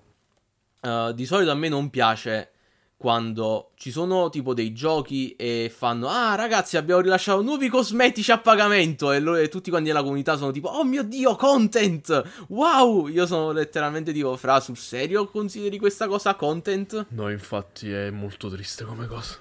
uh, 0.83 1.13
di 1.13 1.25
solito 1.25 1.51
a 1.51 1.55
me 1.55 1.69
non 1.69 1.89
piace 1.89 2.51
quando 2.97 3.71
ci 3.75 3.91
sono 3.91 4.31
tipo 4.31 4.55
dei 4.55 4.73
giochi 4.73 5.35
e 5.37 5.71
fanno 5.75 6.09
Ah 6.09 6.35
ragazzi 6.37 6.77
abbiamo 6.77 7.01
rilasciato 7.03 7.43
nuovi 7.43 7.69
cosmetici 7.69 8.31
a 8.33 8.39
pagamento 8.39 9.13
e, 9.13 9.19
lo- 9.21 9.35
e 9.37 9.49
tutti 9.49 9.69
quanti 9.71 9.89
nella 9.89 10.03
comunità 10.03 10.37
sono 10.37 10.53
tipo 10.53 10.69
Oh 10.69 10.85
mio 10.85 11.03
dio 11.03 11.35
content 11.37 12.23
Wow 12.49 13.09
Io 13.09 13.27
sono 13.27 13.51
letteralmente 13.53 14.13
tipo 14.13 14.37
Fra 14.37 14.61
sul 14.61 14.77
serio 14.79 15.27
consideri 15.27 15.79
questa 15.79 16.07
cosa 16.07 16.35
content? 16.35 17.07
No, 17.11 17.31
infatti 17.31 17.91
è 17.91 18.11
molto 18.11 18.49
triste 18.49 18.85
come 18.85 19.07
cosa. 19.07 19.39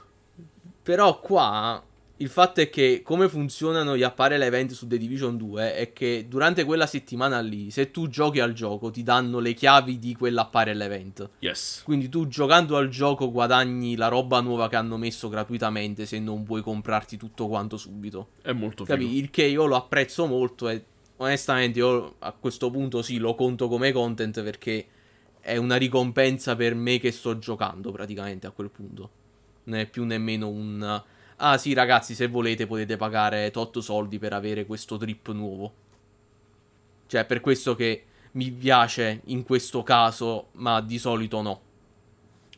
Però 0.82 1.20
qua 1.20 1.82
il 2.18 2.30
fatto 2.30 2.62
è 2.62 2.70
che 2.70 3.02
come 3.04 3.28
funzionano 3.28 3.98
gli 3.98 4.04
apparel 4.04 4.42
event 4.44 4.72
su 4.72 4.88
The 4.88 4.98
Division 4.98 5.36
2 5.36 5.76
è 5.76 5.94
che 5.94 6.28
durante 6.30 6.64
quella 6.64 6.86
settimana 6.86 7.40
lì, 7.40 7.72
se 7.72 7.90
tu 7.90 8.08
giochi 8.08 8.40
al 8.40 8.54
gioco, 8.54 8.92
ti 8.92 9.02
danno 9.02 9.40
le 9.40 9.54
chiavi 9.54 9.98
di 9.98 10.16
quell'apparel 10.16 10.80
event. 10.80 11.30
Yes. 11.40 11.82
Quindi 11.84 12.10
tu 12.10 12.28
giocando 12.28 12.78
al 12.78 12.90
gioco 12.90 13.32
guadagni 13.32 13.96
la 13.96 14.10
roba 14.10 14.42
nuova 14.42 14.70
che 14.70 14.76
hanno 14.76 14.98
messo 14.98 15.28
gratuitamente 15.28 16.06
se 16.06 16.20
non 16.20 16.44
vuoi 16.44 16.62
comprarti 16.62 17.18
tutto 17.18 17.48
quanto 17.48 17.78
subito. 17.78 18.30
È 18.42 18.52
molto 18.52 18.86
figo. 18.86 19.02
Il 19.02 19.32
che 19.32 19.46
io 19.46 19.66
lo 19.66 19.76
apprezzo 19.76 20.28
molto 20.28 20.70
e 20.70 20.84
onestamente 21.18 21.80
io 21.80 22.16
a 22.20 22.32
questo 22.32 22.70
punto 22.70 23.02
sì 23.02 23.18
lo 23.18 23.34
conto 23.34 23.68
come 23.68 23.92
content 23.92 24.44
perché 24.44 24.86
è 25.42 25.58
una 25.58 25.76
ricompensa 25.76 26.56
per 26.56 26.76
me 26.76 27.00
che 27.00 27.12
sto 27.12 27.38
giocando 27.40 27.92
praticamente 27.92 28.48
a 28.48 28.52
quel 28.52 28.70
punto. 28.70 29.10
Non 29.64 29.80
è 29.80 29.88
più 29.88 30.06
nemmeno 30.06 30.48
un... 30.48 31.04
Ah 31.46 31.58
sì 31.58 31.74
ragazzi 31.74 32.16
se 32.16 32.28
volete 32.28 32.66
potete 32.66 32.96
pagare 32.96 33.52
tot 33.52 33.80
soldi 33.80 34.18
per 34.18 34.32
avere 34.32 34.66
questo 34.66 34.96
trip 34.96 35.30
nuovo. 35.32 35.74
Cioè 37.06 37.26
per 37.26 37.42
questo 37.42 37.76
che 37.76 38.06
mi 38.32 38.50
piace 38.50 39.22
in 39.26 39.44
questo 39.44 39.84
caso 39.84 40.48
ma 40.54 40.80
di 40.80 40.98
solito 40.98 41.42
no. 41.42 41.62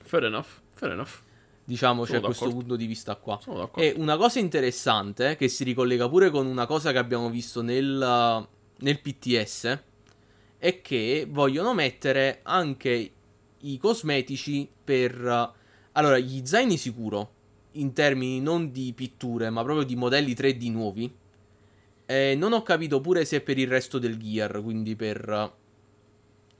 Fair 0.03 0.25
enough. 0.25 0.61
Fair 0.75 0.91
enough. 0.91 1.23
Diciamo 1.63 2.03
c'è 2.03 2.09
Sono 2.09 2.21
questo 2.21 2.43
d'accordo. 2.45 2.59
punto 2.61 2.75
di 2.75 2.85
vista 2.85 3.15
qua. 3.15 3.39
Sono. 3.41 3.73
E 3.73 3.95
una 3.97 4.17
cosa 4.17 4.37
interessante, 4.37 5.36
che 5.36 5.47
si 5.47 5.63
ricollega 5.63 6.07
pure 6.07 6.29
con 6.29 6.45
una 6.45 6.67
cosa 6.67 6.91
che 6.91 6.99
abbiamo 6.99 7.31
visto 7.31 7.63
nel, 7.63 8.47
nel 8.77 9.01
PTS, 9.01 9.83
è 10.59 10.81
che 10.81 11.25
vogliono 11.27 11.73
mettere 11.73 12.41
anche 12.43 13.11
i 13.57 13.77
cosmetici 13.79 14.69
per... 14.83 15.53
Allora, 15.93 16.19
gli 16.19 16.45
zaini 16.45 16.77
sicuro, 16.77 17.31
in 17.76 17.93
termini 17.93 18.39
non 18.41 18.71
di 18.71 18.93
pitture, 18.93 19.49
ma 19.49 19.63
proprio 19.63 19.86
di 19.86 19.95
modelli 19.95 20.34
3D 20.34 20.71
nuovi. 20.71 21.13
E 22.07 22.36
non 22.36 22.53
ho 22.53 22.61
capito 22.63 23.01
pure 23.01 23.26
se 23.26 23.41
per 23.41 23.57
il 23.57 23.67
resto 23.67 23.99
del 23.99 24.17
gear, 24.17 24.61
quindi 24.61 24.95
per... 24.95 25.51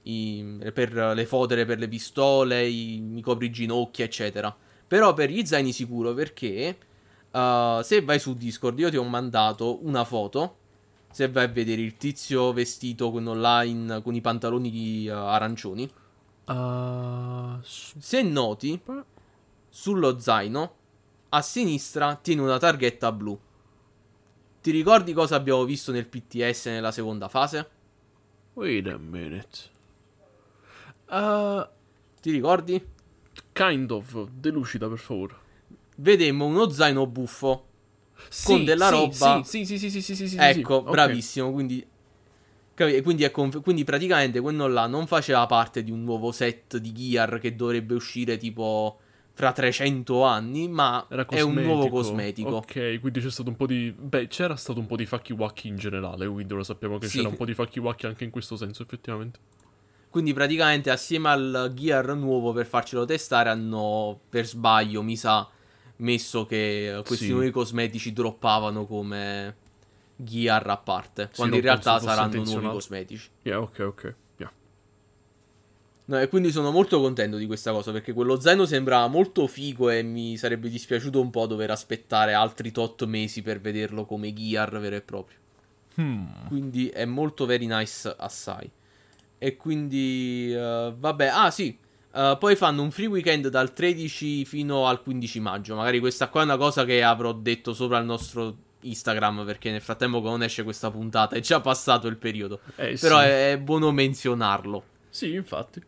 i- 0.02 0.58
per 0.72 0.92
le 1.14 1.26
fodere, 1.26 1.64
per 1.64 1.78
le 1.78 1.88
pistole, 1.88 2.66
i, 2.66 3.18
i 3.18 3.20
copriginocchia, 3.20 4.04
eccetera. 4.04 4.54
Però 4.86 5.12
per 5.14 5.30
gli 5.30 5.44
zaini 5.44 5.72
sicuro 5.72 6.14
perché 6.14 6.78
uh, 7.32 7.80
se 7.82 8.02
vai 8.02 8.18
su 8.20 8.34
Discord 8.34 8.78
io 8.78 8.90
ti 8.90 8.96
ho 8.96 9.04
mandato 9.04 9.84
una 9.84 10.04
foto. 10.04 10.58
Se 11.10 11.28
vai 11.28 11.44
a 11.44 11.48
vedere 11.48 11.80
il 11.82 11.96
tizio 11.96 12.52
vestito 12.52 13.10
con 13.10 13.26
online 13.26 14.02
con 14.02 14.14
i 14.14 14.20
pantaloni 14.20 15.08
uh, 15.08 15.12
arancioni. 15.12 15.90
Uh, 16.46 17.58
se 17.62 18.22
noti, 18.22 18.80
sullo 19.68 20.18
zaino 20.20 20.75
a 21.36 21.42
sinistra 21.42 22.16
tiene 22.16 22.40
una 22.40 22.58
targhetta 22.58 23.12
blu. 23.12 23.38
Ti 24.62 24.70
ricordi 24.70 25.12
cosa 25.12 25.36
abbiamo 25.36 25.64
visto 25.64 25.92
nel 25.92 26.06
PTS 26.06 26.66
nella 26.66 26.90
seconda 26.90 27.28
fase? 27.28 27.68
Wait 28.54 28.86
a 28.88 28.96
minute. 28.96 29.74
Uh, 31.08 31.64
Ti 32.20 32.30
ricordi? 32.30 32.84
Kind 33.52 33.90
of. 33.90 34.28
Delucida, 34.30 34.88
per 34.88 34.98
favore. 34.98 35.34
Vedemmo 35.96 36.46
uno 36.46 36.70
zaino 36.70 37.06
buffo. 37.06 37.64
Sì, 38.28 38.46
con 38.46 38.64
della 38.64 38.86
sì, 38.86 38.92
roba. 38.92 39.42
Sì, 39.44 39.64
sì, 39.64 39.78
sì, 39.78 39.90
sì, 39.90 40.00
sì, 40.00 40.14
sì, 40.14 40.28
sì 40.28 40.36
Ecco, 40.38 40.82
sì. 40.84 40.90
bravissimo. 40.90 41.52
Quindi. 41.52 41.86
Quindi, 42.74 43.30
conf- 43.30 43.62
quindi, 43.62 43.84
praticamente 43.84 44.40
quello 44.40 44.66
là 44.66 44.86
non 44.86 45.06
faceva 45.06 45.46
parte 45.46 45.82
di 45.82 45.90
un 45.90 46.02
nuovo 46.02 46.32
set 46.32 46.78
di 46.78 46.92
Gear 46.92 47.38
che 47.38 47.54
dovrebbe 47.54 47.94
uscire 47.94 48.36
tipo 48.36 49.00
fra 49.36 49.52
300 49.52 50.22
anni, 50.22 50.66
ma 50.66 51.06
è 51.28 51.42
un 51.42 51.52
nuovo 51.56 51.90
cosmetico. 51.90 52.56
Ok, 52.56 52.98
quindi 53.00 53.20
c'è 53.20 53.30
stato 53.30 53.50
un 53.50 53.56
po' 53.56 53.66
di... 53.66 53.94
Beh, 53.94 54.28
c'era 54.28 54.56
stato 54.56 54.80
un 54.80 54.86
po' 54.86 54.96
di 54.96 55.04
fucky 55.04 55.34
wacky 55.34 55.68
in 55.68 55.76
generale, 55.76 56.26
quindi 56.26 56.54
lo 56.54 56.62
sappiamo 56.62 56.96
che 56.96 57.06
sì. 57.06 57.18
c'era 57.18 57.28
un 57.28 57.36
po' 57.36 57.44
di 57.44 57.52
fucky 57.52 57.78
wacky 57.78 58.06
anche 58.06 58.24
in 58.24 58.30
questo 58.30 58.56
senso, 58.56 58.82
effettivamente. 58.82 59.38
Quindi 60.08 60.32
praticamente 60.32 60.88
assieme 60.88 61.28
al 61.28 61.72
Gear 61.74 62.16
nuovo 62.16 62.54
per 62.54 62.64
farcelo 62.64 63.04
testare 63.04 63.50
hanno 63.50 64.18
per 64.26 64.46
sbaglio, 64.46 65.02
mi 65.02 65.18
sa, 65.18 65.46
messo 65.96 66.46
che 66.46 67.02
questi 67.04 67.26
sì. 67.26 67.32
nuovi 67.32 67.50
cosmetici 67.50 68.14
droppavano 68.14 68.86
come 68.86 69.54
Gear 70.16 70.66
a 70.66 70.78
parte, 70.78 71.28
sì, 71.30 71.36
quando 71.36 71.56
in 71.56 71.62
realtà 71.62 71.98
saranno 71.98 72.42
nuovi 72.42 72.68
cosmetici. 72.68 73.28
Yeah, 73.42 73.60
ok, 73.60 73.78
ok. 73.80 74.14
No, 76.08 76.20
e 76.20 76.28
quindi 76.28 76.52
sono 76.52 76.70
molto 76.70 77.00
contento 77.00 77.36
di 77.36 77.46
questa 77.46 77.72
cosa 77.72 77.90
perché 77.90 78.12
quello 78.12 78.38
zaino 78.38 78.64
sembrava 78.64 79.08
molto 79.08 79.46
figo 79.48 79.90
e 79.90 80.02
mi 80.02 80.36
sarebbe 80.36 80.68
dispiaciuto 80.68 81.20
un 81.20 81.30
po' 81.30 81.46
dover 81.46 81.72
aspettare 81.72 82.32
altri 82.32 82.70
tot 82.70 83.04
mesi 83.06 83.42
per 83.42 83.60
vederlo 83.60 84.04
come 84.04 84.32
Gear 84.32 84.78
vero 84.78 84.94
e 84.96 85.00
proprio. 85.00 85.38
Hmm. 86.00 86.46
Quindi 86.46 86.88
è 86.90 87.04
molto 87.04 87.44
very 87.44 87.66
nice 87.66 88.14
assai. 88.16 88.70
E 89.38 89.56
quindi, 89.56 90.52
uh, 90.54 90.94
vabbè, 90.96 91.26
ah 91.26 91.50
sì, 91.50 91.76
uh, 92.12 92.38
poi 92.38 92.54
fanno 92.54 92.82
un 92.82 92.92
free 92.92 93.06
weekend 93.06 93.48
dal 93.48 93.72
13 93.72 94.44
fino 94.44 94.86
al 94.86 95.02
15 95.02 95.40
maggio. 95.40 95.74
Magari 95.74 95.98
questa 95.98 96.28
qua 96.28 96.42
è 96.42 96.44
una 96.44 96.56
cosa 96.56 96.84
che 96.84 97.02
avrò 97.02 97.32
detto 97.32 97.74
sopra 97.74 97.98
il 97.98 98.04
nostro 98.04 98.56
Instagram 98.82 99.44
perché 99.44 99.72
nel 99.72 99.80
frattempo 99.80 100.22
che 100.22 100.28
non 100.28 100.44
esce 100.44 100.62
questa 100.62 100.88
puntata 100.88 101.34
è 101.34 101.40
già 101.40 101.60
passato 101.60 102.06
il 102.06 102.16
periodo. 102.16 102.60
Eh, 102.76 102.96
Però 103.00 103.20
sì. 103.20 103.26
è, 103.26 103.58
buono 103.60 103.90
menzionarlo. 103.90 104.84
Sì, 105.08 105.32
infatti. 105.32 105.82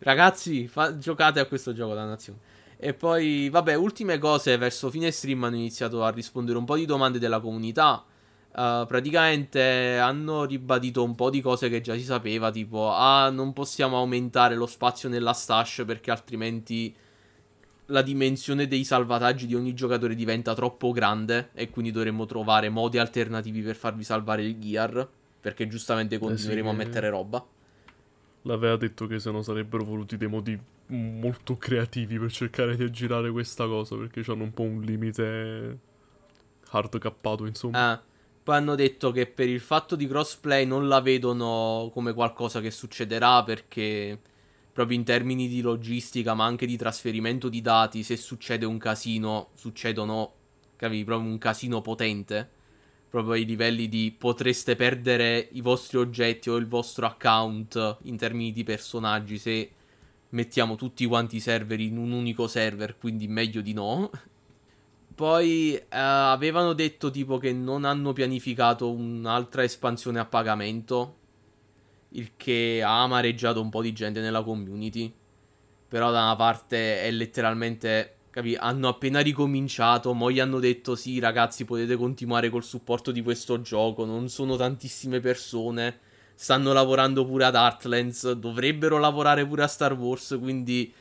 Ragazzi, 0.00 0.68
fa- 0.68 0.96
giocate 0.96 1.40
a 1.40 1.46
questo 1.46 1.72
gioco, 1.72 1.94
dannazione. 1.94 2.38
E 2.76 2.94
poi, 2.94 3.48
vabbè, 3.48 3.74
ultime 3.74 4.18
cose, 4.18 4.56
verso 4.56 4.90
fine 4.90 5.10
stream 5.10 5.42
hanno 5.44 5.56
iniziato 5.56 6.04
a 6.04 6.10
rispondere 6.10 6.58
un 6.58 6.64
po' 6.64 6.76
di 6.76 6.86
domande 6.86 7.18
della 7.18 7.40
comunità. 7.40 8.04
Uh, 8.50 8.86
praticamente 8.86 9.98
hanno 9.98 10.44
ribadito 10.44 11.04
un 11.04 11.14
po' 11.14 11.30
di 11.30 11.40
cose 11.40 11.68
che 11.68 11.80
già 11.80 11.94
si 11.94 12.02
sapeva, 12.02 12.50
tipo, 12.50 12.90
ah, 12.92 13.30
non 13.30 13.52
possiamo 13.52 13.96
aumentare 13.98 14.54
lo 14.54 14.66
spazio 14.66 15.08
nella 15.08 15.32
stash 15.32 15.82
perché 15.86 16.10
altrimenti 16.10 16.94
la 17.86 18.02
dimensione 18.02 18.66
dei 18.66 18.84
salvataggi 18.84 19.46
di 19.46 19.54
ogni 19.54 19.74
giocatore 19.74 20.14
diventa 20.14 20.54
troppo 20.54 20.92
grande 20.92 21.50
e 21.54 21.70
quindi 21.70 21.90
dovremmo 21.90 22.26
trovare 22.26 22.68
modi 22.68 22.98
alternativi 22.98 23.62
per 23.62 23.76
farvi 23.76 24.04
salvare 24.04 24.42
il 24.42 24.58
gear, 24.58 25.08
perché 25.40 25.68
giustamente 25.68 26.18
continueremo 26.18 26.70
eh 26.70 26.74
sì, 26.74 26.80
a 26.80 26.84
mettere 26.84 27.10
roba. 27.10 27.44
L'aveva 28.48 28.76
detto 28.76 29.06
che 29.06 29.18
se 29.18 29.30
no 29.30 29.42
sarebbero 29.42 29.84
voluti 29.84 30.16
dei 30.16 30.26
modi 30.26 30.58
molto 30.86 31.58
creativi 31.58 32.18
per 32.18 32.32
cercare 32.32 32.76
di 32.76 32.82
aggirare 32.82 33.30
questa 33.30 33.66
cosa, 33.66 33.94
perché 33.94 34.22
hanno 34.30 34.44
un 34.44 34.54
po' 34.54 34.62
un 34.62 34.80
limite 34.80 35.78
hard 36.70 36.98
cappato, 36.98 37.44
insomma. 37.44 37.90
Ah. 37.90 38.02
Poi 38.42 38.56
hanno 38.56 38.74
detto 38.74 39.10
che 39.10 39.26
per 39.26 39.46
il 39.46 39.60
fatto 39.60 39.94
di 39.94 40.08
crossplay 40.08 40.64
non 40.64 40.88
la 40.88 41.02
vedono 41.02 41.90
come 41.92 42.14
qualcosa 42.14 42.62
che 42.62 42.70
succederà 42.70 43.42
perché 43.42 44.18
proprio 44.72 44.96
in 44.96 45.04
termini 45.04 45.48
di 45.48 45.60
logistica 45.60 46.32
ma 46.32 46.46
anche 46.46 46.64
di 46.64 46.78
trasferimento 46.78 47.50
di 47.50 47.60
dati 47.60 48.02
se 48.02 48.16
succede 48.16 48.64
un 48.64 48.78
casino 48.78 49.48
succedono 49.52 50.32
capi 50.76 51.04
proprio 51.04 51.28
un 51.28 51.36
casino 51.36 51.82
potente 51.82 52.48
proprio 53.08 53.32
ai 53.32 53.44
livelli 53.44 53.88
di 53.88 54.14
potreste 54.16 54.76
perdere 54.76 55.48
i 55.52 55.60
vostri 55.60 55.98
oggetti 55.98 56.50
o 56.50 56.56
il 56.56 56.66
vostro 56.66 57.06
account 57.06 57.98
in 58.02 58.16
termini 58.16 58.52
di 58.52 58.64
personaggi 58.64 59.38
se 59.38 59.70
mettiamo 60.30 60.76
tutti 60.76 61.06
quanti 61.06 61.36
i 61.36 61.40
server 61.40 61.80
in 61.80 61.96
un 61.96 62.12
unico 62.12 62.46
server 62.46 62.98
quindi 62.98 63.26
meglio 63.28 63.62
di 63.62 63.72
no 63.72 64.10
poi 65.18 65.74
eh, 65.74 65.86
avevano 65.90 66.74
detto 66.74 67.10
tipo 67.10 67.38
che 67.38 67.52
non 67.52 67.84
hanno 67.84 68.12
pianificato 68.12 68.88
un'altra 68.88 69.64
espansione 69.64 70.20
a 70.20 70.24
pagamento. 70.24 71.16
Il 72.10 72.36
che 72.36 72.80
ha 72.84 73.02
amareggiato 73.02 73.60
un 73.60 73.68
po' 73.68 73.82
di 73.82 73.92
gente 73.92 74.20
nella 74.20 74.44
community. 74.44 75.12
Però 75.88 76.12
da 76.12 76.22
una 76.22 76.36
parte 76.36 77.02
è 77.02 77.10
letteralmente. 77.10 78.17
Capi? 78.38 78.54
Hanno 78.54 78.88
appena 78.88 79.18
ricominciato. 79.20 80.12
Mo' 80.14 80.30
gli 80.30 80.38
hanno 80.38 80.60
detto: 80.60 80.94
sì, 80.94 81.18
ragazzi, 81.18 81.64
potete 81.64 81.96
continuare 81.96 82.50
col 82.50 82.62
supporto 82.62 83.10
di 83.10 83.20
questo 83.20 83.60
gioco. 83.60 84.04
Non 84.04 84.28
sono 84.28 84.54
tantissime 84.56 85.18
persone. 85.18 85.98
Stanno 86.34 86.72
lavorando 86.72 87.26
pure 87.26 87.46
ad 87.46 87.56
Heartlands. 87.56 88.32
Dovrebbero 88.32 88.98
lavorare 88.98 89.44
pure 89.44 89.64
a 89.64 89.66
Star 89.66 89.94
Wars. 89.94 90.36
Quindi 90.40 90.92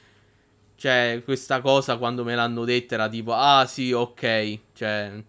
cioè, 0.76 1.22
questa 1.24 1.62
cosa 1.62 1.98
quando 1.98 2.24
me 2.24 2.34
l'hanno 2.34 2.66
detta 2.66 2.96
era 2.96 3.08
tipo, 3.08 3.34
ah 3.34 3.66
sì, 3.68 3.92
ok. 3.92 4.60
Cioè, 4.74 5.24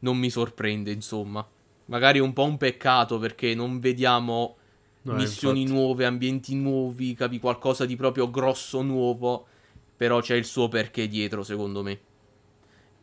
non 0.00 0.16
mi 0.16 0.30
sorprende, 0.30 0.92
insomma. 0.92 1.44
Magari 1.86 2.18
è 2.18 2.22
un 2.22 2.32
po' 2.32 2.44
un 2.44 2.56
peccato 2.56 3.18
perché 3.18 3.56
non 3.56 3.80
vediamo 3.80 4.56
no, 5.02 5.14
missioni 5.14 5.62
infatti. 5.62 5.78
nuove, 5.78 6.04
ambienti 6.06 6.54
nuovi, 6.54 7.14
capi 7.14 7.40
qualcosa 7.40 7.84
di 7.86 7.96
proprio 7.96 8.30
grosso 8.30 8.82
nuovo. 8.82 9.46
Però 9.96 10.20
c'è 10.20 10.34
il 10.34 10.44
suo 10.44 10.68
perché 10.68 11.08
dietro, 11.08 11.42
secondo 11.42 11.82
me. 11.82 12.00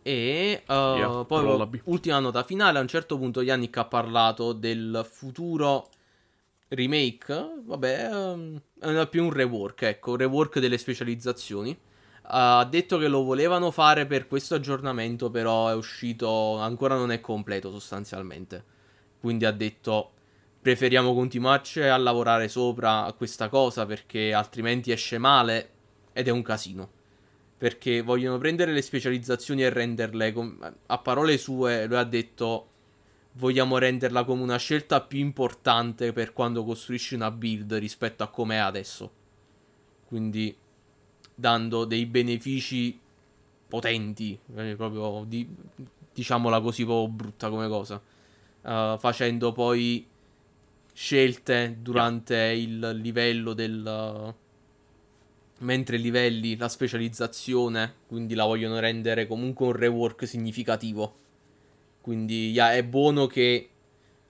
E 0.01 0.63
uh, 0.67 0.71
yeah, 0.71 1.25
poi, 1.25 1.81
ultima 1.85 2.19
nota 2.19 2.43
finale, 2.43 2.77
a 2.79 2.81
un 2.81 2.87
certo 2.87 3.17
punto 3.17 3.41
Yannick 3.41 3.77
ha 3.77 3.85
parlato 3.85 4.53
del 4.53 5.07
futuro 5.09 5.89
remake, 6.69 7.61
vabbè, 7.63 8.09
um, 8.11 8.61
è 8.79 9.07
più 9.07 9.23
un 9.23 9.31
rework, 9.31 9.83
ecco, 9.83 10.11
un 10.11 10.17
rework 10.17 10.59
delle 10.59 10.77
specializzazioni. 10.77 11.77
Ha 12.31 12.63
detto 12.65 12.97
che 12.97 13.07
lo 13.07 13.23
volevano 13.23 13.71
fare 13.71 14.05
per 14.05 14.27
questo 14.27 14.55
aggiornamento, 14.55 15.31
però 15.31 15.69
è 15.69 15.73
uscito, 15.73 16.57
ancora 16.57 16.95
non 16.95 17.11
è 17.11 17.19
completo 17.19 17.71
sostanzialmente. 17.71 18.63
Quindi 19.19 19.45
ha 19.45 19.51
detto 19.51 20.11
preferiamo 20.61 21.13
continuarci 21.13 21.81
a 21.81 21.97
lavorare 21.97 22.47
sopra 22.49 23.05
a 23.05 23.13
questa 23.13 23.47
cosa 23.47 23.85
perché 23.85 24.33
altrimenti 24.33 24.91
esce 24.91 25.17
male 25.17 25.69
ed 26.20 26.28
è 26.28 26.32
un 26.32 26.41
casino. 26.41 26.89
Perché 27.57 28.01
vogliono 28.01 28.38
prendere 28.38 28.74
le 28.74 28.82
specializzazioni 28.82 29.63
e 29.63 29.70
renderle, 29.70 30.34
a 30.88 30.97
parole 30.97 31.38
sue, 31.38 31.86
lui 31.86 31.97
ha 31.97 32.03
detto 32.03 32.67
vogliamo 33.34 33.78
renderla 33.78 34.24
come 34.26 34.41
una 34.41 34.57
scelta 34.57 35.01
più 35.01 35.20
importante 35.20 36.11
per 36.11 36.34
quando 36.34 36.63
costruisci 36.63 37.15
una 37.15 37.32
build 37.32 37.74
rispetto 37.76 38.24
a 38.24 38.28
come 38.28 38.55
è 38.55 38.59
adesso. 38.59 39.11
Quindi 40.05 40.55
dando 41.36 41.86
dei 41.86 42.05
benefici 42.05 42.99
potenti, 43.67 44.38
eh, 44.55 44.76
proprio 44.76 45.24
di, 45.26 45.47
diciamola 46.13 46.59
così, 46.59 46.84
proprio 46.84 47.07
brutta 47.07 47.49
come 47.49 47.67
cosa. 47.67 48.01
Uh, 48.61 48.97
facendo 48.97 49.53
poi 49.53 50.05
scelte 50.93 51.78
durante 51.80 52.36
il 52.36 52.99
livello 53.01 53.53
del... 53.53 54.36
Mentre 55.62 55.97
livelli 55.97 56.55
la 56.55 56.70
specializzazione, 56.70 57.95
quindi 58.07 58.34
la 58.34 58.45
vogliono 58.45 58.80
rendere 58.80 59.28
comunque 59.28 59.66
un 59.68 59.74
rework 59.74 60.26
significativo. 60.26 61.18
Quindi 62.01 62.51
yeah, 62.51 62.74
è 62.74 62.84
buono 62.84 63.28
che 63.28 63.70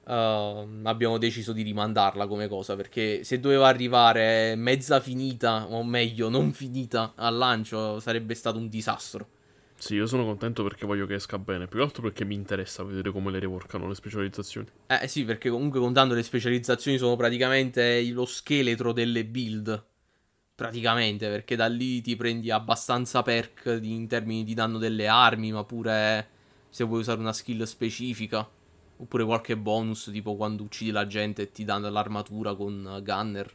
uh, 0.03 0.11
abbiamo 0.11 1.19
deciso 1.19 1.53
di 1.53 1.61
rimandarla 1.61 2.25
come 2.25 2.47
cosa. 2.47 2.75
Perché 2.75 3.23
se 3.23 3.39
doveva 3.39 3.67
arrivare 3.67 4.55
mezza 4.55 4.99
finita, 4.99 5.67
o 5.69 5.83
meglio, 5.83 6.29
non 6.29 6.51
finita 6.51 7.13
al 7.15 7.37
lancio, 7.37 7.99
sarebbe 7.99 8.33
stato 8.33 8.57
un 8.57 8.67
disastro. 8.67 9.27
Sì, 9.75 9.95
io 9.95 10.07
sono 10.07 10.25
contento 10.25 10.61
perché 10.61 10.85
voglio 10.85 11.05
che 11.05 11.13
esca 11.13 11.37
bene. 11.37 11.67
Più 11.67 11.77
che 11.79 11.85
altro 11.85 12.01
perché 12.01 12.25
mi 12.25 12.35
interessa 12.35 12.83
vedere 12.83 13.11
come 13.11 13.31
le 13.31 13.39
reworkano 13.39 13.87
le 13.87 13.95
specializzazioni. 13.95 14.67
Eh 14.87 15.07
sì, 15.07 15.23
perché 15.23 15.49
comunque 15.49 15.79
contando 15.79 16.13
le 16.13 16.23
specializzazioni 16.23 16.97
sono 16.97 17.15
praticamente 17.15 18.03
lo 18.11 18.25
scheletro 18.25 18.91
delle 18.91 19.23
build. 19.23 19.85
Praticamente, 20.59 21.29
perché 21.29 21.55
da 21.55 21.67
lì 21.67 22.01
ti 22.01 22.17
prendi 22.17 22.51
abbastanza 22.51 23.21
perk 23.23 23.79
in 23.81 24.07
termini 24.07 24.43
di 24.43 24.53
danno 24.53 24.77
delle 24.77 25.07
armi, 25.07 25.53
ma 25.53 25.63
pure 25.63 26.27
se 26.69 26.83
vuoi 26.83 26.99
usare 26.99 27.21
una 27.21 27.31
skill 27.31 27.63
specifica. 27.63 28.45
Oppure 28.97 29.23
qualche 29.23 29.55
bonus, 29.55 30.09
tipo 30.11 30.35
quando 30.35 30.63
uccidi 30.63 30.91
la 30.91 31.07
gente 31.07 31.43
e 31.43 31.51
ti 31.53 31.63
danno 31.63 31.89
l'armatura 31.89 32.53
con 32.55 32.99
Gunner. 33.01 33.49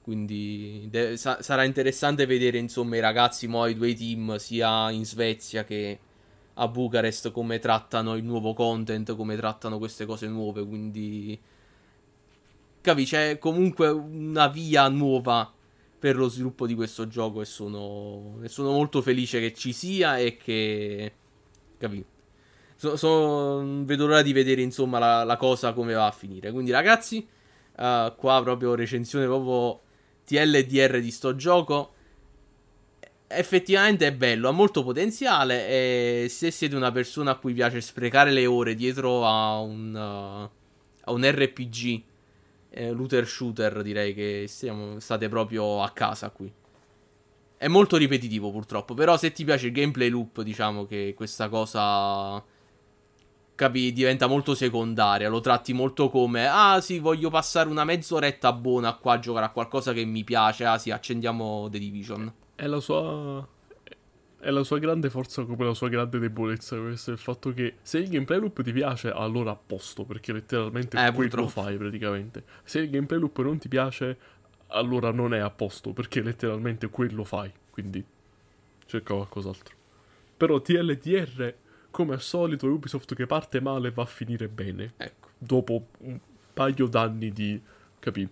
Quindi 0.00 0.86
de- 0.88 1.18
sa- 1.18 1.42
sarà 1.42 1.64
interessante 1.64 2.24
vedere, 2.24 2.56
insomma, 2.56 2.96
i 2.96 3.00
ragazzi, 3.00 3.46
mo, 3.46 3.66
i 3.66 3.74
due 3.74 3.92
team, 3.92 4.36
sia 4.36 4.90
in 4.90 5.04
Svezia 5.04 5.64
che 5.64 5.98
a 6.54 6.68
Bucarest, 6.68 7.32
come 7.32 7.58
trattano 7.58 8.16
il 8.16 8.24
nuovo 8.24 8.54
content, 8.54 9.14
come 9.14 9.36
trattano 9.36 9.76
queste 9.76 10.06
cose 10.06 10.26
nuove. 10.26 10.64
Quindi, 10.66 11.38
capi, 12.80 13.04
c'è 13.04 13.36
comunque 13.38 13.88
una 13.88 14.48
via 14.48 14.88
nuova 14.88 15.52
per 16.00 16.16
lo 16.16 16.28
sviluppo 16.28 16.66
di 16.66 16.74
questo 16.74 17.06
gioco 17.06 17.42
e 17.42 17.44
sono, 17.44 18.38
e 18.42 18.48
sono 18.48 18.72
molto 18.72 19.02
felice 19.02 19.38
che 19.38 19.52
ci 19.52 19.74
sia 19.74 20.16
e 20.16 20.38
che... 20.38 21.12
Capi? 21.76 22.02
So, 22.74 22.96
so, 22.96 23.62
vedo 23.84 24.06
l'ora 24.06 24.22
di 24.22 24.32
vedere 24.32 24.62
insomma 24.62 24.98
la, 24.98 25.24
la, 25.24 25.36
cosa 25.36 25.74
come 25.74 25.92
va 25.92 26.06
a 26.06 26.10
finire. 26.10 26.50
Quindi 26.52 26.70
ragazzi, 26.70 27.18
uh, 27.18 28.14
qua 28.16 28.40
proprio 28.42 28.74
recensione 28.74 29.26
proprio 29.26 29.82
TLDR 30.24 31.00
di 31.00 31.10
sto 31.10 31.36
gioco. 31.36 31.92
Effettivamente 33.26 34.06
è 34.06 34.14
bello, 34.14 34.48
ha 34.48 34.52
molto 34.52 34.82
potenziale 34.82 35.68
e 35.68 36.26
se 36.30 36.50
siete 36.50 36.74
una 36.74 36.90
persona 36.90 37.32
a 37.32 37.36
cui 37.36 37.52
piace 37.52 37.82
sprecare 37.82 38.30
le 38.30 38.46
ore 38.46 38.74
dietro 38.74 39.26
a 39.26 39.60
un, 39.60 39.94
uh, 39.94 40.50
a 41.04 41.12
un 41.12 41.30
RPG 41.30 42.02
eh, 42.70 42.90
looter 42.92 43.26
shooter 43.26 43.82
direi 43.82 44.14
che 44.14 44.44
siamo, 44.48 44.98
state 45.00 45.28
proprio 45.28 45.82
a 45.82 45.90
casa 45.90 46.30
qui. 46.30 46.52
È 47.56 47.68
molto 47.68 47.96
ripetitivo 47.96 48.50
purtroppo, 48.50 48.94
però 48.94 49.18
se 49.18 49.32
ti 49.32 49.44
piace 49.44 49.66
il 49.66 49.72
gameplay 49.72 50.08
loop 50.08 50.40
diciamo 50.40 50.86
che 50.86 51.12
questa 51.14 51.48
cosa 51.48 52.42
capi, 53.54 53.92
diventa 53.92 54.26
molto 54.26 54.54
secondaria, 54.54 55.28
lo 55.28 55.40
tratti 55.40 55.74
molto 55.74 56.08
come 56.08 56.46
ah 56.46 56.80
sì 56.80 56.98
voglio 56.98 57.28
passare 57.28 57.68
una 57.68 57.84
mezz'oretta 57.84 58.54
buona 58.54 58.94
qua 58.94 59.14
a 59.14 59.18
giocare 59.18 59.44
a 59.44 59.50
qualcosa 59.50 59.92
che 59.92 60.02
mi 60.06 60.24
piace, 60.24 60.64
ah 60.64 60.78
sì 60.78 60.90
accendiamo 60.90 61.68
The 61.70 61.78
Division. 61.78 62.32
È 62.54 62.66
la 62.66 62.80
sua 62.80 63.46
è 64.40 64.50
la 64.50 64.64
sua 64.64 64.78
grande 64.78 65.10
forza 65.10 65.44
come 65.44 65.64
la 65.66 65.74
sua 65.74 65.88
grande 65.88 66.18
debolezza. 66.18 66.76
Questo 66.78 67.10
è 67.10 67.12
il 67.12 67.18
fatto 67.18 67.52
che 67.52 67.74
se 67.82 67.98
il 67.98 68.08
gameplay 68.08 68.40
loop 68.40 68.62
ti 68.62 68.72
piace, 68.72 69.10
allora 69.10 69.52
a 69.52 69.56
posto, 69.56 70.04
perché 70.04 70.32
letteralmente 70.32 70.96
eh, 71.04 71.12
quello 71.12 71.46
fai 71.46 71.76
praticamente. 71.76 72.44
Se 72.64 72.80
il 72.80 72.90
gameplay 72.90 73.20
loop 73.20 73.38
non 73.40 73.58
ti 73.58 73.68
piace, 73.68 74.18
allora 74.68 75.12
non 75.12 75.34
è 75.34 75.38
a 75.38 75.50
posto, 75.50 75.92
perché 75.92 76.22
letteralmente 76.22 76.88
quello 76.88 77.22
fai. 77.22 77.52
Quindi 77.70 78.02
cerca 78.86 79.14
qualcos'altro. 79.14 79.76
Però 80.36 80.60
TLDR, 80.60 81.54
come 81.90 82.14
al 82.14 82.22
solito, 82.22 82.66
è 82.66 82.70
Ubisoft 82.70 83.14
che 83.14 83.26
parte 83.26 83.60
male 83.60 83.90
va 83.90 84.02
a 84.02 84.06
finire 84.06 84.48
bene. 84.48 84.94
Ecco. 84.96 85.28
Dopo 85.36 85.88
un 85.98 86.18
paio 86.54 86.86
d'anni 86.86 87.30
di, 87.30 87.60
capì, 87.98 88.26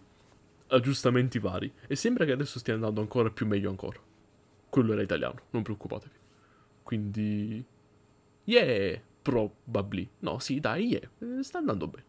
aggiustamenti 0.69 1.39
vari. 1.39 1.71
E 1.87 1.97
sembra 1.97 2.25
che 2.25 2.33
adesso 2.33 2.59
stia 2.59 2.73
andando 2.73 3.03
ancora 3.03 3.31
più 3.31 3.47
meglio 3.47 3.69
ancora 3.69 4.01
quello 4.69 4.93
era 4.93 5.03
italiano, 5.03 5.41
non 5.51 5.63
preoccupatevi. 5.63 6.15
Quindi, 6.83 7.65
yeah, 8.45 9.01
probably. 9.23 10.09
No, 10.21 10.39
sì, 10.39 10.61
dai, 10.61 10.87
yeah, 10.87 11.39
eh, 11.39 11.43
sta 11.43 11.59
andando 11.59 11.87
bene. 11.89 12.05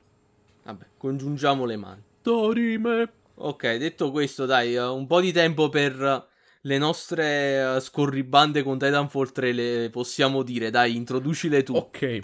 Vabbè, 0.64 0.86
congiungiamo 0.98 1.66
le 1.66 1.78
mani. 1.78 2.04
Dorime. 2.22 3.12
Ok, 3.36 3.76
detto 3.78 4.12
questo, 4.12 4.46
dai, 4.46 4.76
uh, 4.76 4.94
un 4.94 5.08
po' 5.08 5.22
di 5.22 5.32
tempo 5.32 5.70
per 5.70 6.28
le 6.62 6.78
nostre 6.78 7.64
uh, 7.64 7.80
scorribande 7.80 8.64
con 8.64 8.78
Titanfall 8.78 9.32
3 9.32 9.52
le 9.54 9.90
possiamo 9.90 10.44
dire, 10.44 10.70
dai, 10.70 10.96
introducile 10.96 11.64
tu. 11.64 11.76
Ok, 11.76 12.20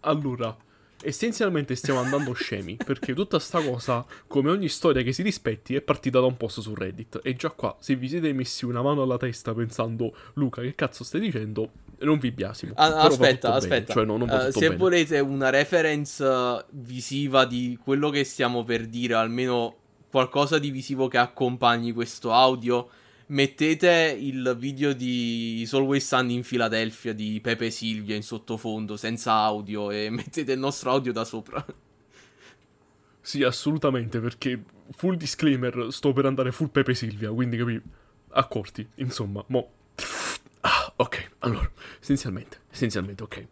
allora, 0.00 0.54
essenzialmente 1.02 1.74
stiamo 1.74 2.00
andando 2.00 2.32
scemi 2.32 2.76
perché 2.76 3.14
tutta 3.14 3.38
sta 3.38 3.60
cosa, 3.60 4.04
come 4.26 4.50
ogni 4.50 4.68
storia 4.68 5.02
che 5.02 5.12
si 5.12 5.22
rispetti, 5.22 5.74
è 5.74 5.80
partita 5.80 6.20
da 6.20 6.26
un 6.26 6.36
post 6.36 6.60
su 6.60 6.74
Reddit. 6.74 7.20
E 7.22 7.34
già 7.36 7.50
qua, 7.50 7.76
se 7.78 7.94
vi 7.96 8.08
siete 8.08 8.32
messi 8.32 8.64
una 8.64 8.82
mano 8.82 9.02
alla 9.02 9.16
testa 9.16 9.54
pensando, 9.54 10.14
Luca, 10.34 10.62
che 10.62 10.74
cazzo 10.74 11.04
stai 11.04 11.20
dicendo? 11.20 11.70
Non 12.00 12.18
vi 12.18 12.30
biasimo. 12.30 12.74
Ah, 12.76 13.00
aspetta, 13.02 13.54
aspetta. 13.54 13.92
Cioè, 13.92 14.04
no, 14.04 14.14
uh, 14.14 14.50
se 14.50 14.60
bene. 14.60 14.76
volete 14.76 15.18
una 15.18 15.50
reference 15.50 16.22
uh, 16.22 16.62
visiva 16.70 17.44
di 17.44 17.78
quello 17.82 18.10
che 18.10 18.22
stiamo 18.24 18.62
per 18.62 18.86
dire, 18.86 19.14
almeno 19.14 19.74
qualcosa 20.10 20.58
di 20.58 20.70
visivo 20.70 21.08
che 21.08 21.18
accompagni 21.18 21.92
questo 21.92 22.32
audio 22.32 22.88
mettete 23.28 24.16
il 24.18 24.56
video 24.58 24.92
di 24.92 25.68
Always 25.72 26.06
Sun 26.06 26.30
in 26.30 26.42
Philadelphia 26.42 27.12
di 27.12 27.40
Pepe 27.40 27.70
Silvia 27.70 28.14
in 28.14 28.22
sottofondo 28.22 28.96
senza 28.96 29.32
audio 29.32 29.90
e 29.90 30.08
mettete 30.10 30.52
il 30.52 30.58
nostro 30.58 30.90
audio 30.90 31.12
da 31.12 31.24
sopra. 31.24 31.64
Sì, 33.20 33.42
assolutamente, 33.42 34.20
perché 34.20 34.62
full 34.92 35.16
disclaimer, 35.16 35.88
sto 35.90 36.12
per 36.12 36.24
andare 36.26 36.50
full 36.50 36.70
Pepe 36.70 36.94
Silvia, 36.94 37.30
quindi 37.30 37.56
capi 37.58 37.80
accorti, 38.30 38.86
insomma, 38.96 39.44
mo 39.48 39.72
Ah, 40.60 40.92
ok, 40.96 41.30
allora, 41.40 41.70
essenzialmente, 42.00 42.60
essenzialmente, 42.70 43.22
ok. 43.22 43.46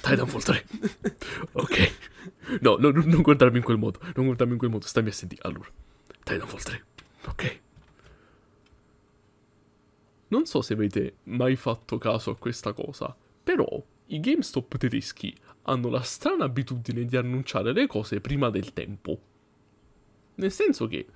Titanfall 0.00 0.42
3. 0.42 0.66
ok. 1.52 1.92
No, 2.60 2.76
no, 2.76 2.90
non 2.90 3.22
guardarmi 3.22 3.58
in 3.58 3.64
quel 3.64 3.78
modo, 3.78 4.00
non 4.14 4.26
guardarmi 4.26 4.52
in 4.52 4.58
quel 4.58 4.70
modo, 4.70 4.86
stammi 4.86 5.08
a 5.08 5.12
sentire. 5.12 5.40
Allora, 5.44 5.68
Titanfall 6.22 6.62
3. 6.62 6.84
Ok. 7.26 7.60
Non 10.34 10.46
so 10.46 10.62
se 10.62 10.72
avete 10.72 11.18
mai 11.24 11.54
fatto 11.54 11.96
caso 11.96 12.30
a 12.32 12.36
questa 12.36 12.72
cosa, 12.72 13.16
però 13.44 13.80
i 14.06 14.18
GameStop 14.18 14.76
tedeschi 14.76 15.32
hanno 15.62 15.88
la 15.88 16.00
strana 16.00 16.46
abitudine 16.46 17.04
di 17.04 17.16
annunciare 17.16 17.72
le 17.72 17.86
cose 17.86 18.20
prima 18.20 18.50
del 18.50 18.72
tempo. 18.72 19.16
Nel 20.34 20.50
senso 20.50 20.88
che 20.88 21.06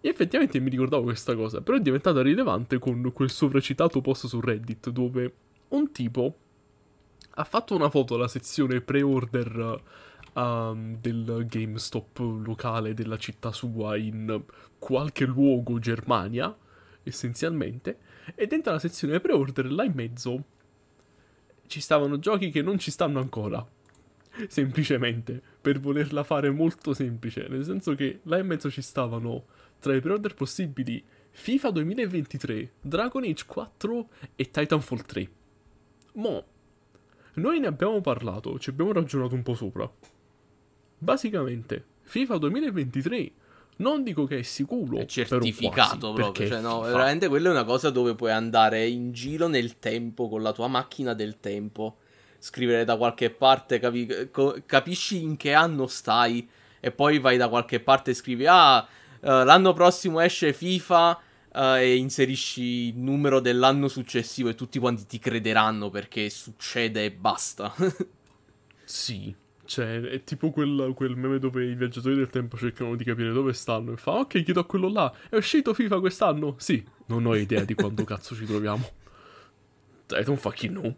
io 0.00 0.10
effettivamente 0.10 0.60
mi 0.60 0.70
ricordavo 0.70 1.02
questa 1.02 1.36
cosa, 1.36 1.60
però 1.60 1.76
è 1.76 1.80
diventata 1.82 2.22
rilevante 2.22 2.78
con 2.78 3.12
quel 3.12 3.28
sovracitato 3.28 4.00
post 4.00 4.26
su 4.28 4.40
Reddit 4.40 4.88
dove 4.88 5.34
un 5.68 5.92
tipo 5.92 6.36
ha 7.28 7.44
fatto 7.44 7.74
una 7.74 7.90
foto 7.90 8.14
alla 8.14 8.28
sezione 8.28 8.80
pre-order 8.80 9.82
um, 10.32 10.96
del 10.98 11.44
GameStop 11.46 12.18
locale 12.18 12.94
della 12.94 13.18
città 13.18 13.52
sua 13.52 13.98
in 13.98 14.42
qualche 14.78 15.26
luogo 15.26 15.78
Germania, 15.78 16.56
essenzialmente, 17.02 17.98
e 18.34 18.46
dentro 18.46 18.72
la 18.72 18.78
sezione 18.78 19.20
pre-order, 19.20 19.70
là 19.70 19.84
in 19.84 19.92
mezzo, 19.94 20.44
ci 21.66 21.80
stavano 21.80 22.18
giochi 22.18 22.50
che 22.50 22.62
non 22.62 22.78
ci 22.78 22.90
stanno 22.90 23.20
ancora. 23.20 23.66
Semplicemente, 24.48 25.42
per 25.60 25.80
volerla 25.80 26.22
fare 26.22 26.50
molto 26.50 26.94
semplice. 26.94 27.46
Nel 27.48 27.64
senso 27.64 27.94
che 27.94 28.20
là 28.24 28.38
in 28.38 28.46
mezzo 28.46 28.70
ci 28.70 28.82
stavano, 28.82 29.46
tra 29.80 29.94
i 29.94 30.00
pre-order 30.00 30.34
possibili, 30.34 31.02
FIFA 31.30 31.70
2023, 31.70 32.72
Dragon 32.80 33.24
Age 33.24 33.44
4 33.46 34.08
e 34.36 34.50
Titanfall 34.50 35.02
3. 35.02 35.30
Mo, 36.14 36.44
noi 37.34 37.60
ne 37.60 37.66
abbiamo 37.66 38.00
parlato, 38.00 38.58
ci 38.58 38.70
abbiamo 38.70 38.92
ragionato 38.92 39.34
un 39.34 39.42
po' 39.42 39.54
sopra. 39.54 39.90
Basicamente, 40.98 41.84
FIFA 42.02 42.38
2023 42.38 43.32
non 43.78 44.02
dico 44.02 44.24
che 44.24 44.38
è 44.38 44.42
sicuro, 44.42 44.98
è 44.98 45.06
certificato 45.06 46.12
quasi, 46.12 46.14
proprio. 46.14 46.48
Cioè, 46.48 46.60
no, 46.60 46.80
veramente 46.80 47.28
quella 47.28 47.48
è 47.48 47.52
una 47.52 47.64
cosa 47.64 47.90
dove 47.90 48.14
puoi 48.14 48.32
andare 48.32 48.86
in 48.86 49.12
giro 49.12 49.46
nel 49.46 49.78
tempo 49.78 50.28
con 50.28 50.42
la 50.42 50.52
tua 50.52 50.68
macchina 50.68 51.14
del 51.14 51.38
tempo, 51.38 51.98
scrivere 52.38 52.84
da 52.84 52.96
qualche 52.96 53.30
parte, 53.30 53.78
capi- 53.78 54.30
capisci 54.66 55.22
in 55.22 55.36
che 55.36 55.52
anno 55.52 55.86
stai 55.86 56.48
e 56.80 56.90
poi 56.90 57.18
vai 57.18 57.36
da 57.36 57.48
qualche 57.48 57.80
parte 57.80 58.12
e 58.12 58.14
scrivi 58.14 58.46
ah, 58.46 58.78
uh, 58.78 58.86
l'anno 59.20 59.72
prossimo 59.72 60.20
esce 60.20 60.52
FIFA 60.52 61.20
uh, 61.54 61.58
e 61.74 61.96
inserisci 61.96 62.62
il 62.88 62.98
numero 62.98 63.40
dell'anno 63.40 63.88
successivo 63.88 64.48
e 64.48 64.54
tutti 64.54 64.78
quanti 64.78 65.06
ti 65.06 65.18
crederanno 65.18 65.88
perché 65.90 66.30
succede 66.30 67.04
e 67.04 67.12
basta. 67.12 67.72
sì, 68.84 69.34
cioè, 69.68 70.00
è 70.00 70.24
tipo 70.24 70.50
quel, 70.50 70.94
quel, 70.96 71.14
meme 71.14 71.38
dove 71.38 71.62
i 71.62 71.74
viaggiatori 71.74 72.16
del 72.16 72.30
tempo 72.30 72.56
cercano 72.56 72.96
di 72.96 73.04
capire 73.04 73.32
dove 73.32 73.52
stanno 73.52 73.92
e 73.92 73.98
fa, 73.98 74.12
ok, 74.12 74.42
chiedo 74.42 74.60
a 74.60 74.64
quello 74.64 74.88
là, 74.88 75.14
è 75.28 75.36
uscito 75.36 75.74
FIFA 75.74 76.00
quest'anno? 76.00 76.54
Sì, 76.56 76.82
non 77.08 77.26
ho 77.26 77.34
idea 77.34 77.62
di 77.64 77.74
quando 77.74 78.02
cazzo 78.04 78.34
ci 78.34 78.46
troviamo. 78.46 78.82
I 80.08 80.24
don't 80.24 80.38
fucking 80.38 80.72
know. 80.72 80.96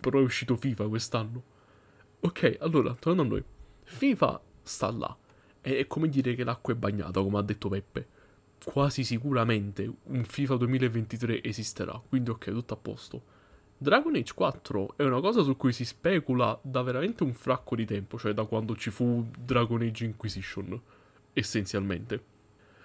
Però 0.00 0.18
è 0.18 0.22
uscito 0.22 0.56
FIFA 0.56 0.88
quest'anno. 0.88 1.42
Ok, 2.20 2.56
allora, 2.60 2.94
tornando 2.94 3.34
a 3.34 3.36
noi. 3.36 3.44
FIFA 3.84 4.40
sta 4.62 4.90
là. 4.90 5.14
È 5.60 5.86
come 5.86 6.08
dire 6.08 6.34
che 6.34 6.42
l'acqua 6.42 6.72
è 6.72 6.76
bagnata, 6.76 7.20
come 7.20 7.36
ha 7.36 7.42
detto 7.42 7.68
Peppe. 7.68 8.08
Quasi 8.64 9.04
sicuramente 9.04 9.92
un 10.04 10.24
FIFA 10.24 10.56
2023 10.56 11.42
esisterà, 11.42 12.00
quindi 12.08 12.30
ok, 12.30 12.50
tutto 12.50 12.72
a 12.72 12.78
posto. 12.78 13.22
Dragon 13.78 14.14
Age 14.14 14.32
4 14.32 14.94
è 14.96 15.02
una 15.02 15.20
cosa 15.20 15.42
su 15.42 15.54
cui 15.54 15.70
si 15.70 15.84
specula 15.84 16.58
da 16.62 16.80
veramente 16.80 17.24
un 17.24 17.34
fracco 17.34 17.76
di 17.76 17.84
tempo, 17.84 18.16
cioè 18.16 18.32
da 18.32 18.46
quando 18.46 18.74
ci 18.74 18.90
fu 18.90 19.26
Dragon 19.38 19.82
Age 19.82 20.06
Inquisition, 20.06 20.80
essenzialmente. 21.34 22.24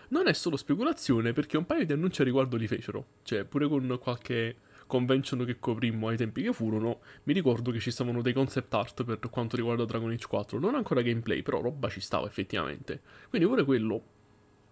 Non 0.10 0.28
è 0.28 0.34
solo 0.34 0.58
speculazione, 0.58 1.32
perché 1.32 1.56
un 1.56 1.66
paio 1.66 1.86
di 1.86 1.94
annunci 1.94 2.20
a 2.20 2.26
riguardo 2.26 2.58
li 2.58 2.68
fecero. 2.68 3.06
Cioè, 3.24 3.46
pure 3.46 3.70
con 3.70 3.98
qualche 4.02 4.58
convention 4.86 5.46
che 5.46 5.60
coprimmo 5.60 6.10
ai 6.10 6.18
tempi 6.18 6.42
che 6.42 6.52
furono, 6.52 7.00
mi 7.24 7.32
ricordo 7.32 7.72
che 7.72 7.80
ci 7.80 7.92
stavano 7.92 8.22
dei 8.22 8.34
concept 8.34 8.74
art 8.74 9.06
per 9.06 9.20
quanto 9.30 9.56
riguarda 9.56 9.86
Dragon 9.86 10.12
Age 10.12 10.28
4. 10.28 10.60
Non 10.60 10.76
ancora 10.76 11.02
gameplay, 11.02 11.42
però 11.42 11.62
roba 11.62 11.88
ci 11.88 12.02
stava 12.02 12.28
effettivamente. 12.28 13.00
Quindi 13.30 13.48
pure 13.48 13.64
quello 13.64 14.04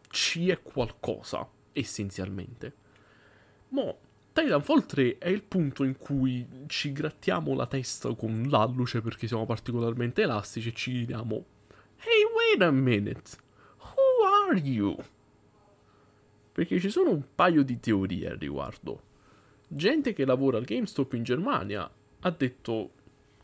ci 0.09 0.49
è 0.49 0.61
qualcosa, 0.61 1.47
essenzialmente. 1.71 2.73
Mo, 3.69 3.97
Titanfall 4.41 4.85
3 4.85 5.17
è 5.17 5.27
il 5.27 5.43
punto 5.43 5.83
in 5.83 5.97
cui 5.97 6.47
ci 6.67 6.93
grattiamo 6.93 7.53
la 7.55 7.67
testa 7.67 8.13
con 8.13 8.47
l'alluce 8.49 9.01
perché 9.01 9.27
siamo 9.27 9.45
particolarmente 9.45 10.21
elastici 10.21 10.69
e 10.69 10.73
ci 10.73 11.05
diciamo 11.05 11.45
Hey, 11.97 12.23
wait 12.33 12.61
a 12.61 12.71
minute. 12.71 13.31
Who 13.79 14.25
are 14.25 14.57
you? 14.57 14.95
Perché 16.53 16.79
ci 16.79 16.89
sono 16.89 17.09
un 17.09 17.23
paio 17.35 17.63
di 17.63 17.81
teorie 17.81 18.29
al 18.29 18.37
riguardo. 18.37 19.01
Gente 19.67 20.13
che 20.13 20.23
lavora 20.23 20.57
al 20.57 20.63
GameStop 20.63 21.13
in 21.13 21.23
Germania 21.23 21.91
ha 22.21 22.31
detto 22.31 22.91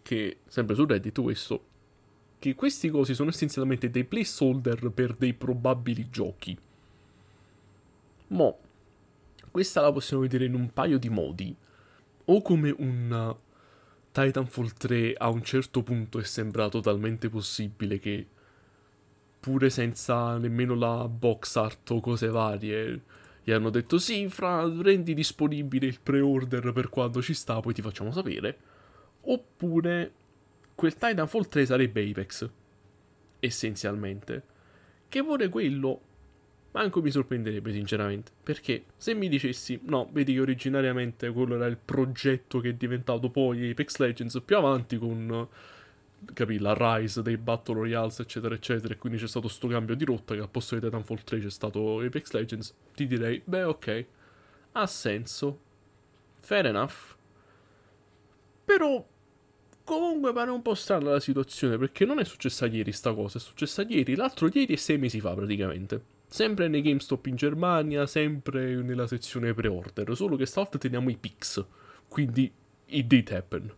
che, 0.02 0.38
sempre 0.48 0.76
su 0.76 0.86
Reddit 0.86 1.22
questo, 1.22 1.66
che 2.39 2.56
questi 2.56 2.89
cosi 2.89 3.14
sono 3.14 3.32
essenzialmente 3.32 3.89
dei 3.89 4.06
placeholder 4.06 4.89
per 4.91 5.14
dei 5.14 5.34
probabili 5.34 6.10
giochi. 6.10 6.58
Mo, 8.28 8.60
questa 9.56 9.80
la 9.80 9.89
possiamo 9.89 10.24
vedere 10.24 10.43
in 10.43 10.53
un 10.53 10.74
paio 10.74 10.97
di 10.97 11.08
modi. 11.08 11.56
O 12.26 12.41
come 12.41 12.76
un 12.78 13.34
Titanfall 14.12 14.74
3 14.74 15.14
a 15.14 15.30
un 15.30 15.43
certo 15.43 15.82
punto 15.82 16.20
è 16.20 16.26
sembrato 16.26 16.82
talmente 16.82 17.30
possibile 17.30 17.97
che 17.97 18.28
pure 19.39 19.70
senza 19.70 20.38
nemmeno 20.38 20.76
la 20.76 21.08
box 21.08 21.56
art 21.56 21.89
o 21.91 22.01
cose 22.01 22.28
varie 22.28 23.01
gli 23.45 23.51
hanno 23.53 23.70
detto 23.70 23.97
sì, 23.97 24.28
fra 24.28 24.70
rendi 24.70 25.14
disponibile 25.14 25.86
il 25.86 26.01
pre-order 26.03 26.74
per 26.74 26.89
quando 26.89 27.22
ci 27.22 27.34
sta, 27.34 27.62
poi 27.62 27.74
ti 27.74 27.82
facciamo 27.82 28.12
sapere. 28.12 28.58
Oppure 29.22 30.12
quel 30.76 30.95
Titanfall 30.95 31.47
3 31.47 31.66
sarebbe 31.66 32.10
Apex. 32.10 32.49
Essenzialmente. 33.39 34.43
Che 35.08 35.24
pure 35.24 35.47
quello 35.47 36.01
manco 36.76 37.02
mi 37.02 37.10
sorprenderebbe 37.10 37.72
sinceramente, 37.72 38.34
perché 38.44 38.84
se 38.98 39.14
mi 39.14 39.30
dicessi 39.30 39.80
no, 39.84 40.10
vedi 40.12 40.34
che 40.34 40.42
originariamente 40.42 41.32
quello 41.32 41.56
era 41.56 41.68
il 41.68 41.78
progetto 41.78 42.60
che 42.60 42.70
è 42.70 42.74
diventato 42.74 43.30
poi 43.30 43.70
Apex 43.70 43.96
Legends 43.96 44.42
più 44.44 44.58
avanti 44.58 44.98
con 44.98 45.48
capì, 46.34 46.60
la 46.60 46.76
rise 46.78 47.22
dei 47.22 47.38
Battle 47.38 47.76
Royales 47.76 48.20
eccetera 48.20 48.54
eccetera 48.54 48.94
e 48.94 48.98
quindi 48.98 49.18
c'è 49.20 49.28
stato 49.28 49.48
sto 49.48 49.68
cambio 49.68 49.96
di 49.96 50.04
rotta 50.04 50.34
che 50.36 50.42
al 50.42 50.50
posto 50.50 50.76
di 50.76 50.82
Titanfall 50.82 51.24
3 51.24 51.40
c'è 51.40 51.50
stato 51.50 52.02
Apex 52.02 52.32
Legends, 52.32 52.76
ti 52.94 53.08
direi 53.08 53.42
beh 53.44 53.64
ok, 53.64 54.06
ha 54.74 54.86
senso, 54.86 55.60
fair 56.42 56.66
enough, 56.66 57.16
però 58.66 59.06
Comunque 59.86 60.34
pare 60.34 60.50
un 60.50 60.64
po' 60.64 60.74
strana 60.74 61.12
la 61.12 61.20
situazione 61.20 61.78
perché 61.78 62.06
non 62.06 62.18
è 62.18 62.24
successa 62.24 62.66
ieri 62.66 62.92
sta 62.92 63.14
cosa, 63.14 63.38
è 63.38 63.42
successa 63.42 63.84
ieri, 63.84 64.16
l'altro 64.16 64.50
ieri 64.52 64.74
e 64.74 64.78
sei 64.78 64.98
mesi 64.98 65.20
fa 65.20 65.36
praticamente. 65.36 66.14
Sempre 66.28 66.68
nei 66.68 66.82
GameStop 66.82 67.28
in 67.28 67.36
Germania, 67.36 68.06
sempre 68.08 68.82
nella 68.82 69.08
sezione 69.08 69.54
pre-order, 69.54 70.16
solo 70.16 70.36
che 70.36 70.46
stavolta 70.46 70.78
teniamo 70.78 71.10
i 71.10 71.18
pix, 71.18 71.64
quindi 72.08 72.52
it 72.88 73.06
did 73.06 73.32
happen, 73.32 73.72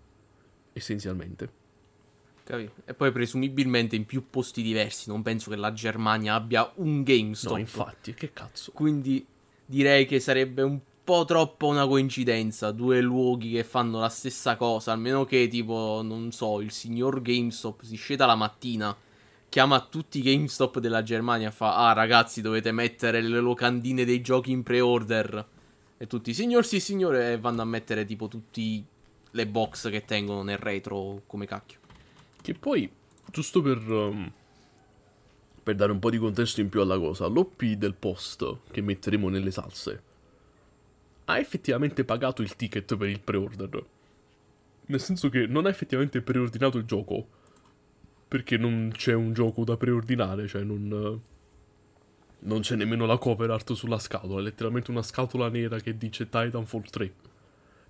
essenzialmente. 0.74 1.66
Capito? 2.44 2.72
E 2.86 2.94
poi 2.94 3.12
presumibilmente 3.12 3.96
in 3.96 4.06
più 4.06 4.30
posti 4.30 4.62
diversi, 4.62 5.10
non 5.10 5.22
penso 5.22 5.50
che 5.50 5.58
la 5.58 5.74
Germania 5.74 6.36
abbia 6.36 6.72
un 6.76 7.04
GameStop. 7.04 7.52
No, 7.52 7.58
infatti, 7.60 8.14
che 8.14 8.32
cazzo. 8.32 8.72
Quindi 8.72 9.26
direi 9.66 10.06
che 10.06 10.20
sarebbe 10.20 10.62
un 10.62 10.80
po' 11.04 11.26
troppo 11.26 11.68
una 11.68 11.86
coincidenza, 11.86 12.72
due 12.72 13.02
luoghi 13.02 13.52
che 13.52 13.64
fanno 13.64 14.00
la 14.00 14.10
stessa 14.10 14.56
cosa, 14.56 14.94
almeno 14.94 15.26
che 15.26 15.48
tipo, 15.48 16.02
non 16.04 16.32
so, 16.32 16.62
il 16.62 16.72
signor 16.72 17.22
GameStop 17.22 17.84
si 17.84 17.96
sceda 17.96 18.26
la 18.26 18.36
mattina 18.36 18.96
chiama 19.50 19.82
tutti 19.82 20.20
i 20.20 20.22
GameStop 20.22 20.80
della 20.80 21.04
Germania 21.04 21.50
e 21.50 21.52
fa: 21.52 21.88
Ah, 21.88 21.94
ragazzi, 21.94 22.42
dovete 22.42 22.72
mettere 22.72 23.22
le 23.22 23.40
locandine 23.40 24.06
dei 24.06 24.22
giochi 24.22 24.52
in 24.52 24.64
pre-order. 24.64 25.46
E 25.98 26.08
tutti, 26.08 26.34
signor 26.34 26.66
sì, 26.66 26.80
signore, 26.80 27.34
e 27.34 27.40
vanno 27.40 27.62
a 27.62 27.66
mettere 27.66 28.06
tipo 28.06 28.28
tutte 28.28 28.84
le 29.32 29.48
box 29.48 29.90
che 29.90 30.06
tengono 30.06 30.44
nel 30.44 30.58
retro 30.58 31.24
come 31.26 31.46
cacchio. 31.46 31.80
Che 32.42 32.54
poi, 32.54 32.90
giusto 33.32 33.62
per, 33.62 33.78
um, 33.90 34.32
per 35.64 35.76
dare 35.76 35.92
un 35.92 36.00
po' 36.00 36.10
di 36.10 36.18
contesto 36.18 36.62
in 36.62 36.70
più 36.70 36.82
alla 36.82 37.00
cosa, 37.00 37.26
l'OP 37.28 37.64
del 37.64 37.96
post 37.96 38.58
che 38.72 38.82
metteremo 38.82 39.30
nelle 39.30 39.52
salse 39.52 40.04
ha 41.30 41.40
effettivamente 41.40 42.06
pagato 42.06 42.42
il 42.42 42.56
ticket 42.56 42.96
per 42.96 43.10
il 43.10 43.20
pre-order. 43.20 43.86
Nel 44.86 45.02
senso 45.02 45.30
che 45.30 45.46
non 45.46 45.66
ha 45.66 45.70
effettivamente 45.70 46.22
preordinato 46.22 46.78
il 46.78 46.86
gioco 46.86 47.28
perché 48.28 48.58
non 48.58 48.92
c'è 48.94 49.14
un 49.14 49.34
gioco 49.34 49.64
da 49.64 49.78
preordinare, 49.78 50.48
cioè 50.48 50.64
non, 50.64 51.22
non 52.40 52.60
c'è 52.62 52.76
nemmeno 52.76 53.06
la 53.06 53.18
cover 53.18 53.50
art 53.50 53.74
sulla 53.74 54.00
scatola, 54.00 54.40
è 54.40 54.44
letteralmente 54.44 54.92
una 54.92 55.02
scatola 55.02 55.50
nera 55.50 55.80
che 55.80 55.98
dice 55.98 56.30
Titanfall 56.30 56.84
3. 56.90 57.14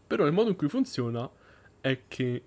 Però 0.08 0.26
il 0.26 0.34
modo 0.34 0.50
in 0.50 0.56
cui 0.56 0.70
funziona 0.70 1.30
è 1.82 2.02
che 2.08 2.42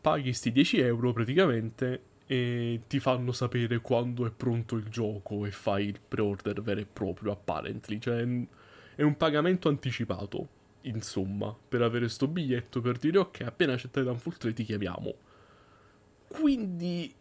paghi 0.00 0.32
sti 0.32 0.52
10 0.52 0.80
euro 0.80 1.12
praticamente 1.12 2.10
e 2.26 2.82
ti 2.86 2.98
fanno 3.00 3.32
sapere 3.32 3.80
quando 3.80 4.24
è 4.24 4.30
pronto 4.30 4.76
il 4.76 4.88
gioco 4.88 5.44
e 5.44 5.50
fai 5.50 5.86
il 5.88 6.00
pre-order 6.06 6.62
vero 6.62 6.80
e 6.80 6.86
proprio, 6.90 7.32
apparently. 7.32 7.98
Cioè 7.98 8.20
è 8.94 9.02
un 9.02 9.16
pagamento 9.16 9.68
anticipato, 9.68 10.48
insomma, 10.82 11.54
per 11.68 11.82
avere 11.82 12.08
sto 12.08 12.28
biglietto 12.28 12.80
per 12.80 12.96
dire 12.98 13.18
ok, 13.18 13.42
appena 13.42 13.74
c'è 13.74 13.90
Titanfall 13.90 14.36
3 14.38 14.52
ti 14.52 14.64
chiamiamo. 14.64 15.14
Quindi 16.28 17.14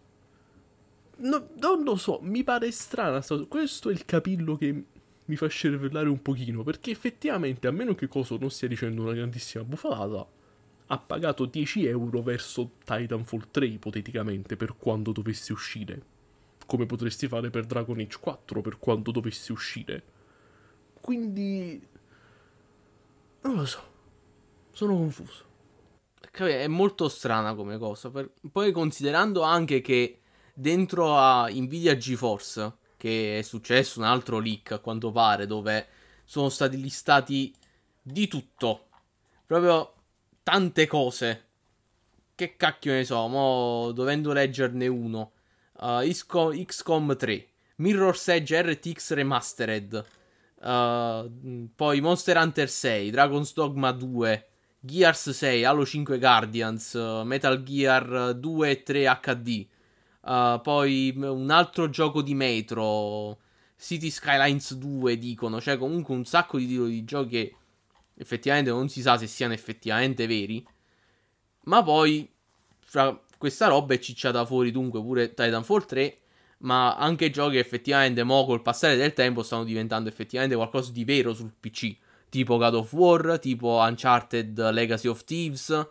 no, 1.22 1.50
non 1.58 1.84
lo 1.84 1.96
so, 1.96 2.20
mi 2.22 2.44
pare 2.44 2.72
strana. 2.72 3.24
Questo 3.48 3.90
è 3.90 3.92
il 3.92 4.06
capillo 4.06 4.56
che 4.56 4.86
mi 5.26 5.36
fa 5.36 5.48
cervellare 5.48 6.10
un 6.10 6.22
pochino. 6.22 6.64
Perché 6.64 6.92
effettivamente, 6.92 7.68
a 7.68 7.72
meno 7.72 7.96
che 7.96 8.08
Coso 8.08 8.38
non 8.38 8.52
stia 8.52 8.68
dicendo 8.68 9.02
una 9.02 9.14
grandissima 9.14 9.64
bufalata, 9.64 10.28
ha 10.88 10.98
pagato 10.98 11.46
10 11.46 11.86
euro 11.86 12.22
verso 12.22 12.72
Titanfall 12.84 13.48
3 13.50 13.66
ipoteticamente 13.66 14.58
per 14.58 14.76
quando 14.78 15.12
dovesse 15.12 15.54
uscire. 15.54 16.02
Come 16.66 16.86
potresti 16.86 17.28
fare 17.28 17.50
per 17.50 17.66
Dragon 17.66 18.00
Age 18.00 18.18
4 18.20 18.62
per 18.62 18.78
quando 18.78 19.12
dovesse 19.12 19.52
uscire. 19.52 20.04
Quindi... 21.00 21.88
Non 23.44 23.56
lo 23.56 23.66
so. 23.66 23.82
Sono 24.72 24.96
confuso. 24.96 25.46
È 26.32 26.68
molto 26.68 27.10
strana 27.10 27.56
come 27.56 27.78
cosa. 27.78 28.12
Poi 28.52 28.72
considerando 28.72 29.42
anche 29.42 29.82
che 29.82 30.21
dentro 30.54 31.18
a 31.18 31.48
Nvidia 31.50 31.98
GeForce, 31.98 32.74
che 32.98 33.40
è 33.40 33.42
successo 33.42 34.00
un 34.00 34.06
altro 34.06 34.40
leak 34.40 34.72
a 34.74 34.80
quanto 34.80 35.12
pare, 35.12 35.48
dove 35.48 35.88
sono 36.24 36.50
stati 36.50 36.80
listati 36.80 37.54
di 38.02 38.28
tutto. 38.28 38.88
Proprio 39.46 39.94
tante 40.44 40.88
cose. 40.88 41.46
Che 42.36 42.56
cacchio 42.56 42.94
ne 42.94 43.04
so, 43.04 43.28
mo 43.28 43.92
dovendo 43.92 44.34
leggerne 44.34 44.88
uno. 44.88 45.32
Uh, 45.78 46.08
XCOM, 46.08 46.64
XCOM 46.64 47.18
3, 47.18 47.48
Mirror's 47.78 48.28
Edge 48.28 48.62
RTX 48.62 49.14
Remastered, 49.14 50.06
uh, 50.62 51.70
poi 51.76 52.02
Monster 52.02 52.38
Hunter 52.38 52.70
6, 52.70 53.10
Dragon's 53.10 53.54
Dogma 53.54 53.92
2, 53.92 54.48
Gears 54.80 55.32
6, 55.32 55.64
Halo 55.66 55.86
5 55.86 56.20
Guardians, 56.20 56.94
Metal 57.24 57.64
Gear 57.64 58.36
2 58.36 58.70
e 58.70 58.84
3 58.84 59.20
HD, 59.22 59.68
Uh, 60.22 60.62
poi 60.62 61.14
un 61.18 61.50
altro 61.50 61.90
gioco 61.90 62.22
di 62.22 62.36
Metro, 62.36 63.40
City 63.78 64.10
Skylines 64.12 64.76
2 64.76 65.18
dicono, 65.18 65.60
cioè 65.60 65.78
comunque 65.78 66.14
un 66.14 66.26
sacco 66.26 66.58
di 66.60 66.68
titoli 66.68 66.92
di 66.92 67.04
giochi 67.04 67.30
che 67.30 67.56
effettivamente 68.16 68.70
non 68.70 68.90
si 68.90 69.02
sa 69.02 69.18
se 69.18 69.26
siano 69.26 69.54
effettivamente 69.54 70.28
veri. 70.28 70.66
Ma 71.64 71.82
poi 71.82 72.30
fra 72.80 73.20
questa 73.38 73.68
roba 73.68 73.96
è 73.96 74.00
cicciata 74.00 74.46
fuori 74.46 74.70
dunque 74.70 75.02
pure 75.02 75.34
Titanfall 75.34 75.86
3, 75.86 76.18
ma 76.60 76.96
anche 76.96 77.32
giochi 77.32 77.54
che 77.54 77.60
effettivamente 77.60 78.24
mo 78.24 78.46
col 78.46 78.62
passare 78.62 78.96
del 78.96 79.14
tempo 79.14 79.42
stanno 79.42 79.64
diventando 79.64 80.10
effettivamente 80.10 80.56
qualcosa 80.56 80.92
di 80.92 81.04
vero 81.04 81.34
sul 81.34 81.52
PC, 81.60 81.96
tipo 82.30 82.58
God 82.58 82.76
of 82.76 82.94
War, 82.94 83.40
tipo 83.40 83.80
Uncharted 83.82 84.70
Legacy 84.72 85.08
of 85.08 85.24
Thieves, 85.24 85.88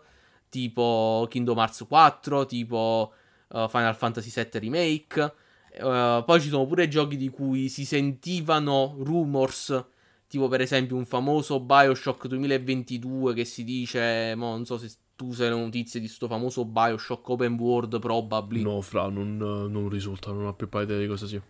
tipo 0.47 1.27
Kingdom 1.29 1.57
Hearts 1.57 1.85
4, 1.85 2.45
tipo 2.45 3.13
uh, 3.51 3.67
Final 3.67 3.95
Fantasy 3.95 4.31
VII 4.33 4.59
Remake. 4.59 5.33
Uh, 5.79 6.23
poi 6.25 6.41
ci 6.41 6.49
sono 6.49 6.65
pure 6.65 6.87
giochi 6.87 7.15
di 7.15 7.29
cui 7.29 7.69
si 7.69 7.85
sentivano 7.85 8.95
rumors, 8.99 9.85
tipo 10.27 10.47
per 10.47 10.61
esempio 10.61 10.97
un 10.97 11.05
famoso 11.05 11.59
Bioshock 11.61 12.27
2022 12.27 13.33
che 13.33 13.45
si 13.45 13.63
dice, 13.63 14.33
mo 14.35 14.51
non 14.51 14.65
so 14.65 14.77
se 14.77 14.89
tu 15.15 15.31
sai 15.31 15.49
le 15.49 15.55
notizie 15.55 15.99
di 15.99 16.07
questo 16.07 16.27
famoso 16.27 16.65
Bioshock 16.65 17.29
Open 17.29 17.53
World 17.53 17.99
probably. 17.99 18.63
No, 18.63 18.81
fra, 18.81 19.07
non, 19.07 19.37
non 19.37 19.87
risulta, 19.87 20.31
non 20.31 20.47
ho 20.47 20.53
più 20.53 20.67
idea 20.73 20.97
di 20.97 21.07
cosa 21.07 21.27
sia. 21.27 21.41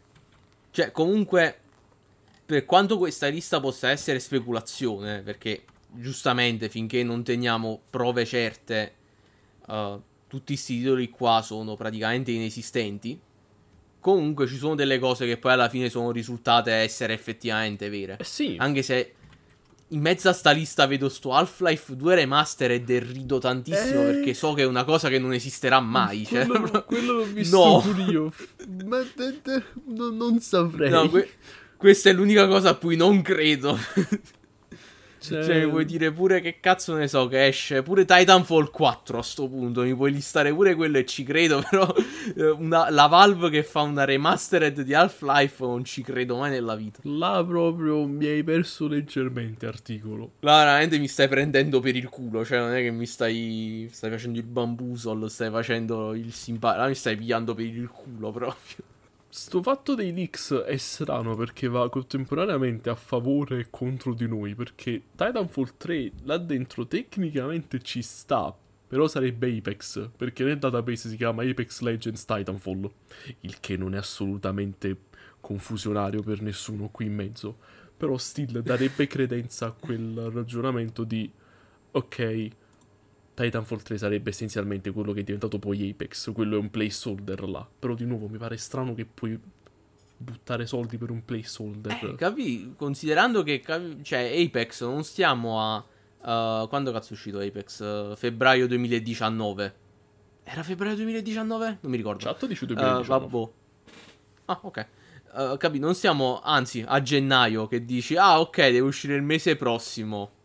Cioè, 0.72 0.92
comunque, 0.92 1.60
per 2.46 2.66
quanto 2.66 2.98
questa 2.98 3.28
lista 3.28 3.60
possa 3.60 3.90
essere 3.90 4.20
speculazione, 4.20 5.22
perché 5.22 5.64
giustamente 5.94 6.70
finché 6.70 7.04
non 7.04 7.24
teniamo 7.24 7.82
prove 7.90 8.26
certe, 8.26 8.94
uh, 9.68 10.02
tutti 10.32 10.54
questi 10.54 10.78
titoli 10.78 11.10
qua 11.10 11.42
sono 11.44 11.76
praticamente 11.76 12.32
inesistenti. 12.32 13.20
Comunque 14.00 14.48
ci 14.48 14.56
sono 14.56 14.76
delle 14.76 14.98
cose 14.98 15.26
che 15.26 15.36
poi 15.36 15.52
alla 15.52 15.68
fine 15.68 15.90
sono 15.90 16.10
risultate 16.12 16.72
essere 16.72 17.12
effettivamente 17.14 17.90
vere. 17.90 18.16
Eh 18.18 18.24
sì. 18.24 18.56
Anche 18.58 18.82
se 18.82 19.14
in 19.90 20.00
mezzo 20.00 20.30
a 20.30 20.34
sta 20.34 20.52
lista 20.52 20.88
vedo 20.88 21.10
sto 21.10 21.34
Half-Life 21.34 21.98
2 21.98 22.16
Remastered 22.16 22.90
e 22.90 23.00
rido 23.00 23.40
tantissimo 23.40 24.04
Eh. 24.04 24.06
perché 24.06 24.34
so 24.34 24.54
che 24.54 24.62
è 24.62 24.66
una 24.66 24.86
cosa 24.86 25.10
che 25.10 25.20
non 25.20 25.34
esisterà 25.34 25.82
mai. 25.82 26.26
Cioè, 26.26 26.46
Quello, 26.48 26.84
quello 26.88 27.12
l'ho 27.14 27.26
visto 27.26 27.58
No. 27.86 28.10
io. 28.10 28.34
Ma 28.86 29.04
te- 29.14 29.42
te- 29.42 29.64
no- 29.88 30.12
non 30.12 30.40
saprei. 30.40 30.90
no, 30.90 31.10
que- 31.10 31.30
questa 31.76 32.10
è 32.10 32.14
l'unica 32.14 32.48
cosa 32.48 32.70
a 32.70 32.76
cui 32.76 32.96
non 32.96 33.22
credo. 33.22 33.78
Cioè, 35.22 35.44
Cioè, 35.44 35.70
puoi 35.70 35.86
dire 35.86 36.12
pure 36.12 36.42
che 36.42 36.60
cazzo 36.60 36.96
ne 36.96 37.08
so 37.08 37.28
che 37.28 37.46
esce 37.46 37.84
pure 37.84 38.06
Titanfall 38.06 38.72
4 38.72 39.20
a 39.20 39.22
sto 39.22 39.48
punto. 39.48 39.84
Mi 39.84 39.94
puoi 39.96 40.12
listare 40.12 40.52
pure 40.52 40.74
quello 40.74 40.98
e 40.98 41.06
ci 41.06 41.24
credo. 41.24 41.62
Però 41.70 41.94
eh, 42.36 42.50
una- 42.50 42.90
la 42.90 43.06
Valve 43.06 43.52
che 43.52 43.62
fa 43.64 43.82
una 43.82 44.04
remastered 44.04 44.82
di 44.82 44.94
Half-Life 44.96 45.64
non 45.64 45.84
ci 45.86 46.02
credo 46.02 46.38
mai 46.38 46.50
nella 46.50 46.76
vita. 46.76 47.02
Là 47.04 47.44
proprio 47.48 48.04
mi 48.08 48.26
hai 48.26 48.44
perso 48.44 48.88
leggermente 48.88 49.68
articolo. 49.68 50.32
Là 50.40 50.58
veramente 50.64 50.98
mi 50.98 51.08
stai 51.08 51.28
prendendo 51.28 51.80
per 51.80 51.96
il 51.96 52.10
culo. 52.10 52.44
Cioè, 52.44 52.58
non 52.58 52.74
è 52.74 52.82
che 52.82 52.90
mi 52.90 53.06
stai. 53.06 53.88
Stai 53.92 54.10
facendo 54.10 54.40
il 54.40 54.46
bambusol, 54.46 55.30
stai 55.30 55.52
facendo 55.52 56.16
il 56.16 56.34
simpatico. 56.34 56.82
Là 56.82 56.88
mi 56.88 56.96
stai 56.96 57.16
pigliando 57.16 57.54
per 57.54 57.66
il 57.66 57.88
culo 57.88 58.32
proprio. 58.32 58.84
Sto 59.34 59.62
fatto 59.62 59.96
dei 59.96 60.14
leaks 60.14 60.54
è 60.54 60.76
strano 60.76 61.38
perché 61.38 61.70
va 61.70 61.90
contemporaneamente 61.90 62.90
a 62.90 62.96
favore 62.96 63.60
e 63.60 63.68
contro 63.70 64.14
di 64.14 64.28
noi. 64.28 64.56
Perché 64.56 65.04
Titanfall 65.16 65.78
3 65.78 66.12
là 66.24 66.38
dentro 66.38 66.86
tecnicamente 66.86 67.80
ci 67.82 68.02
sta. 68.02 68.54
Però 68.88 69.08
sarebbe 69.08 69.48
Apex. 69.56 70.10
Perché 70.18 70.44
nel 70.44 70.60
database 70.60 71.08
si 71.08 71.16
chiama 71.16 71.44
Apex 71.44 71.80
Legends 71.80 72.26
Titanfall. 72.26 72.92
Il 73.40 73.62
che 73.62 73.78
non 73.78 73.96
è 73.96 74.00
assolutamente 74.00 74.98
confusionario 75.40 76.22
per 76.22 76.42
nessuno 76.42 76.90
qui 76.90 77.06
in 77.06 77.16
mezzo. 77.16 77.58
Però 77.96 78.18
still 78.18 78.60
darebbe 78.60 79.08
credenza 79.08 79.68
a 79.68 79.72
quel 79.72 80.30
ragionamento 80.30 81.06
di 81.06 81.32
ok. 81.92 82.50
Titanfall 83.42 83.82
3 83.82 83.98
sarebbe 83.98 84.30
essenzialmente 84.30 84.92
quello 84.92 85.14
che 85.14 85.22
è 85.22 85.24
diventato 85.24 85.60
poi 85.60 85.90
Apex, 85.90 86.32
quello 86.32 86.58
è 86.58 86.60
un 86.60 86.70
placeholder 86.70 87.48
là. 87.50 87.68
Però 87.80 87.94
di 87.94 88.06
nuovo 88.06 88.28
mi 88.28 88.38
pare 88.38 88.58
strano 88.58 88.94
che 88.94 89.06
puoi 89.06 89.40
buttare 90.18 90.66
soldi 90.66 90.98
per 90.98 91.10
un 91.10 91.26
placeholder. 91.26 92.00
Eh, 92.04 92.16
capi? 92.16 92.74
Considerando 92.78 93.44
che, 93.44 93.62
cioè, 94.04 94.44
Apex 94.46 94.84
non 94.84 95.04
stiamo 95.04 95.60
a. 95.60 95.78
uh, 96.64 96.68
quando 96.68 96.92
cazzo 96.92 97.10
è 97.10 97.14
uscito 97.14 97.40
Apex? 97.40 98.16
Febbraio 98.16 98.68
2019. 98.68 99.76
Era 100.44 100.64
febbraio 100.64 100.96
2019? 100.96 101.78
Non 101.82 101.92
mi 101.92 101.98
ricordo. 101.98 102.24
Chat 102.26 102.46
dice 102.46 102.66
Uh, 102.66 102.68
2019. 102.68 103.28
vabbè. 103.28 103.52
Ah, 104.46 104.60
ok. 104.62 104.88
Uh, 105.34 105.58
capi? 105.58 105.80
Non 105.80 105.96
siamo, 105.96 106.42
anzi, 106.42 106.84
a 106.86 107.02
gennaio 107.02 107.68
che 107.68 107.86
dici, 107.86 108.16
ah, 108.18 108.40
ok, 108.40 108.58
deve 108.58 108.80
uscire 108.80 109.16
il 109.16 109.24
mese 109.24 109.56
prossimo. 109.56 110.40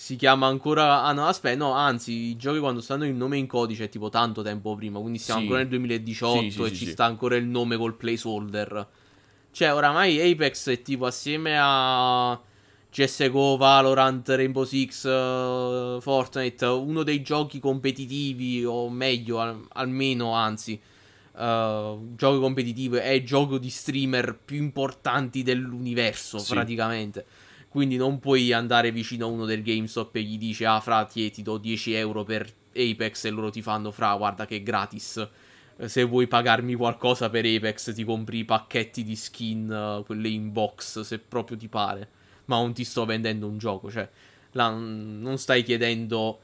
Si 0.00 0.14
chiama 0.14 0.46
ancora. 0.46 1.02
Ah, 1.02 1.12
no, 1.12 1.26
aspetta, 1.26 1.56
no, 1.56 1.72
anzi, 1.72 2.12
i 2.12 2.36
giochi 2.36 2.60
quando 2.60 2.80
stanno 2.80 3.04
il 3.04 3.14
nome 3.16 3.36
in 3.36 3.48
codice 3.48 3.86
è 3.86 3.88
tipo 3.88 4.08
tanto 4.10 4.42
tempo 4.42 4.76
prima. 4.76 5.00
Quindi 5.00 5.18
siamo 5.18 5.40
Sì. 5.40 5.46
ancora 5.46 5.62
nel 5.62 5.70
2018 5.70 6.40
Sì, 6.40 6.50
sì, 6.52 6.62
e 6.62 6.72
ci 6.72 6.86
sta 6.86 7.04
ancora 7.04 7.34
il 7.34 7.46
nome 7.46 7.76
col 7.76 7.94
placeholder. 7.96 8.86
Cioè, 9.50 9.74
oramai 9.74 10.20
Apex 10.30 10.68
è 10.70 10.82
tipo 10.82 11.04
assieme 11.04 11.56
a 11.60 12.40
CSGO, 12.90 13.56
Valorant, 13.56 14.28
Rainbow 14.28 14.62
Six, 14.62 15.04
eh, 15.04 15.98
Fortnite, 16.00 16.64
uno 16.66 17.02
dei 17.02 17.20
giochi 17.20 17.58
competitivi, 17.58 18.64
o 18.64 18.88
meglio, 18.90 19.40
al- 19.40 19.66
almeno, 19.72 20.32
anzi, 20.32 20.80
eh, 21.36 21.98
gioco 22.14 22.38
competitivo, 22.38 22.98
è 23.00 23.08
il 23.08 23.26
gioco 23.26 23.58
di 23.58 23.68
streamer 23.68 24.38
più 24.44 24.58
importanti 24.58 25.42
dell'universo, 25.42 26.40
praticamente. 26.46 27.26
Quindi 27.68 27.96
non 27.96 28.18
puoi 28.18 28.52
andare 28.52 28.90
vicino 28.90 29.26
a 29.26 29.28
uno 29.28 29.44
del 29.44 29.62
GameStop 29.62 30.16
e 30.16 30.22
gli 30.22 30.38
dici, 30.38 30.64
ah, 30.64 30.80
fra, 30.80 31.04
ti, 31.04 31.30
ti 31.30 31.42
do 31.42 31.58
10 31.58 31.92
euro 31.92 32.24
per 32.24 32.50
Apex 32.74 33.24
e 33.24 33.30
loro 33.30 33.50
ti 33.50 33.60
fanno, 33.60 33.90
fra, 33.90 34.16
guarda 34.16 34.46
che 34.46 34.56
è 34.56 34.62
gratis. 34.62 35.28
Se 35.84 36.02
vuoi 36.04 36.26
pagarmi 36.26 36.74
qualcosa 36.74 37.28
per 37.30 37.44
Apex, 37.44 37.94
ti 37.94 38.04
compri 38.04 38.38
i 38.38 38.44
pacchetti 38.44 39.04
di 39.04 39.14
skin, 39.14 39.70
eh, 39.70 40.02
quelle 40.04 40.28
in 40.28 40.50
box, 40.50 41.00
se 41.00 41.18
proprio 41.18 41.56
ti 41.56 41.68
pare. 41.68 42.08
Ma 42.46 42.56
non 42.56 42.72
ti 42.72 42.84
sto 42.84 43.04
vendendo 43.04 43.46
un 43.46 43.58
gioco, 43.58 43.90
cioè, 43.90 44.08
mm, 44.56 45.20
non 45.20 45.36
stai 45.38 45.62
chiedendo, 45.62 46.40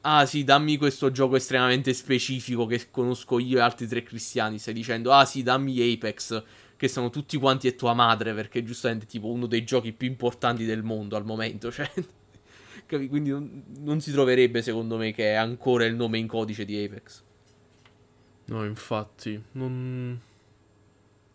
ah 0.00 0.24
sì, 0.26 0.42
dammi 0.44 0.78
questo 0.78 1.10
gioco 1.10 1.36
estremamente 1.36 1.92
specifico 1.92 2.66
che 2.66 2.90
conosco 2.90 3.38
io 3.38 3.58
e 3.58 3.60
altri 3.60 3.86
tre 3.86 4.02
cristiani. 4.02 4.58
Stai 4.58 4.74
dicendo, 4.74 5.12
ah 5.12 5.26
sì, 5.26 5.42
dammi 5.42 5.92
Apex, 5.92 6.42
che 6.82 6.88
sono 6.88 7.10
tutti 7.10 7.36
quanti 7.36 7.68
e 7.68 7.76
tua 7.76 7.94
madre, 7.94 8.34
perché 8.34 8.64
giustamente 8.64 9.04
è 9.04 9.08
tipo 9.08 9.28
uno 9.28 9.46
dei 9.46 9.62
giochi 9.62 9.92
più 9.92 10.08
importanti 10.08 10.64
del 10.64 10.82
mondo 10.82 11.14
al 11.14 11.24
momento, 11.24 11.70
cioè... 11.70 11.88
capi? 12.86 13.06
Quindi 13.06 13.30
non, 13.30 13.62
non 13.78 14.00
si 14.00 14.10
troverebbe, 14.10 14.62
secondo 14.62 14.96
me, 14.96 15.12
che 15.12 15.30
è 15.30 15.34
ancora 15.34 15.84
il 15.84 15.94
nome 15.94 16.18
in 16.18 16.26
codice 16.26 16.64
di 16.64 16.82
Apex. 16.82 17.22
No, 18.46 18.64
infatti, 18.64 19.40
non... 19.52 20.20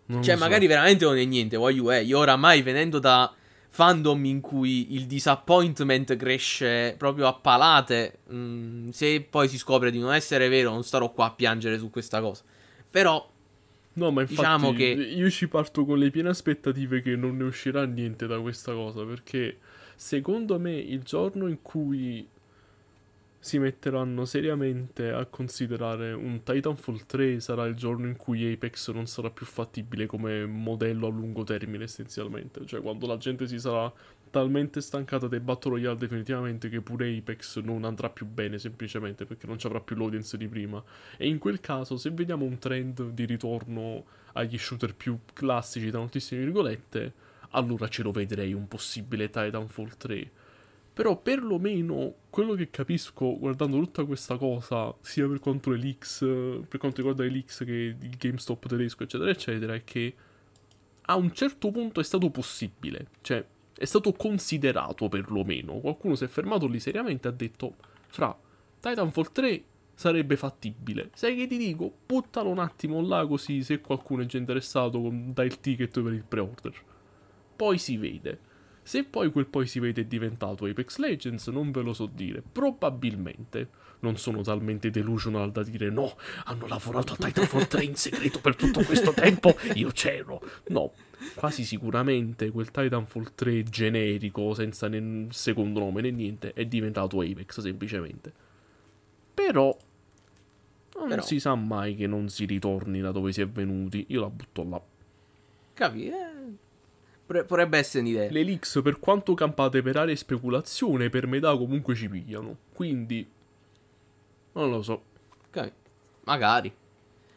non 0.07 0.21
Cioè, 0.21 0.35
so. 0.35 0.39
magari 0.41 0.67
veramente 0.67 1.05
non 1.05 1.17
è 1.17 1.23
niente, 1.23 1.55
voglio 1.55 1.93
eh. 1.93 2.03
Io 2.03 2.19
oramai 2.19 2.61
venendo 2.61 2.99
da 2.99 3.33
fandom 3.69 4.25
in 4.25 4.41
cui 4.41 4.95
il 4.95 5.05
disappointment 5.05 6.17
cresce 6.17 6.93
proprio 6.97 7.27
a 7.27 7.33
palate, 7.35 8.19
mm, 8.33 8.89
se 8.89 9.21
poi 9.21 9.47
si 9.47 9.57
scopre 9.57 9.91
di 9.91 9.99
non 9.99 10.13
essere 10.13 10.49
vero, 10.49 10.71
non 10.71 10.83
starò 10.83 11.09
qua 11.13 11.27
a 11.27 11.31
piangere 11.31 11.77
su 11.77 11.89
questa 11.89 12.19
cosa. 12.19 12.43
Però, 12.91 13.35
No, 13.97 14.11
ma 14.11 14.21
infatti 14.21 14.39
diciamo 14.39 14.73
che- 14.73 14.83
io 14.85 15.29
ci 15.29 15.47
parto 15.47 15.83
con 15.85 15.97
le 15.97 16.09
piene 16.11 16.29
aspettative 16.29 17.01
che 17.01 17.15
non 17.15 17.37
ne 17.37 17.43
uscirà 17.45 17.85
niente 17.85 18.27
da 18.27 18.39
questa 18.39 18.73
cosa, 18.73 19.03
perché 19.03 19.57
secondo 19.95 20.59
me 20.59 20.73
il 20.75 21.01
giorno 21.01 21.47
in 21.47 21.57
cui 21.61 22.27
si 23.39 23.59
metteranno 23.59 24.25
seriamente 24.25 25.09
a 25.09 25.25
considerare 25.25 26.11
un 26.11 26.41
Titanfall 26.43 27.05
3 27.05 27.39
sarà 27.39 27.65
il 27.65 27.75
giorno 27.75 28.07
in 28.07 28.17
cui 28.17 28.51
Apex 28.51 28.91
non 28.91 29.05
sarà 29.07 29.29
più 29.29 29.45
fattibile 29.45 30.05
come 30.05 30.45
modello 30.45 31.07
a 31.07 31.09
lungo 31.09 31.43
termine 31.43 31.85
essenzialmente, 31.85 32.65
cioè 32.65 32.81
quando 32.81 33.07
la 33.07 33.17
gente 33.17 33.47
si 33.47 33.57
sarà 33.57 33.91
talmente 34.29 34.81
stancata 34.81 35.27
dei 35.27 35.39
Battle 35.39 35.71
Royale 35.71 35.97
definitivamente 35.97 36.69
che 36.69 36.81
pure 36.81 37.15
Apex 37.15 37.59
non 37.59 37.83
andrà 37.83 38.09
più 38.09 38.25
bene 38.25 38.59
semplicemente 38.59 39.25
perché 39.25 39.47
non 39.47 39.57
ci 39.57 39.67
avrà 39.67 39.79
più 39.79 39.95
l'audience 39.95 40.37
di 40.37 40.47
prima. 40.47 40.83
E 41.17 41.27
in 41.27 41.37
quel 41.37 41.59
caso, 41.59 41.97
se 41.97 42.11
vediamo 42.11 42.45
un 42.45 42.57
trend 42.57 43.09
di 43.09 43.25
ritorno 43.25 44.05
agli 44.33 44.57
shooter 44.57 44.95
più 44.95 45.19
classici, 45.33 45.89
tra 45.89 45.99
moltissime 45.99 46.43
virgolette, 46.43 47.13
allora 47.51 47.87
ce 47.87 48.03
lo 48.03 48.11
vedrei 48.11 48.53
un 48.53 48.67
possibile 48.67 49.29
Titanfall 49.29 49.97
3. 49.97 50.31
Però 50.93 51.15
perlomeno 51.15 52.15
quello 52.29 52.53
che 52.55 52.69
capisco 52.71 53.37
guardando 53.37 53.77
tutta 53.77 54.03
questa 54.03 54.35
cosa, 54.37 54.93
sia 55.01 55.27
per 55.27 55.39
quanto 55.39 55.69
le 55.69 55.77
leaks, 55.77 56.19
per 56.19 56.79
quanto 56.79 56.97
riguarda 56.97 57.23
le 57.23 57.29
leaks 57.29 57.63
che 57.63 57.95
il 57.99 58.17
GameStop 58.17 58.67
tedesco, 58.67 59.03
eccetera, 59.03 59.29
eccetera, 59.29 59.73
è 59.75 59.83
che 59.83 60.15
a 61.09 61.15
un 61.15 61.31
certo 61.33 61.71
punto 61.71 61.99
è 61.99 62.03
stato 62.03 62.29
possibile. 62.29 63.09
Cioè, 63.21 63.45
è 63.77 63.85
stato 63.85 64.11
considerato 64.13 65.07
perlomeno. 65.07 65.79
Qualcuno 65.79 66.15
si 66.15 66.23
è 66.23 66.27
fermato 66.27 66.67
lì 66.67 66.79
seriamente 66.79 67.27
e 67.27 67.31
ha 67.31 67.33
detto: 67.33 67.75
Fra, 68.07 68.37
Titanfall 68.79 69.31
3 69.31 69.63
sarebbe 69.93 70.35
fattibile. 70.37 71.09
Sai 71.13 71.35
che 71.35 71.47
ti 71.47 71.57
dico? 71.57 71.91
Buttalo 72.05 72.49
un 72.49 72.59
attimo 72.59 73.01
là 73.01 73.25
così 73.25 73.63
se 73.63 73.81
qualcuno 73.81 74.21
è 74.23 74.25
già 74.25 74.37
interessato 74.37 75.09
dai 75.11 75.47
il 75.47 75.59
ticket 75.59 76.01
per 76.01 76.13
il 76.13 76.23
pre-order. 76.23 76.73
Poi 77.55 77.77
si 77.77 77.97
vede. 77.97 78.39
Se 78.83 79.03
poi 79.03 79.31
quel 79.31 79.47
poi 79.47 79.67
si 79.67 79.79
vede 79.79 80.01
è 80.01 80.05
diventato 80.05 80.65
Apex 80.65 80.97
Legends, 80.97 81.47
non 81.47 81.71
ve 81.71 81.81
lo 81.81 81.93
so 81.93 82.05
dire. 82.05 82.41
Probabilmente. 82.41 83.69
Non 83.99 84.17
sono 84.17 84.41
talmente 84.41 84.89
delusional 84.91 85.51
da 85.51 85.63
dire 85.63 85.89
no, 85.89 86.15
hanno 86.45 86.67
lavorato 86.67 87.13
a 87.13 87.15
Titanfall 87.15 87.67
3 87.67 87.83
in 87.83 87.95
segreto 87.95 88.39
per 88.39 88.55
tutto 88.55 88.83
questo 88.83 89.11
tempo, 89.11 89.55
io 89.73 89.89
c'ero. 89.89 90.41
No, 90.67 90.93
quasi 91.35 91.63
sicuramente 91.63 92.51
quel 92.51 92.69
Titanfall 92.69 93.31
3 93.33 93.63
generico, 93.63 94.53
senza 94.53 94.87
né 94.87 95.27
secondo 95.31 95.79
nome 95.79 96.01
né 96.01 96.11
niente, 96.11 96.53
è 96.53 96.65
diventato 96.65 97.21
Apex 97.21 97.61
semplicemente. 97.61 98.31
Però 99.33 99.75
non 100.97 101.09
Però. 101.09 101.21
si 101.21 101.39
sa 101.39 101.53
mai 101.55 101.95
che 101.95 102.07
non 102.07 102.29
si 102.29 102.45
ritorni 102.45 103.01
da 103.01 103.11
dove 103.11 103.31
si 103.31 103.41
è 103.41 103.47
venuti. 103.47 104.05
Io 104.09 104.21
la 104.21 104.29
butto 104.29 104.63
là. 104.63 104.81
capi? 105.73 106.07
Eh, 106.07 107.43
potrebbe 107.43 107.77
essere 107.77 108.03
un'idea. 108.03 108.31
Le 108.31 108.43
leaks, 108.43 108.79
per 108.83 108.99
quanto 108.99 109.33
campate 109.35 109.81
per 109.81 109.97
aria 109.97 110.13
e 110.13 110.17
speculazione, 110.17 111.09
per 111.09 111.27
metà 111.27 111.55
comunque 111.55 111.93
ci 111.93 112.09
pigliano. 112.09 112.57
Quindi, 112.73 113.27
non 114.59 114.69
lo 114.71 114.81
so. 114.81 115.03
Ok, 115.47 115.71
Magari. 116.27 116.71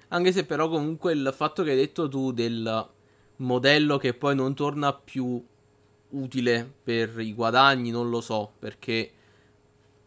Anche 0.08 0.32
se 0.32 0.44
però 0.44 0.68
comunque 0.68 1.12
il 1.12 1.32
fatto 1.34 1.62
che 1.62 1.70
hai 1.70 1.76
detto 1.76 2.08
tu 2.08 2.32
del 2.32 2.88
modello 3.36 3.96
che 3.96 4.12
poi 4.14 4.34
non 4.34 4.54
torna 4.54 4.92
più 4.92 5.42
utile 6.10 6.72
per 6.82 7.20
i 7.20 7.32
guadagni, 7.32 7.90
non 7.90 8.10
lo 8.10 8.20
so, 8.20 8.52
perché... 8.58 9.12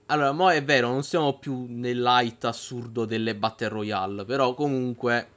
Allora, 0.07 0.33
mo 0.33 0.51
è 0.51 0.61
vero, 0.61 0.89
non 0.89 1.03
siamo 1.03 1.39
più 1.39 1.65
nell'hype 1.69 2.45
assurdo 2.45 3.05
delle 3.05 3.35
Battle 3.35 3.69
Royale, 3.69 4.25
però 4.25 4.53
comunque 4.53 5.27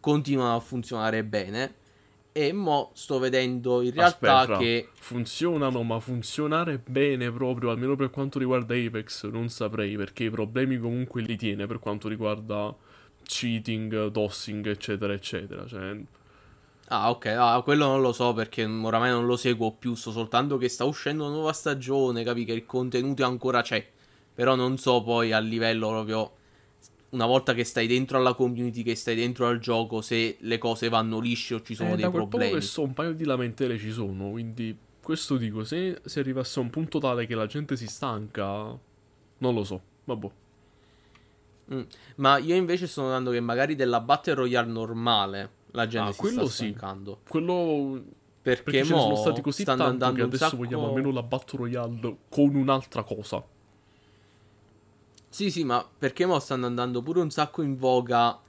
continuano 0.00 0.56
a 0.56 0.60
funzionare 0.60 1.22
bene. 1.22 1.74
E 2.38 2.52
mo 2.52 2.90
sto 2.92 3.18
vedendo 3.18 3.80
in 3.80 3.92
realtà 3.94 4.40
Aspetta, 4.40 4.58
che... 4.58 4.90
funzionano, 4.92 5.82
ma 5.82 5.98
funzionare 6.00 6.78
bene 6.78 7.32
proprio, 7.32 7.70
almeno 7.70 7.96
per 7.96 8.10
quanto 8.10 8.38
riguarda 8.38 8.74
Apex, 8.74 9.24
non 9.30 9.48
saprei, 9.48 9.96
perché 9.96 10.24
i 10.24 10.30
problemi 10.30 10.76
comunque 10.78 11.22
li 11.22 11.34
tiene 11.36 11.66
per 11.66 11.78
quanto 11.78 12.08
riguarda 12.08 12.76
cheating, 13.22 14.08
dossing, 14.08 14.66
eccetera, 14.66 15.14
eccetera. 15.14 15.66
Cioè, 15.66 15.98
Ah, 16.88 17.10
ok, 17.10 17.26
ah, 17.26 17.60
quello 17.62 17.86
non 17.86 18.00
lo 18.00 18.12
so 18.12 18.32
perché 18.32 18.64
oramai 18.64 19.10
non 19.10 19.26
lo 19.26 19.36
seguo 19.36 19.72
più, 19.72 19.94
so 19.96 20.12
soltanto 20.12 20.56
che 20.56 20.68
sta 20.68 20.84
uscendo 20.84 21.24
una 21.24 21.32
nuova 21.34 21.52
stagione, 21.52 22.22
capi 22.22 22.44
che 22.44 22.52
il 22.52 22.64
contenuto 22.64 23.24
ancora 23.24 23.60
c'è. 23.62 23.84
Però 24.34 24.54
non 24.54 24.78
so 24.78 25.02
poi 25.02 25.32
a 25.32 25.38
livello 25.40 25.88
proprio 25.88 26.32
una 27.10 27.26
volta 27.26 27.54
che 27.54 27.64
stai 27.64 27.86
dentro 27.86 28.18
alla 28.18 28.34
community, 28.34 28.82
che 28.82 28.94
stai 28.94 29.14
dentro 29.14 29.46
al 29.46 29.58
gioco, 29.58 30.00
se 30.00 30.36
le 30.40 30.58
cose 30.58 30.88
vanno 30.88 31.18
lisce 31.20 31.54
o 31.54 31.62
ci 31.62 31.74
sono 31.74 31.90
eh, 31.92 31.96
dei 31.96 32.04
da 32.04 32.10
problemi. 32.10 32.52
che 32.54 32.60
so, 32.60 32.82
un 32.82 32.94
paio 32.94 33.12
di 33.12 33.24
lamentele 33.24 33.78
ci 33.78 33.90
sono, 33.90 34.30
quindi 34.30 34.76
questo 35.00 35.36
dico, 35.36 35.62
se 35.64 36.00
si 36.04 36.18
arrivasse 36.18 36.58
a 36.58 36.62
un 36.62 36.70
punto 36.70 36.98
tale 36.98 37.26
che 37.26 37.34
la 37.34 37.46
gente 37.46 37.76
si 37.76 37.86
stanca, 37.86 38.44
non 39.38 39.54
lo 39.54 39.64
so, 39.64 39.80
vabbè. 40.04 40.30
Mm. 41.74 41.80
Ma 42.16 42.38
io 42.38 42.54
invece 42.54 42.86
sto 42.86 43.02
notando 43.02 43.30
che 43.30 43.40
magari 43.40 43.74
della 43.74 44.00
Battle 44.00 44.34
Royale 44.34 44.70
normale 44.70 45.50
la 45.72 45.86
gente 45.86 46.10
Ah, 46.10 46.12
si 46.12 46.18
quello 46.20 46.46
sta 46.46 46.64
sì. 46.64 46.68
stancando. 46.68 47.20
Quello 47.28 48.02
Perché, 48.42 48.62
perché 48.62 48.84
mo 48.92 49.00
sono 49.00 49.16
stati 49.16 49.40
così 49.40 49.62
stanno 49.62 49.78
tanto 49.78 49.92
andando 49.92 50.16
che 50.20 50.22
adesso 50.22 50.44
sacco... 50.44 50.56
vogliamo 50.56 50.86
almeno 50.88 51.10
la 51.10 51.22
Battle 51.24 51.58
Royale 51.58 52.16
con 52.28 52.54
un'altra 52.54 53.02
cosa. 53.02 53.44
Sì, 55.36 55.50
sì, 55.50 55.64
ma 55.64 55.86
perché 55.98 56.24
mo 56.24 56.38
stanno 56.38 56.64
andando 56.64 57.02
pure 57.02 57.20
un 57.20 57.28
sacco 57.28 57.60
in 57.60 57.76
voga, 57.76 58.40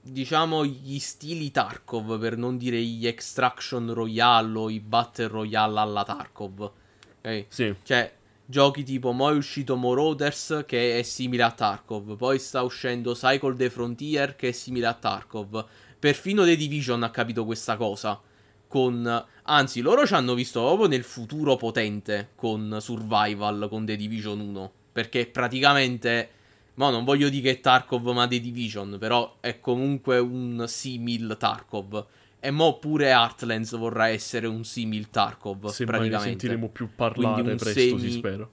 diciamo, 0.00 0.64
gli 0.64 1.00
stili 1.00 1.50
Tarkov, 1.50 2.20
per 2.20 2.36
non 2.36 2.56
dire 2.56 2.80
gli 2.80 3.04
Extraction 3.04 3.92
Royale 3.92 4.56
o 4.56 4.70
i 4.70 4.78
Battle 4.78 5.26
Royale 5.26 5.80
alla 5.80 6.04
Tarkov. 6.04 6.70
Ok? 7.18 7.46
Sì, 7.48 7.74
Cioè, 7.82 8.14
giochi 8.44 8.84
tipo, 8.84 9.10
mo 9.10 9.28
è 9.28 9.34
uscito 9.34 9.76
Marauders 9.76 10.62
che 10.68 11.00
è 11.00 11.02
simile 11.02 11.42
a 11.42 11.50
Tarkov, 11.50 12.14
poi 12.14 12.38
sta 12.38 12.62
uscendo 12.62 13.14
Cycle 13.14 13.56
the 13.56 13.68
Frontier 13.68 14.36
che 14.36 14.50
è 14.50 14.52
simile 14.52 14.86
a 14.86 14.94
Tarkov. 14.94 15.66
Perfino 15.98 16.44
The 16.44 16.54
Division 16.54 17.02
ha 17.02 17.10
capito 17.10 17.44
questa 17.44 17.76
cosa. 17.76 18.20
Con, 18.68 19.26
anzi, 19.42 19.80
loro 19.80 20.06
ci 20.06 20.14
hanno 20.14 20.34
visto 20.34 20.64
proprio 20.64 20.86
nel 20.86 21.02
futuro 21.02 21.56
potente 21.56 22.28
con 22.36 22.76
Survival, 22.80 23.66
con 23.68 23.84
The 23.84 23.96
Division 23.96 24.38
1. 24.38 24.72
Perché 24.98 25.26
praticamente, 25.26 26.28
mo 26.74 26.90
non 26.90 27.04
voglio 27.04 27.28
dire 27.28 27.52
che 27.52 27.58
è 27.58 27.60
Tarkov 27.60 28.10
ma 28.10 28.26
The 28.26 28.40
Division, 28.40 28.96
però 28.98 29.36
è 29.38 29.60
comunque 29.60 30.18
un 30.18 30.64
simil 30.66 31.36
Tarkov. 31.38 32.06
E 32.40 32.50
mo 32.50 32.80
pure 32.80 33.06
Heartlands 33.06 33.76
vorrà 33.76 34.08
essere 34.08 34.48
un 34.48 34.64
simil 34.64 35.08
Tarkov, 35.08 35.68
se 35.68 35.84
mai 35.84 35.92
ne 35.92 35.98
praticamente. 35.98 36.28
sentiremo 36.30 36.68
più 36.70 36.88
parlare 36.96 37.54
presto, 37.54 37.78
semi- 37.78 38.00
si 38.00 38.10
spera. 38.10 38.48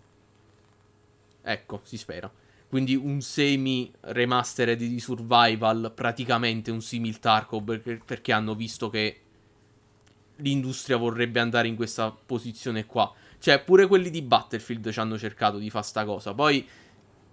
Ecco, 1.42 1.80
si 1.82 1.98
spera. 1.98 2.32
Quindi 2.70 2.94
un 2.94 3.22
semi 3.22 3.92
remastered 4.02 4.78
di 4.78 5.00
survival, 5.00 5.92
praticamente 5.96 6.70
un 6.70 6.82
simil 6.84 7.18
Tarkov, 7.18 8.04
perché 8.06 8.32
hanno 8.32 8.54
visto 8.54 8.92
che 8.92 9.20
l'industria 10.38 10.98
vorrebbe 10.98 11.40
andare 11.40 11.68
in 11.68 11.76
questa 11.76 12.12
posizione 12.12 12.86
qua. 12.86 13.12
Cioè, 13.40 13.60
pure 13.60 13.88
quelli 13.88 14.10
di 14.10 14.22
Battlefield 14.22 14.90
ci 14.92 15.00
hanno 15.00 15.18
cercato 15.18 15.58
di 15.58 15.70
fare 15.70 15.86
sta 15.86 16.04
cosa. 16.06 16.34
Poi, 16.34 16.66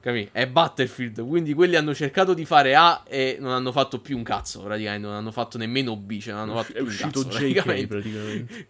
capì? 0.01 0.29
È 0.31 0.47
Battlefield, 0.47 1.27
quindi 1.27 1.55
quelli 1.55 1.77
hanno 1.77 1.95
cercato 1.95 2.35
di 2.35 2.45
fare 2.45 2.75
A 2.75 3.03
e 3.07 3.39
non 3.41 3.53
hanno 3.53 3.73
fatto 3.73 4.01
più 4.01 4.17
un 4.17 4.23
cazzo, 4.23 4.61
praticamente. 4.61 5.07
Non 5.07 5.17
hanno 5.17 5.33
fatto 5.33 5.59
nemmeno 5.59 5.97
B, 5.97 6.19
cioè 6.21 6.35
non 6.35 6.43
hanno 6.43 6.57
fatto 6.57 6.73
È 6.73 6.75
più 6.75 6.83
un 6.83 6.89
uscito 6.89 7.23
cazzo, 7.23 7.29
JK 7.29 7.37
praticamente. 7.39 7.87
praticamente. 7.87 8.67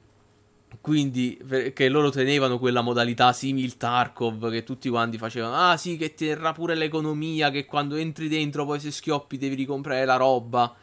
Quindi, 0.80 1.38
perché 1.46 1.88
loro 1.88 2.10
tenevano 2.10 2.58
quella 2.58 2.80
modalità 2.80 3.32
simil 3.32 3.76
Tarkov 3.76 4.50
che 4.50 4.64
tutti 4.64 4.88
quanti 4.88 5.18
facevano. 5.18 5.54
Ah, 5.54 5.76
sì, 5.76 5.96
che 5.96 6.14
terrà 6.14 6.52
pure 6.52 6.74
l'economia. 6.74 7.50
Che 7.50 7.66
quando 7.66 7.96
entri 7.96 8.28
dentro, 8.28 8.64
poi 8.64 8.80
se 8.80 8.90
schioppi, 8.90 9.36
devi 9.36 9.54
ricomprare 9.54 10.04
la 10.04 10.16
roba. 10.16 10.74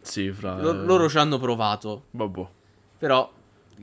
Sì, 0.00 0.30
fra... 0.30 0.60
Lo- 0.60 0.84
loro 0.84 1.08
ci 1.08 1.18
hanno 1.18 1.38
provato. 1.38 2.04
Vabbè. 2.12 2.46
Però, 3.00 3.32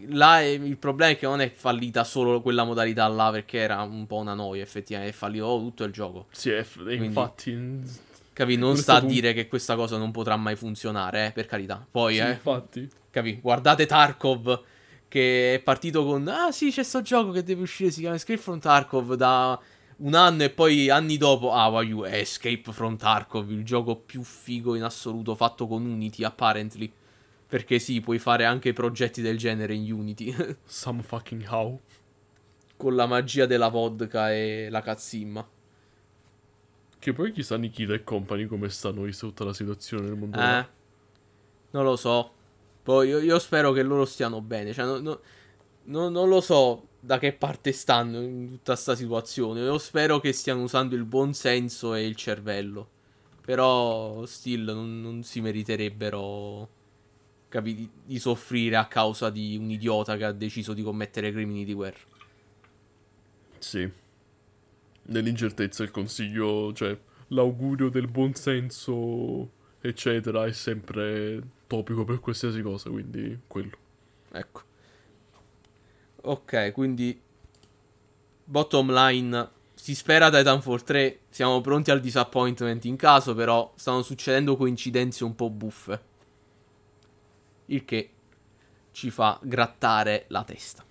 là 0.09 0.41
il 0.41 0.77
problema 0.77 1.11
è 1.11 1.17
che 1.17 1.25
non 1.25 1.41
è 1.41 1.51
fallita 1.51 2.05
solo 2.05 2.41
quella 2.41 2.63
modalità 2.63 3.05
là. 3.07 3.29
Perché 3.31 3.57
era 3.57 3.81
un 3.81 4.07
po' 4.07 4.17
una 4.17 4.33
noia, 4.33 4.63
effettivamente. 4.63 5.13
È 5.13 5.17
fallito 5.17 5.57
tutto 5.59 5.83
il 5.83 5.91
gioco. 5.91 6.27
Sì, 6.31 6.51
è 6.51 6.65
e 6.87 6.93
infatti... 6.93 8.05
Capì? 8.31 8.55
Non, 8.55 8.77
sta 8.77 8.97
a 8.97 9.01
un- 9.01 9.07
dire 9.07 9.33
che 9.33 9.47
questa 9.47 9.75
cosa 9.75 9.97
non 9.97 10.11
potrà 10.11 10.35
mai 10.37 10.55
funzionare, 10.55 11.25
eh, 11.25 11.31
per 11.31 11.47
carità. 11.47 11.85
Poi, 11.89 12.15
sì, 12.15 12.21
eh. 12.21 12.29
infatti. 12.29 12.89
Capì? 13.09 13.39
Guardate 13.41 13.87
Tarkov 13.87 14.61
che 15.07 15.55
è 15.55 15.59
partito 15.59 16.05
con 16.05 16.27
Ah 16.27 16.51
sì, 16.51 16.69
c'è 16.69 16.83
sto 16.83 17.01
gioco 17.01 17.31
che 17.31 17.43
deve 17.43 17.61
uscire, 17.61 17.91
si 17.91 18.01
chiama 18.01 18.15
Escape 18.15 18.39
from 18.39 18.59
Tarkov 18.59 19.15
da 19.15 19.59
un 19.97 20.13
anno 20.13 20.43
e 20.43 20.49
poi 20.49 20.89
anni 20.89 21.17
dopo 21.17 21.51
Ah, 21.51 21.69
voglio 21.69 22.05
è 22.05 22.17
Escape 22.17 22.71
from 22.71 22.97
Tarkov, 22.97 23.49
il 23.49 23.63
gioco 23.63 23.95
più 23.95 24.21
figo 24.21 24.75
in 24.75 24.83
assoluto 24.83 25.33
fatto 25.35 25.67
con 25.67 25.85
Unity 25.85 26.23
apparently. 26.23 26.91
Perché 27.47 27.79
sì, 27.79 28.01
puoi 28.01 28.19
fare 28.19 28.43
anche 28.45 28.73
progetti 28.73 29.21
del 29.21 29.37
genere 29.37 29.73
in 29.73 29.91
Unity 29.91 30.35
Some 30.65 31.01
fucking 31.01 31.45
how. 31.49 31.79
con 32.75 32.95
la 32.95 33.05
magia 33.05 33.45
della 33.45 33.69
vodka 33.69 34.33
e 34.33 34.67
la 34.69 34.81
cazzimma. 34.81 35.47
Che 36.99 37.13
poi 37.13 37.31
chissà 37.31 37.55
Nikita 37.57 37.93
e 37.93 38.03
compagni 38.03 38.47
come 38.47 38.69
stanno 38.69 39.03
vista 39.03 39.25
tutta 39.27 39.45
la 39.45 39.53
situazione 39.53 40.07
nel 40.07 40.17
mondo. 40.17 40.37
Eh. 40.39 40.65
Non 41.71 41.83
lo 41.83 41.95
so. 41.95 42.31
Poi 42.83 43.07
io, 43.07 43.19
io 43.19 43.39
spero 43.39 43.71
che 43.71 43.83
loro 43.83 44.03
stiano 44.05 44.41
bene. 44.41 44.73
Cioè, 44.73 44.85
no- 44.85 44.99
no- 44.99 45.19
no- 45.83 46.09
non 46.09 46.27
lo 46.27 46.41
so 46.41 46.87
da 46.99 47.17
che 47.19 47.31
parte 47.33 47.71
stanno 47.71 48.19
in 48.21 48.49
tutta 48.49 48.75
sta 48.75 48.95
situazione. 48.95 49.61
Io 49.61 49.77
spero 49.77 50.19
che 50.19 50.33
stiano 50.33 50.63
usando 50.63 50.95
il 50.95 51.05
buon 51.05 51.33
senso 51.33 51.93
e 51.93 52.05
il 52.05 52.15
cervello. 52.15 52.89
Però, 53.41 54.25
still, 54.25 54.65
non, 54.65 54.99
non 55.01 55.23
si 55.23 55.39
meriterebbero. 55.39 56.75
Capi, 57.49 57.89
di, 58.03 58.19
soffrire 58.19 58.75
a 58.75 58.87
causa 58.87 59.29
di 59.29 59.55
un 59.55 59.69
idiota 59.69 60.17
che 60.17 60.25
ha 60.25 60.31
deciso 60.31 60.73
di 60.73 60.83
commettere 60.83 61.31
crimini 61.31 61.63
di 61.63 61.73
guerra. 61.73 61.99
Sì. 63.57 63.89
Nell'incertezza 65.03 65.83
il 65.83 65.91
consiglio, 65.91 66.73
cioè 66.73 66.97
l'augurio 67.27 67.89
del 67.89 68.07
buon 68.07 68.33
senso, 68.33 69.49
eccetera, 69.79 70.45
è 70.45 70.51
sempre 70.51 71.41
topico 71.67 72.03
per 72.03 72.19
qualsiasi 72.19 72.61
cosa, 72.61 72.89
quindi 72.89 73.39
quello. 73.47 73.77
Ecco. 74.31 74.61
Ok, 76.23 76.71
quindi 76.73 77.19
bottom 78.43 78.91
line 78.91 79.49
si 79.73 79.93
spera 79.93 80.29
Titanfall 80.29 80.83
3, 80.83 81.19
siamo 81.29 81.61
pronti 81.61 81.91
al 81.91 81.99
disappointment 81.99 82.83
in 82.85 82.95
caso, 82.95 83.35
però 83.35 83.71
stanno 83.75 84.01
succedendo 84.01 84.57
coincidenze 84.57 85.23
un 85.23 85.35
po' 85.35 85.49
buffe. 85.49 86.15
Il 87.67 87.85
che 87.85 88.09
ci 88.91 89.09
fa 89.09 89.39
grattare 89.41 90.25
la 90.29 90.43
testa. 90.43 90.83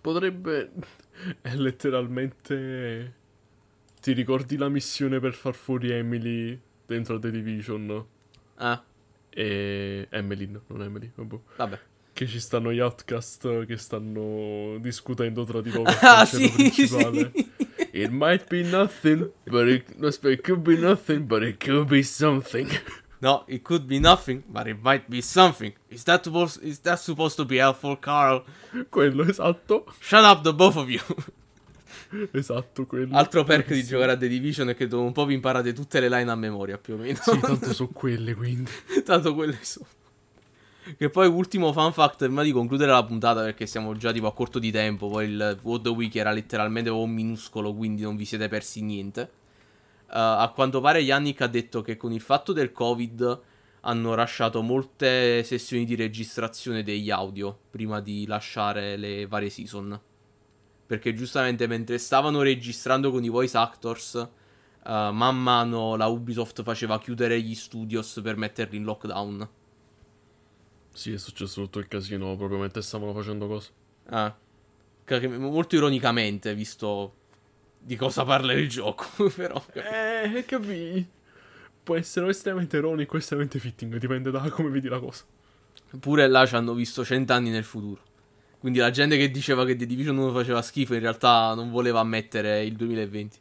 Potrebbe... 0.00 0.70
è 1.40 1.54
letteralmente... 1.54 3.14
Ti 4.00 4.12
ricordi 4.12 4.56
la 4.56 4.68
missione 4.68 5.20
per 5.20 5.32
far 5.32 5.54
fuori 5.54 5.90
Emily 5.92 6.58
dentro 6.86 7.18
The 7.20 7.30
Division? 7.30 8.04
Ah, 8.56 8.82
E... 9.30 10.06
Emmeline, 10.10 10.60
non 10.66 10.82
Emily, 10.82 11.10
vabbè. 11.14 11.36
vabbè. 11.56 11.80
Che 12.12 12.26
ci 12.26 12.40
stanno 12.40 12.72
gli 12.72 12.80
outcast 12.80 13.64
che 13.64 13.76
stanno 13.76 14.76
discutendo 14.80 15.44
tra 15.44 15.60
di 15.60 15.70
loro. 15.70 15.90
Ah, 16.02 16.24
sì, 16.26 16.50
principale. 16.50 17.30
sì. 17.34 17.50
It 17.92 18.10
might 18.10 18.46
be 18.48 18.62
nothing, 18.62 19.30
but 19.44 19.68
it, 19.68 19.94
no, 19.96 20.08
it 20.08 20.40
could 20.42 20.60
be 20.62 20.76
nothing, 20.76 21.26
but 21.26 21.42
it 21.42 21.62
could 21.64 21.86
be 21.88 22.02
something. 22.02 22.68
No, 23.22 23.44
it 23.46 23.62
could 23.62 23.86
be 23.86 24.00
nothing, 24.00 24.42
but 24.48 24.66
it 24.66 24.78
might 24.82 25.04
be 25.08 25.22
something. 25.22 25.72
Is 25.88 26.02
that 26.04 26.24
supposed, 26.24 26.60
is 26.60 26.80
that 26.80 26.98
supposed 26.98 27.36
to 27.36 27.44
be 27.44 27.58
helpful, 27.58 27.96
Carl? 27.96 28.42
quello, 28.90 29.22
esatto. 29.22 29.86
Shut 30.00 30.24
up, 30.24 30.42
the 30.42 30.52
both 30.52 30.76
of 30.76 30.90
you. 30.90 31.00
Esatto, 32.32 32.84
quello. 32.84 33.16
Altro 33.16 33.42
perk 33.42 33.72
di 33.72 33.84
giocare 33.84 34.12
a 34.12 34.16
The 34.18 34.28
Division 34.28 34.68
è 34.68 34.74
che 34.74 34.86
dopo 34.86 35.02
un 35.02 35.12
po' 35.12 35.24
vi 35.24 35.32
imparate 35.32 35.72
tutte 35.72 35.98
le 35.98 36.10
line 36.10 36.30
a 36.30 36.34
memoria, 36.34 36.76
più 36.76 36.94
o 36.94 36.96
meno. 36.98 37.18
Sì, 37.22 37.38
tanto 37.40 37.72
sono 37.72 37.88
quelle, 37.90 38.34
quindi. 38.34 38.70
Tanto 39.02 39.34
quelle 39.34 39.56
sono. 39.62 39.86
Che 40.98 41.08
poi 41.08 41.26
ultimo 41.28 41.72
fun 41.72 41.90
fact 41.92 42.24
prima 42.24 42.42
di 42.42 42.52
concludere 42.52 42.90
la 42.90 43.02
puntata 43.02 43.42
perché 43.44 43.66
siamo 43.66 43.96
già 43.96 44.12
tipo 44.12 44.26
a 44.26 44.34
corto 44.34 44.58
di 44.58 44.70
tempo, 44.70 45.08
poi 45.08 45.26
il 45.26 45.58
World 45.62 45.86
Week 45.86 46.14
era 46.14 46.32
letteralmente 46.32 46.90
un 46.90 47.10
minuscolo, 47.10 47.72
quindi 47.72 48.02
non 48.02 48.16
vi 48.16 48.26
siete 48.26 48.48
persi 48.48 48.82
niente. 48.82 49.30
Uh, 50.12 50.18
a 50.18 50.52
quanto 50.54 50.82
pare 50.82 51.00
Yannick 51.00 51.40
ha 51.40 51.46
detto 51.46 51.80
che 51.80 51.96
con 51.96 52.12
il 52.12 52.20
fatto 52.20 52.52
del 52.52 52.70
Covid 52.70 53.40
hanno 53.80 54.14
lasciato 54.14 54.60
molte 54.60 55.42
sessioni 55.42 55.86
di 55.86 55.94
registrazione 55.94 56.82
degli 56.82 57.10
audio 57.10 57.58
prima 57.70 57.98
di 58.00 58.26
lasciare 58.26 58.98
le 58.98 59.26
varie 59.26 59.48
season. 59.48 59.98
Perché 60.86 61.14
giustamente 61.14 61.66
mentre 61.66 61.96
stavano 61.96 62.42
registrando 62.42 63.10
con 63.10 63.24
i 63.24 63.30
voice 63.30 63.56
actors, 63.56 64.12
uh, 64.14 64.28
man 64.90 65.40
mano 65.40 65.96
la 65.96 66.08
Ubisoft 66.08 66.62
faceva 66.62 66.98
chiudere 66.98 67.40
gli 67.40 67.54
studios 67.54 68.20
per 68.22 68.36
metterli 68.36 68.76
in 68.76 68.84
lockdown. 68.84 69.48
Sì, 70.92 71.14
è 71.14 71.16
successo 71.16 71.62
tutto 71.62 71.78
il 71.78 71.88
casino 71.88 72.36
proprio 72.36 72.58
mentre 72.58 72.82
stavano 72.82 73.14
facendo 73.14 73.46
cose. 73.46 73.70
Ah. 74.10 74.36
Molto 75.38 75.74
ironicamente, 75.74 76.54
visto 76.54 77.14
di 77.84 77.96
cosa 77.96 78.24
parla 78.24 78.52
il 78.52 78.68
gioco, 78.68 79.28
però. 79.34 79.62
Eh, 79.72 80.44
capì. 80.44 81.06
Può 81.82 81.96
essere 81.96 82.28
estremamente 82.28 82.76
ironico 82.76 83.16
o 83.16 83.18
estremamente 83.18 83.58
fitting, 83.58 83.96
dipende 83.96 84.30
da 84.30 84.48
come 84.50 84.70
vedi 84.70 84.88
la 84.88 85.00
cosa. 85.00 85.24
Pure 85.98 86.28
là 86.28 86.46
ci 86.46 86.54
hanno 86.54 86.74
visto 86.74 87.04
cent'anni 87.04 87.50
nel 87.50 87.64
futuro. 87.64 88.00
Quindi 88.60 88.78
la 88.78 88.90
gente 88.90 89.16
che 89.16 89.30
diceva 89.30 89.64
che 89.64 89.74
The 89.74 89.86
Division 89.86 90.16
1 90.16 90.32
faceva 90.32 90.62
schifo 90.62 90.94
in 90.94 91.00
realtà 91.00 91.52
non 91.54 91.70
voleva 91.70 91.98
ammettere 91.98 92.64
il 92.64 92.76
2020. 92.76 93.38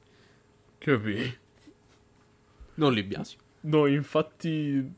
Capì? 0.79 1.37
Non 2.73 2.91
li 2.91 3.03
biasio. 3.03 3.37
No, 3.61 3.85
infatti 3.85 4.91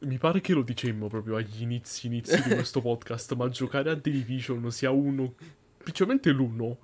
mi 0.00 0.18
pare 0.18 0.42
che 0.42 0.52
lo 0.52 0.60
dicemmo 0.60 1.08
proprio 1.08 1.36
agli 1.36 1.62
inizi, 1.62 2.06
inizi 2.06 2.42
di 2.42 2.50
questo 2.54 2.82
podcast, 2.82 3.34
ma 3.34 3.48
giocare 3.48 3.90
a 3.90 3.96
The 3.98 4.10
Division 4.10 4.70
sia 4.70 4.90
uno, 4.90 5.34
principalmente 5.78 6.30
l'uno. 6.30 6.76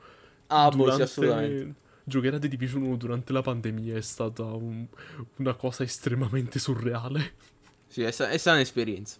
Ah, 0.46 0.70
durante... 0.70 0.76
boh, 0.76 0.94
sì, 0.96 1.02
assolutamente. 1.02 1.74
Giocare 2.04 2.36
a 2.36 2.38
The 2.38 2.48
Division 2.48 2.82
1 2.82 2.96
durante 2.96 3.32
la 3.32 3.42
pandemia 3.42 3.96
è 3.96 4.00
stata 4.00 4.44
un... 4.44 4.86
una 5.36 5.54
cosa 5.54 5.84
estremamente 5.84 6.58
surreale. 6.58 7.34
Sì, 7.86 8.02
è, 8.02 8.10
sta- 8.10 8.30
è 8.30 8.38
stata 8.38 8.56
un'esperienza. 8.56 9.18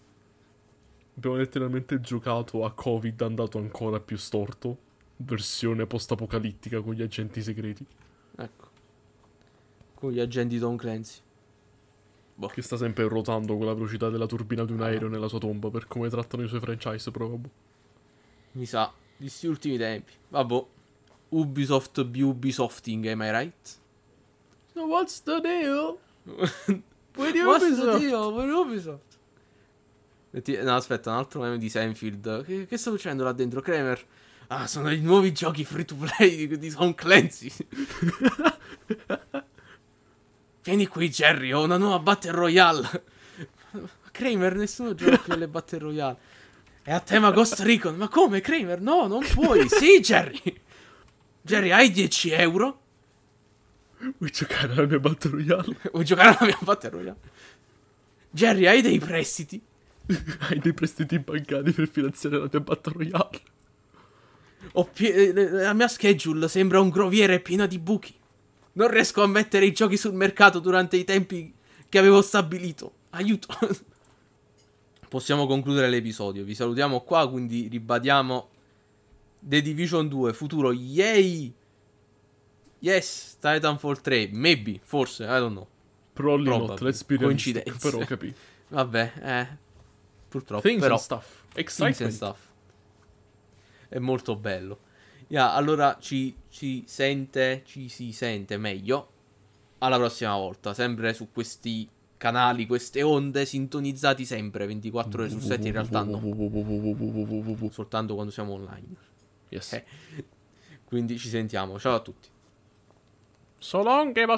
Abbiamo 1.15 1.37
letteralmente 1.37 2.01
giocato 2.01 2.65
a 2.65 2.73
Covid 2.73 3.21
andato 3.21 3.59
ancora 3.59 4.01
più 4.01 4.17
storto. 4.17 4.91
Versione 5.17 5.87
post-apocalittica 5.87 6.81
con 6.81 6.95
gli 6.95 7.03
agenti 7.03 7.43
segreti. 7.43 7.87
Ecco. 8.37 8.71
Con 9.95 10.11
gli 10.11 10.21
agenti 10.21 10.59
Tom 10.59 10.77
Clancy. 10.77 11.21
Boh. 12.35 12.49
Che 12.49 12.63
sta 12.63 12.77
sempre 12.77 13.07
ruotando 13.07 13.57
con 13.57 13.67
la 13.67 13.75
velocità 13.75 14.09
della 14.09 14.27
turbina 14.27 14.65
di 14.65 14.73
un 14.73 14.81
aereo 14.81 15.09
nella 15.09 15.29
sua 15.29 15.39
tomba 15.39 15.71
per 15.71 15.87
come 15.87 16.09
trattano 16.09 16.43
i 16.43 16.49
suoi 16.49 16.61
franchise, 16.61 17.11
proprio. 17.11 17.51
Mi 18.53 18.67
sa, 18.67 18.93
di 19.17 19.27
questi 19.27 19.47
ultimi 19.47 19.77
tempi. 19.77 20.13
Vabbè. 20.31 20.65
Ubisoft 21.33 22.05
B 22.05 22.21
Ubisofting, 22.21 23.07
am 23.07 23.23
I 23.23 23.31
right? 23.31 23.79
So 24.75 24.87
what's 24.87 25.21
the 25.21 25.41
deal? 25.41 25.99
With 27.17 27.35
Ubisoft? 27.35 27.47
What's 27.47 27.77
the 27.81 27.99
deal 27.99 28.33
with 28.33 28.49
Ubisoft? 28.51 29.19
No, 30.65 30.77
aspetta, 30.77 31.11
un 31.11 31.17
altro 31.17 31.41
meme 31.41 31.59
di 31.59 31.69
Seinfeld. 31.69 32.45
Che, 32.45 32.67
che 32.67 32.77
sta 32.79 32.91
succedendo 32.91 33.25
là 33.25 33.33
dentro? 33.33 33.61
Kramer? 33.61 34.03
Ah, 34.49 34.67
sono 34.67 34.91
i 34.91 35.01
nuovi 35.01 35.33
giochi 35.33 35.65
free 35.65 35.85
to 35.85 35.95
play 35.95 36.47
di, 36.47 36.59
di 36.59 36.71
Tom 36.71 36.95
Clancy. 36.95 37.51
Vieni 40.63 40.87
qui, 40.87 41.11
Jerry, 41.11 41.53
ho 41.53 41.63
una 41.63 41.77
nuova 41.77 41.99
Battle 41.99 42.31
Royale. 42.31 43.05
Kramer, 44.11 44.55
nessuno 44.55 44.95
gioca 44.95 45.19
più 45.19 45.33
alle 45.33 45.49
Battle 45.49 45.79
Royale. 45.79 46.17
È 46.83 46.93
a 46.93 47.01
tema 47.01 47.31
Ghost 47.31 47.61
Recon. 47.61 47.97
Ma 47.97 48.09
come, 48.09 48.41
Kramer? 48.41 48.81
No, 48.81 49.07
non 49.07 49.25
puoi. 49.35 49.69
sì, 49.69 50.01
Jerry. 50.01 50.41
Jerry, 51.43 51.71
hai 51.71 51.91
10 51.91 52.31
euro? 52.31 52.81
Vuoi 54.19 54.31
giocare 54.31 54.73
alla 54.73 54.87
mia 54.87 54.99
Battle 55.01 55.31
Royale? 55.31 55.77
Vuoi 55.93 56.05
giocare 56.05 56.37
alla 56.37 56.47
mia 56.47 56.59
Battle 56.61 56.91
Royale? 56.91 57.19
Jerry, 58.31 58.67
hai 58.67 58.81
dei 58.81 58.99
prestiti? 58.99 59.61
hai 60.49 60.59
dei 60.59 60.73
prestiti 60.73 61.19
bancari 61.19 61.73
per 61.73 61.89
finanziare 61.89 62.39
la 62.39 62.49
mia 62.51 62.61
Battle 62.61 62.93
Royale? 62.93 63.41
Pie- 64.93 65.33
la 65.33 65.73
mia 65.73 65.89
schedule 65.89 66.49
sembra 66.49 66.81
un 66.81 66.89
groviere 66.89 67.41
pieno 67.41 67.67
di 67.67 67.79
buchi. 67.79 68.15
Non 68.75 68.89
riesco 68.89 69.23
a 69.23 69.27
mettere 69.27 69.67
i 69.67 69.73
giochi 69.73 69.97
sul 69.97 70.15
mercato 70.15 70.61
durante 70.61 70.97
i 70.97 71.05
tempi 71.05 71.53
che 71.89 71.99
avevo 71.99 72.23
stabilito. 72.23 72.95
Aiuto. 73.11 73.49
Possiamo 75.09 75.47
concludere 75.47 75.91
l'episodio. 75.91 76.45
Vi 76.45 76.55
salutiamo 76.55 77.01
qua, 77.01 77.29
quindi 77.29 77.69
ribadiamo 77.69 78.49
The 79.45 79.61
Division 79.61 80.09
2 80.09 80.33
futuro. 80.33 80.73
Yay! 80.73 81.53
Yes, 82.79 83.37
Titanfall 83.41 84.01
3, 84.01 84.31
maybe, 84.33 84.81
forse, 84.83 85.25
I 85.25 85.39
don't 85.39 85.53
know. 85.53 85.67
Probably, 86.13 86.47
Probably 86.47 86.67
not, 86.69 86.81
let's 86.81 87.05
be 87.05 87.17
Coincidenze. 87.17 87.79
Però 87.91 88.05
capì. 88.05 88.35
Vabbè, 88.69 89.13
eh. 89.23 89.59
Purtroppo. 90.29 90.63
Things 90.63 90.81
però, 90.81 90.95
and 90.95 91.03
stuff. 91.03 91.45
Excitement. 91.55 91.97
Things 91.97 92.01
and 92.01 92.13
stuff. 92.13 92.49
È 93.89 93.99
molto 93.99 94.37
bello. 94.37 94.79
Yeah, 95.29 95.53
allora 95.55 95.97
ci, 96.01 96.35
ci 96.49 96.85
sente, 96.87 97.63
ci 97.65 97.89
si 97.89 98.13
sente 98.13 98.57
meglio 98.59 99.11
alla 99.79 99.97
prossima 99.97 100.35
volta, 100.37 100.75
sempre 100.75 101.15
su 101.15 101.31
questi 101.33 101.89
canali, 102.17 102.67
queste 102.67 103.03
onde 103.03 103.45
sintonizzati 103.45 104.25
sempre 104.25 104.67
24 104.67 105.23
ore 105.23 105.31
su 105.31 105.41
7 105.41 105.67
in 105.67 105.73
realtà 105.73 106.03
no. 106.05 106.21
Soltanto 107.71 108.15
quando 108.15 108.31
siamo 108.31 108.53
online. 108.53 109.11
Yes. 109.53 109.73
Eh. 109.75 109.85
Quindi 110.85 111.19
ci 111.19 111.29
sentiamo. 111.29 111.79
Ciao 111.79 111.97
a 111.97 112.01
tutti. 112.01 112.29
So 113.59 113.83
long, 113.83 114.13
Game 114.13 114.33